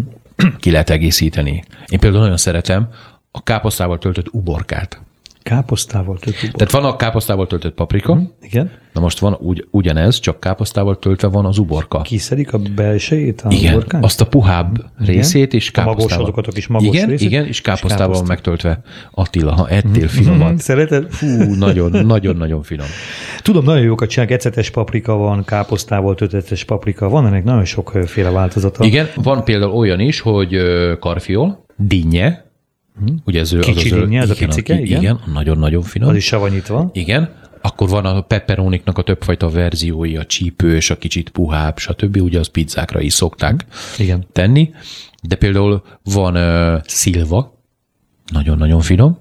ki 0.60 0.71
lehet 0.71 0.89
egészíteni. 0.89 1.63
Én 1.88 1.99
például 1.99 2.21
nagyon 2.21 2.38
szeretem 2.38 2.89
a 3.32 3.43
káposztával 3.43 3.97
töltött 3.97 4.27
uborkát. 4.32 5.01
Káposztával 5.49 6.17
töltött. 6.19 6.51
Tehát 6.51 6.71
van 6.71 6.85
a 6.85 6.95
káposztával 6.95 7.47
töltött 7.47 7.73
paprika, 7.73 8.15
mm, 8.15 8.23
igen. 8.41 8.71
na 8.93 9.01
most 9.01 9.19
van 9.19 9.38
ugy, 9.39 9.67
ugyanez, 9.71 10.19
csak 10.19 10.39
káposztával 10.39 10.99
töltve 10.99 11.27
van 11.27 11.45
az 11.45 11.57
uborka. 11.57 12.01
Kiszedik 12.01 12.53
a 12.53 12.57
belsejét 12.75 13.41
a 13.41 13.51
igen, 13.51 13.73
uborkán? 13.73 14.03
azt 14.03 14.21
a 14.21 14.25
puhább 14.25 14.77
igen. 15.01 15.15
részét 15.15 15.53
is 15.53 15.71
káposztával. 15.71 16.25
A 16.25 16.29
magos, 16.35 16.55
is 16.55 16.67
magos 16.67 16.88
igen, 16.88 17.07
részét, 17.07 17.27
igen, 17.27 17.45
és 17.45 17.62
káposztával 17.62 17.95
és 17.95 18.21
káposztál. 18.21 18.27
megtöltve. 18.27 18.81
Attila, 19.12 19.53
ha 19.53 19.69
ettél 19.69 20.03
mm. 20.03 20.07
finomat. 20.07 20.51
Mm, 20.51 20.55
szereted? 20.55 21.12
Fú, 21.12 21.27
nagyon, 21.55 22.05
nagyon, 22.05 22.35
nagyon 22.35 22.63
finom. 22.63 22.88
Tudom, 23.41 23.63
nagyon 23.63 23.83
jókat 23.83 24.09
csinálnak, 24.09 24.35
ecetes 24.38 24.69
paprika 24.69 25.15
van, 25.15 25.43
káposztával 25.43 26.15
töltetes 26.15 26.63
paprika, 26.63 27.09
van 27.09 27.25
ennek 27.25 27.43
nagyon 27.43 27.65
sokféle 27.65 28.29
változata. 28.29 28.83
Igen, 28.83 29.07
van 29.15 29.43
például 29.43 29.71
olyan 29.71 29.99
is, 29.99 30.19
hogy 30.19 30.57
karfiol, 30.99 31.65
dinnye, 31.75 32.47
Hmm. 32.99 33.21
Ugye 33.25 33.39
ez 33.39 33.49
Kicsi 33.49 33.91
az, 33.91 34.01
az, 34.01 34.12
ez 34.12 34.29
a 34.29 34.35
picike, 34.35 34.79
igen. 34.79 35.01
Igen, 35.01 35.19
nagyon-nagyon 35.33 35.81
finom. 35.81 36.09
Az 36.09 36.15
is 36.15 36.25
savanyítva. 36.25 36.89
Igen. 36.93 37.38
Akkor 37.62 37.89
van 37.89 38.05
a 38.05 38.21
pepperoniknak 38.21 38.97
a 38.97 39.01
többfajta 39.01 39.49
verziói, 39.49 40.17
a 40.17 40.25
csípős, 40.25 40.89
a 40.89 40.97
kicsit 40.97 41.29
puhább, 41.29 41.77
stb. 41.77 42.17
Ugye 42.21 42.39
az 42.39 42.47
pizzákra 42.47 43.01
is 43.01 43.13
szokták 43.13 43.65
hmm. 43.69 44.05
igen. 44.05 44.25
tenni. 44.31 44.73
De 45.23 45.35
például 45.35 45.83
van 46.03 46.35
uh, 46.35 46.81
szilva, 46.85 47.62
nagyon-nagyon 48.31 48.81
finom, 48.81 49.17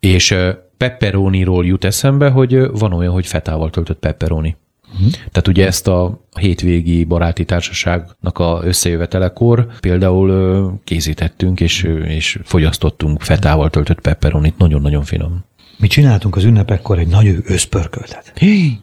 és 0.00 0.30
uh, 0.30 0.48
pepperoniról 0.76 1.66
jut 1.66 1.84
eszembe, 1.84 2.28
hogy 2.30 2.70
van 2.70 2.92
olyan, 2.92 3.12
hogy 3.12 3.26
fetával 3.26 3.70
töltött 3.70 3.98
pepperoni. 3.98 4.56
Uh-huh. 4.96 5.10
Tehát 5.10 5.48
ugye 5.48 5.66
ezt 5.66 5.88
a 5.88 6.20
hétvégi 6.38 7.04
baráti 7.04 7.44
társaságnak 7.44 8.38
a 8.38 8.60
összejövetelekor 8.64 9.66
például 9.80 10.80
készítettünk 10.84 11.60
és, 11.60 11.88
és 12.06 12.38
fogyasztottunk 12.44 13.20
fetával 13.20 13.70
töltött 13.70 14.00
pepperonit, 14.00 14.58
nagyon-nagyon 14.58 15.04
finom. 15.04 15.44
Mi 15.76 15.86
csináltunk 15.86 16.36
az 16.36 16.44
ünnepekkor 16.44 16.98
egy 16.98 17.08
nagy 17.08 17.36
őszpörköltet. 17.44 18.32
Hé! 18.34 18.78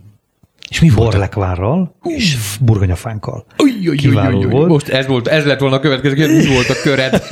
És 0.70 0.80
mi 0.80 0.90
volt? 0.90 1.10
Borlekvárral 1.10 1.96
és 2.04 2.38
burgonyafánkkal. 2.62 3.46
Kiváló 3.96 4.38
uj, 4.38 4.46
uj, 4.46 4.52
volt. 4.52 4.70
Most 4.70 4.90
ez, 4.90 5.08
volt, 5.08 5.28
ez 5.28 5.46
lett 5.46 5.60
volna 5.60 5.76
a 5.76 5.80
következő 5.80 6.16
kérdés, 6.16 6.48
mi 6.48 6.54
volt 6.54 6.70
a 6.70 6.74
köred? 6.84 7.24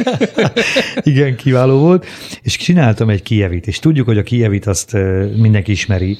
Igen, 1.11 1.35
kiváló 1.35 1.79
volt. 1.79 2.05
És 2.41 2.57
csináltam 2.57 3.09
egy 3.09 3.21
kievit, 3.21 3.67
és 3.67 3.79
tudjuk, 3.79 4.05
hogy 4.05 4.17
a 4.17 4.23
kievit 4.23 4.65
azt 4.65 4.93
mindenki 5.35 5.71
ismeri, 5.71 6.17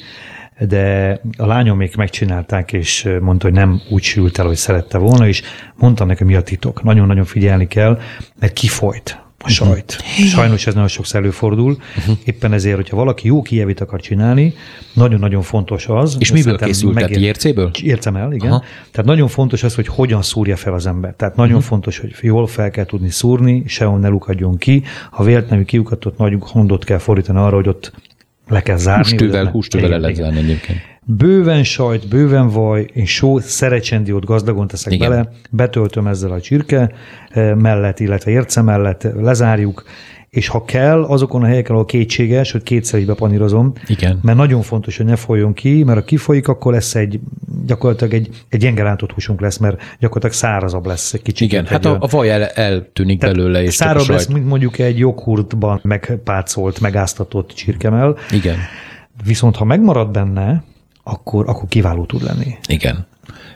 de 0.68 1.20
a 1.38 1.46
lányom 1.46 1.78
még 1.78 1.94
megcsinálták, 1.98 2.74
és 2.74 3.10
mondta, 3.22 3.46
hogy 3.46 3.56
nem 3.56 3.82
úgy 3.90 4.04
sült 4.04 4.38
el, 4.38 4.46
hogy 4.46 4.56
szerette 4.56 4.98
volna, 4.98 5.28
és 5.28 5.42
mondtam 5.76 6.08
neki, 6.08 6.24
mi 6.24 6.36
a 6.36 6.42
titok. 6.42 6.84
Nagyon-nagyon 6.84 7.26
figyelni 7.26 7.68
kell, 7.68 8.00
mert 8.40 8.54
kifolyt 8.54 9.22
a 9.44 9.44
mhm. 9.44 9.52
sajt. 9.52 9.98
Uh-huh. 10.00 10.26
Sajnos 10.26 10.68
ez 10.68 10.74
nagyon 10.74 10.90
sokszor 10.90 11.20
előfordul. 11.20 11.78
Uh-huh. 11.98 12.18
Éppen 12.24 12.54
ezért, 12.54 12.76
hogyha 12.76 12.96
valaki 12.96 13.28
jó 13.28 13.42
kijevit 13.42 13.82
akar 13.82 14.02
csinálni, 14.02 14.54
nagyon-nagyon 14.94 15.42
fontos 15.42 15.88
az. 15.88 16.16
És 16.20 16.32
miből 16.32 16.58
készült? 16.58 16.94
Megér... 16.94 17.10
Tehát 17.10 17.24
ércéből? 17.24 17.72
Ércem 17.84 18.16
el, 18.16 18.34
igen. 18.34 18.52
Aha. 18.52 18.64
Tehát 18.92 19.10
nagyon 19.10 19.28
fontos 19.28 19.64
az, 19.64 19.76
hogy 19.76 19.88
hogyan 19.88 20.22
szúrja 20.22 20.56
fel 20.56 20.74
az 20.74 20.88
ember. 20.88 21.14
Tehát 21.14 21.36
nagyon 21.36 21.54
uh-huh. 21.54 21.70
fontos, 21.70 22.00
hogy 22.00 22.16
jól 22.22 22.48
fel 22.48 22.72
kell 22.72 22.86
tudni 22.86 23.10
szúrni, 23.10 23.64
sehol 23.66 24.00
ne 24.00 24.08
lukadjon 24.08 24.58
ki. 24.58 24.84
Ha 25.12 25.24
véletlenül 25.24 25.66
kiukatott 25.66 26.18
nagy 26.18 26.36
hondot 26.40 26.84
kell 26.84 26.98
fordítani 26.98 27.40
arra, 27.40 27.56
hogy 27.56 27.68
ott 27.68 27.92
le 28.52 28.62
kell 28.62 28.78
zárni. 28.78 29.04
Hústővel, 29.04 29.46
hústővel 29.46 29.94
el 29.94 30.00
lehet 30.00 30.16
zárni 30.16 30.38
egyébként. 30.38 30.80
Bőven 31.06 31.64
sajt, 31.64 32.08
bőven 32.08 32.50
vaj, 32.50 32.86
én 32.94 33.06
só, 33.06 33.40
szerecsendiót 33.40 34.26
gazdagon 34.26 34.68
teszek 34.68 34.94
Igen. 34.94 35.10
bele, 35.10 35.32
betöltöm 35.50 36.08
ezzel 36.08 36.32
a 36.32 36.42
csirke 36.42 36.92
eh, 37.30 37.56
mellett, 37.56 38.00
illetve 38.00 38.32
érce 38.32 38.62
mellett, 38.62 39.08
lezárjuk, 39.22 39.84
és 40.32 40.48
ha 40.48 40.66
kell, 40.66 41.04
azokon 41.04 41.44
a 41.44 41.46
helyeken, 41.46 41.72
ahol 41.72 41.86
kétséges, 41.86 42.52
hogy 42.52 42.64
kétszer 42.64 43.00
is 43.00 43.06
bepanírozom, 43.06 43.74
Igen. 43.88 44.20
mert 44.22 44.38
nagyon 44.38 44.62
fontos, 44.62 44.98
hogy 44.98 45.06
ne 45.06 45.16
folyjon 45.16 45.54
ki, 45.54 45.84
mert 45.84 46.00
ha 46.00 46.06
kifolyik, 46.06 46.48
akkor 46.48 46.74
lesz 46.74 46.96
egy, 46.96 47.20
gyakorlatilag 47.66 48.14
egy, 48.14 48.30
egy 48.50 48.60
gyenge 48.60 48.84
rántott 48.84 49.12
húsunk 49.12 49.42
lesz, 49.42 49.58
mert 49.58 49.82
gyakorlatilag 50.00 50.36
szárazabb 50.36 50.86
lesz 50.86 51.14
egy 51.14 51.22
kicsit. 51.22 51.52
Igen, 51.52 51.66
hát 51.66 51.86
a, 51.86 51.98
a 52.00 52.08
vaj 52.08 52.30
el, 52.30 52.46
eltűnik 52.46 53.20
Tehát 53.20 53.36
belőle. 53.36 53.64
És 53.64 53.74
szárabb 53.74 54.08
lesz, 54.08 54.28
mint 54.28 54.48
mondjuk 54.48 54.80
egy 54.80 54.98
joghurtban 54.98 55.80
megpácolt, 55.84 56.80
megáztatott 56.80 57.52
csirkemel. 57.52 58.18
Igen. 58.32 58.58
Viszont 59.26 59.56
ha 59.56 59.66
megmarad 59.66 60.12
benne, 60.12 60.64
akkor, 61.04 61.50
akkor 61.50 61.68
kiváló 61.70 62.06
tud 62.06 62.24
lenni. 62.24 62.56
Igen. 62.68 63.06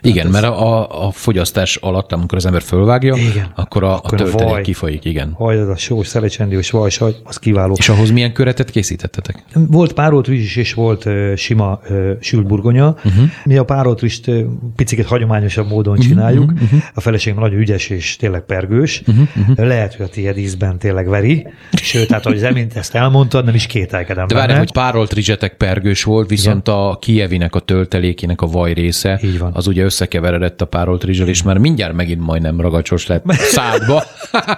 Igen, 0.02 0.28
mert 0.28 0.46
a, 0.46 1.06
a 1.08 1.12
fogyasztás 1.12 1.76
alatt, 1.76 2.12
amikor 2.12 2.38
az 2.38 2.46
ember 2.46 2.62
fölvágja, 2.62 3.16
igen. 3.16 3.52
akkor 3.56 3.84
a, 3.84 3.96
akkor 3.96 4.14
a 4.14 4.24
töltelék 4.24 4.50
vaj, 4.50 4.62
kifolyik, 4.62 5.06
igen. 5.06 5.36
Vaj, 5.38 5.60
az 5.60 5.70
a 5.70 5.76
sós, 5.76 6.08
szelecsendiós 6.08 6.70
vajsaj, 6.70 7.16
az 7.24 7.38
kiváló. 7.38 7.76
És 7.78 7.90
ahhoz 7.90 8.12
milyen 8.12 8.34
köretet 8.34 8.70
készítettetek? 8.70 9.44
Volt 9.54 9.94
párolt 9.94 10.28
rizs 10.28 10.56
és 10.56 10.74
volt 10.74 11.06
uh, 11.06 11.36
sima 11.36 11.80
uh, 11.90 12.12
sült 12.20 12.48
burgonya. 12.48 12.88
Uh-huh. 12.88 13.24
Mi 13.44 13.58
a 13.58 13.64
párolt 13.64 14.02
rizst 14.02 14.28
uh, 14.28 14.42
picit 14.76 15.06
hagyományosabb 15.06 15.70
módon 15.70 15.94
uh-huh, 15.94 16.08
csináljuk. 16.08 16.52
Uh-huh. 16.52 16.80
A 16.94 17.02
feleségem 17.02 17.40
nagyon 17.40 17.60
ügyes 17.60 17.90
és 17.90 18.16
tényleg 18.16 18.42
pergős. 18.42 19.02
Uh-huh, 19.08 19.28
uh-huh. 19.36 19.66
Lehet, 19.68 19.96
hogy 19.96 20.06
a 20.06 20.10
tiéd 20.10 20.38
ízben 20.38 20.78
tényleg 20.78 21.08
veri. 21.08 21.48
Sőt, 21.72 22.12
hát, 22.12 22.26
ahogy 22.26 22.44
emint 22.44 22.76
ezt 22.76 22.96
elmondtad, 22.96 23.46
nem 23.46 23.56
is 23.56 23.66
kételkedem. 23.66 24.28
De 24.28 24.36
várj, 24.36 24.54
hogy 24.54 24.72
párolt 24.72 25.14
rizsetek 25.14 25.58
pergős 25.58 26.04
volt, 26.04 26.30
viszont 26.30 26.68
igen. 26.68 26.80
a 26.80 26.98
kievinek 27.00 27.56
a 27.56 27.60
töltelékének 27.60 28.42
a 28.42 28.48
vaj 28.48 28.74
része, 28.74 29.20
Így 29.24 29.40
van. 29.40 29.54
Az 29.56 29.68
ugye 29.68 29.84
összekeveredett 29.84 30.62
a 30.62 30.66
párolt 30.66 31.04
rizsel, 31.04 31.28
és 31.28 31.44
már 31.44 31.58
mindjárt 31.58 31.94
megint 31.94 32.22
majdnem 32.22 32.62
ragacsos 32.62 33.08
lett 33.08 33.32
szádba. 33.32 34.04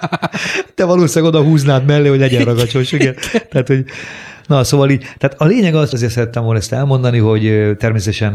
Te 0.76 0.86
valószínűleg 0.86 1.34
oda 1.34 1.44
húznád 1.44 1.86
mellé, 1.86 2.08
hogy 2.08 2.20
legyen 2.20 2.44
ragacsos, 2.44 2.92
igen. 2.92 3.16
Tehát, 3.50 3.68
hogy 3.68 3.86
Na, 4.48 4.64
szóval 4.64 4.90
így, 4.90 5.06
tehát 5.18 5.36
a 5.42 5.46
lényeg 5.46 5.76
az, 5.76 5.94
azért 5.94 6.12
szerettem 6.12 6.44
volna 6.44 6.60
ezt 6.60 6.74
elmondani, 6.74 7.18
hogy 7.18 7.72
természetesen 7.78 8.34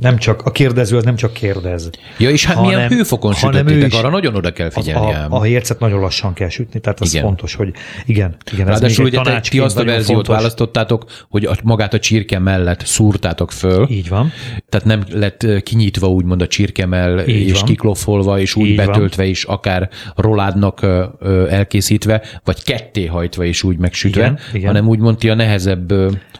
nem 0.00 0.16
csak, 0.16 0.42
a 0.42 0.50
kérdező 0.50 0.96
az 0.96 1.04
nem 1.04 1.16
csak 1.16 1.32
kérdez. 1.32 1.90
Ja, 2.18 2.30
és 2.30 2.44
hát 2.44 2.56
hanem, 2.56 2.70
milyen 2.70 2.88
hőfokon 2.88 3.32
sütöttétek, 3.34 3.92
arra 3.94 4.10
nagyon 4.10 4.34
oda 4.34 4.52
kell 4.52 4.70
figyelni. 4.70 5.12
A, 5.12 5.26
a, 5.30 5.36
a 5.36 5.42
hércet 5.42 5.78
nagyon 5.78 6.00
lassan 6.00 6.32
kell 6.32 6.48
sütni, 6.48 6.80
tehát 6.80 7.00
az 7.00 7.10
igen. 7.10 7.22
fontos, 7.24 7.54
hogy 7.54 7.72
igen. 8.06 8.36
igen 8.52 8.66
Ráadásul 8.66 9.04
ugye 9.04 9.20
te, 9.20 9.40
ti 9.40 9.58
azt 9.58 9.78
a 9.78 9.84
verziót 9.84 10.14
fontos. 10.14 10.34
választottátok, 10.34 11.04
hogy 11.28 11.44
a, 11.44 11.56
magát 11.62 11.94
a 11.94 11.98
csirke 11.98 12.38
mellett 12.38 12.86
szúrtátok 12.86 13.52
föl. 13.52 13.86
Így 13.90 14.08
van. 14.08 14.32
Tehát 14.68 14.86
nem 14.86 15.02
lett 15.12 15.46
kinyitva 15.62 16.06
úgymond 16.06 16.42
a 16.42 16.46
csirkemell, 16.46 17.18
és 17.18 17.52
van. 17.52 17.64
kiklofolva, 17.64 18.38
és 18.38 18.54
úgy 18.54 18.66
Így 18.66 18.76
betöltve 18.76 19.22
van. 19.22 19.30
is, 19.30 19.44
akár 19.44 19.88
roládnak 20.16 20.86
elkészítve, 21.48 22.22
vagy 22.44 22.62
ketté 22.62 23.06
hajtva 23.06 23.44
és 23.44 23.62
úgy 23.62 23.78
megsütve, 23.78 24.20
igen, 24.20 24.38
igen. 24.52 24.66
hanem 24.66 24.87
úgymond 24.88 25.18
ti 25.18 25.28
a 25.28 25.34
nehezebb 25.34 25.92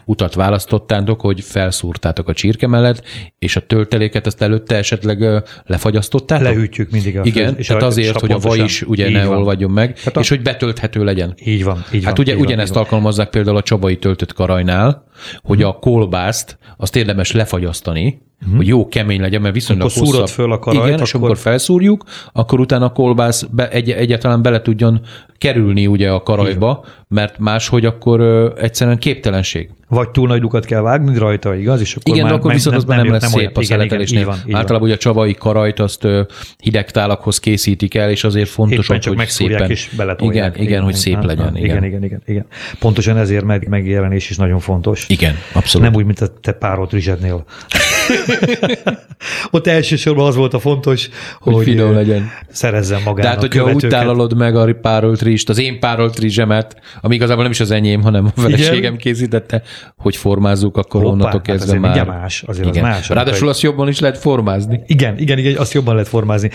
utat 0.05 0.33
választottátok, 0.33 1.21
hogy 1.21 1.41
felszúrtátok 1.41 2.27
a 2.27 2.33
csirke 2.33 2.67
mellett, 2.67 3.03
és 3.39 3.55
a 3.55 3.65
tölteléket 3.65 4.25
azt 4.25 4.41
előtte 4.41 4.75
esetleg 4.75 5.43
lefagyasztottátok? 5.65 6.47
Lehűtjük 6.47 6.91
mindig 6.91 7.17
a 7.17 7.21
Igen, 7.23 7.55
és 7.57 7.67
tehát 7.67 7.83
azért, 7.83 8.19
hogy 8.19 8.31
a 8.31 8.37
vaj 8.37 8.59
is 8.59 8.81
ugye 8.81 9.09
ne 9.09 9.25
van. 9.25 9.37
olvadjon 9.37 9.71
meg, 9.71 9.93
tehát 9.93 10.17
a... 10.17 10.19
és 10.19 10.29
hogy 10.29 10.41
betölthető 10.41 11.03
legyen. 11.03 11.33
Így 11.45 11.63
van. 11.63 11.85
Így 11.93 12.03
hát 12.03 12.17
van, 12.17 12.25
ugye 12.25 12.35
így 12.35 12.41
ugyanezt 12.41 12.73
van, 12.73 12.83
alkalmazzák 12.83 13.29
például 13.29 13.57
a 13.57 13.61
csabai 13.61 13.97
töltött 13.97 14.33
karajnál, 14.33 15.03
hogy 15.41 15.59
hmm. 15.59 15.67
a 15.67 15.73
kolbászt 15.73 16.57
azt 16.77 16.95
érdemes 16.95 17.31
lefagyasztani, 17.31 18.21
uh-huh. 18.41 18.57
hogy 18.57 18.67
jó 18.67 18.87
kemény 18.87 19.21
legyen, 19.21 19.41
mert 19.41 19.53
viszonylag 19.53 19.89
akkor 19.89 20.07
hosszabb. 20.07 20.27
föl 20.27 20.51
a 20.51 20.59
karajt, 20.59 20.83
Igen, 20.83 20.93
akkor... 20.93 21.07
és 21.07 21.13
amikor 21.13 21.37
felszúrjuk, 21.37 22.03
akkor 22.31 22.59
utána 22.59 22.85
a 22.85 22.91
kolbász 22.91 23.43
be, 23.43 23.69
egy, 23.69 23.91
egyáltalán 23.91 24.41
bele 24.41 24.61
tudjon 24.61 25.01
kerülni 25.37 25.87
ugye 25.87 26.09
a 26.09 26.23
karajba, 26.23 26.79
Igen. 26.83 26.95
mert 27.07 27.39
máshogy 27.39 27.85
akkor 27.85 28.19
ö, 28.19 28.51
egyszerűen 28.57 28.97
képtelenség. 28.97 29.69
Vagy 29.87 30.09
túl 30.09 30.27
nagy 30.27 30.41
lukat 30.41 30.65
kell 30.65 30.81
vágni 30.81 31.17
rajta, 31.17 31.55
igaz? 31.55 31.81
És 31.81 31.95
akkor 31.95 32.13
igen, 32.13 32.25
már 32.25 32.33
de 32.33 32.39
akkor 32.39 32.53
viszont 32.53 32.75
az 32.75 32.83
nem, 32.83 32.97
nem 32.97 33.11
lesz 33.11 33.21
nem 33.21 33.31
szép 33.31 33.57
a 33.57 33.63
szeletelésnél. 33.63 34.21
Igen, 34.21 34.35
igen, 34.45 34.57
Általában 34.57 34.87
ugye 34.87 34.95
a 34.95 34.99
csavai 34.99 35.33
karajt 35.33 35.79
azt 35.79 36.07
hideg 36.57 36.91
tálakhoz 36.91 37.39
készítik 37.39 37.95
el, 37.95 38.09
és 38.09 38.23
azért 38.23 38.49
fontos, 38.49 38.89
Éppen 38.89 38.99
csak 38.99 39.17
hogy 39.17 39.27
szépen. 39.27 39.69
és 39.69 39.89
Igen, 39.97 40.17
igen, 40.19 40.53
igen, 40.55 40.83
hogy 40.83 40.93
szép 40.93 41.23
legyen. 41.23 41.55
Igen, 41.55 41.83
igen, 41.83 42.03
igen, 42.03 42.21
igen. 42.25 42.45
Pontosan 42.79 43.17
ezért 43.17 43.43
meg, 43.43 43.67
megjelenés 43.67 44.29
is 44.29 44.37
nagyon 44.37 44.59
fontos. 44.59 45.05
Igen, 45.07 45.35
abszolút. 45.53 45.87
Nem 45.87 45.95
úgy, 45.95 46.05
mint 46.05 46.19
a 46.19 46.27
te 46.41 46.51
párolt 46.51 46.91
rizsednél. 46.91 47.45
Ott 49.51 49.67
elsősorban 49.67 50.27
az 50.27 50.35
volt 50.35 50.53
a 50.53 50.59
fontos, 50.59 51.09
hogy, 51.39 51.53
hogy 51.53 51.63
finom 51.63 51.93
legyen. 51.93 52.29
Szerezzen 52.49 53.01
magának 53.05 53.21
Tehát, 53.21 53.39
hogyha 53.39 53.73
úgy 53.73 53.87
tálalod 53.89 54.37
meg 54.37 54.55
a 54.55 54.73
párolt 54.81 55.21
rizst, 55.21 55.49
az 55.49 55.59
én 55.59 55.79
párolt 55.79 56.19
rizsemet, 56.19 56.81
ami 57.01 57.15
igazából 57.15 57.43
nem 57.43 57.51
is 57.51 57.59
az 57.59 57.71
enyém, 57.71 58.01
hanem 58.01 58.25
a 58.35 58.41
feleségem 58.41 58.95
készítette, 58.95 59.61
hogy 59.97 60.15
formázzuk, 60.15 60.77
akkor 60.77 61.01
Hoppá, 61.01 61.13
onnantól 61.13 61.31
hát 61.31 61.41
kezdve 61.41 61.87
hát 61.87 61.95
már. 61.95 62.19
más, 62.19 62.43
azért 62.47 62.67
igen. 62.67 62.83
az 62.83 62.89
más. 62.89 63.09
Ráadásul 63.09 63.49
azt 63.49 63.61
jobban 63.61 63.87
is 63.87 63.99
lehet 63.99 64.17
formázni. 64.17 64.81
Igen, 64.85 65.17
igen, 65.17 65.37
igen, 65.37 65.57
azt 65.57 65.73
jobban 65.73 65.93
lehet 65.93 66.09
formázni. 66.09 66.49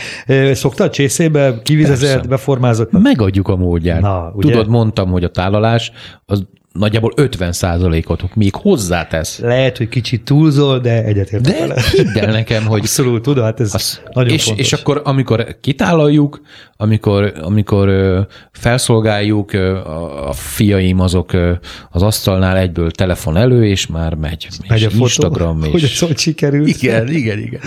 Szoktad 0.52 0.90
csészébe, 0.90 1.60
kivizezett, 1.62 2.28
beformázott? 2.28 2.90
Megadjuk 2.92 3.48
a 3.48 3.56
módját. 3.56 4.00
Na, 4.00 4.32
ugye? 4.34 4.50
Tudod, 4.50 4.68
mondtam, 4.68 5.10
hogy 5.10 5.24
a 5.24 5.30
tálalás 5.30 5.92
az 6.26 6.44
nagyjából 6.78 7.12
50 7.16 7.52
százalékot 7.52 8.34
még 8.34 8.54
hozzátesz. 8.54 9.38
Lehet, 9.38 9.76
hogy 9.76 9.88
kicsit 9.88 10.24
túlzol, 10.24 10.78
de 10.78 11.04
egyetértek 11.04 11.56
De 11.66 11.82
hidd 11.90 12.18
el 12.18 12.32
nekem, 12.32 12.66
hogy... 12.66 12.80
Abszolút, 12.80 13.22
tudod, 13.22 13.44
hát 13.44 13.60
ez 13.60 13.74
az, 13.74 14.00
nagyon 14.12 14.32
és, 14.32 14.44
fontos. 14.44 14.66
És 14.66 14.72
akkor, 14.72 15.00
amikor 15.04 15.56
kitálaljuk, 15.60 16.40
amikor, 16.76 17.32
amikor 17.40 17.90
felszolgáljuk, 18.52 19.52
a 20.26 20.32
fiaim 20.32 21.00
azok 21.00 21.32
az 21.90 22.02
asztalnál 22.02 22.56
egyből 22.56 22.90
telefon 22.90 23.36
elő, 23.36 23.66
és 23.66 23.86
már 23.86 24.14
megy. 24.14 24.48
Megy 24.68 24.78
és 24.78 24.86
a 24.86 24.90
fotó, 24.90 25.02
Instagram, 25.02 25.62
és... 25.62 25.70
hogy 25.70 25.82
ez 25.82 25.98
hogy 25.98 26.18
sikerült. 26.18 26.68
Igen, 26.68 27.08
igen, 27.08 27.38
igen. 27.38 27.60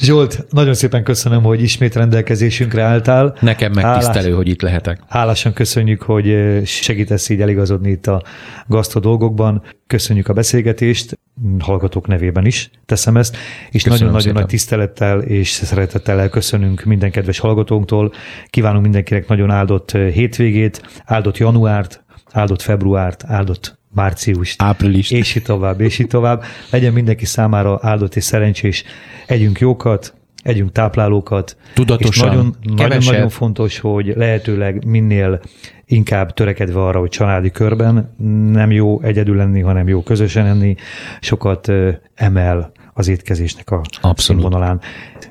Zsolt, 0.00 0.46
nagyon 0.50 0.74
szépen 0.74 1.04
köszönöm, 1.04 1.42
hogy 1.42 1.62
ismét 1.62 1.94
rendelkezésünkre 1.94 2.82
álltál. 2.82 3.36
Nekem 3.40 3.72
megtisztelő, 3.72 4.18
Hálás, 4.20 4.36
hogy 4.36 4.48
itt 4.48 4.62
lehetek. 4.62 5.00
Hálásan 5.08 5.52
köszönjük, 5.52 6.02
hogy 6.02 6.28
eh, 6.28 6.64
segítesz 6.64 7.28
így 7.28 7.40
eligazodni 7.40 7.90
itt 7.90 8.06
a 8.06 8.22
gasztro 8.66 9.00
dolgokban. 9.00 9.62
Köszönjük 9.86 10.28
a 10.28 10.32
beszélgetést, 10.32 11.18
hallgatók 11.58 12.06
nevében 12.06 12.46
is 12.46 12.70
teszem 12.86 13.16
ezt, 13.16 13.36
és 13.70 13.84
nagyon-nagyon 13.84 14.32
nagy 14.32 14.46
tisztelettel 14.46 15.20
és 15.20 15.48
szeretettel 15.48 16.20
elköszönünk 16.20 16.84
minden 16.84 17.10
kedves 17.10 17.38
hallgatónktól. 17.38 18.12
Kívánunk 18.46 18.82
mindenkinek 18.82 19.28
nagyon 19.28 19.50
áldott 19.50 19.90
eh, 19.90 20.10
hétvégét, 20.10 20.82
áldott 21.04 21.38
januárt, 21.38 22.04
áldott 22.32 22.62
februárt, 22.62 23.24
áldott 23.26 23.78
március, 23.94 24.54
április, 24.58 25.10
és 25.10 25.34
így 25.34 25.42
tovább, 25.42 25.80
és 25.80 25.98
így 25.98 26.06
tovább. 26.06 26.42
Legyen 26.70 26.92
mindenki 26.92 27.24
számára 27.24 27.78
áldott 27.82 28.16
és 28.16 28.24
szerencsés. 28.24 28.84
Együnk 29.26 29.58
jókat, 29.58 30.14
együnk 30.42 30.72
táplálókat. 30.72 31.56
Tudatosan, 31.74 32.28
és 32.28 32.34
nagyon, 32.34 32.54
nagyon, 32.76 33.02
nagyon 33.04 33.28
fontos, 33.28 33.78
hogy 33.78 34.12
lehetőleg 34.16 34.84
minél 34.84 35.40
inkább 35.86 36.32
törekedve 36.32 36.80
arra, 36.84 36.98
hogy 36.98 37.10
családi 37.10 37.50
körben 37.50 38.14
nem 38.52 38.70
jó 38.70 39.02
egyedül 39.02 39.36
lenni, 39.36 39.60
hanem 39.60 39.88
jó 39.88 40.02
közösen 40.02 40.46
enni, 40.46 40.74
sokat 41.20 41.72
emel 42.14 42.72
az 42.92 43.08
étkezésnek 43.08 43.70
a 43.70 43.76
Abszolút. 43.76 44.18
színvonalán. 44.18 44.80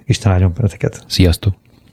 Isten 0.06 0.32
áldjon 0.32 0.54
Sziasztok! 1.08 1.54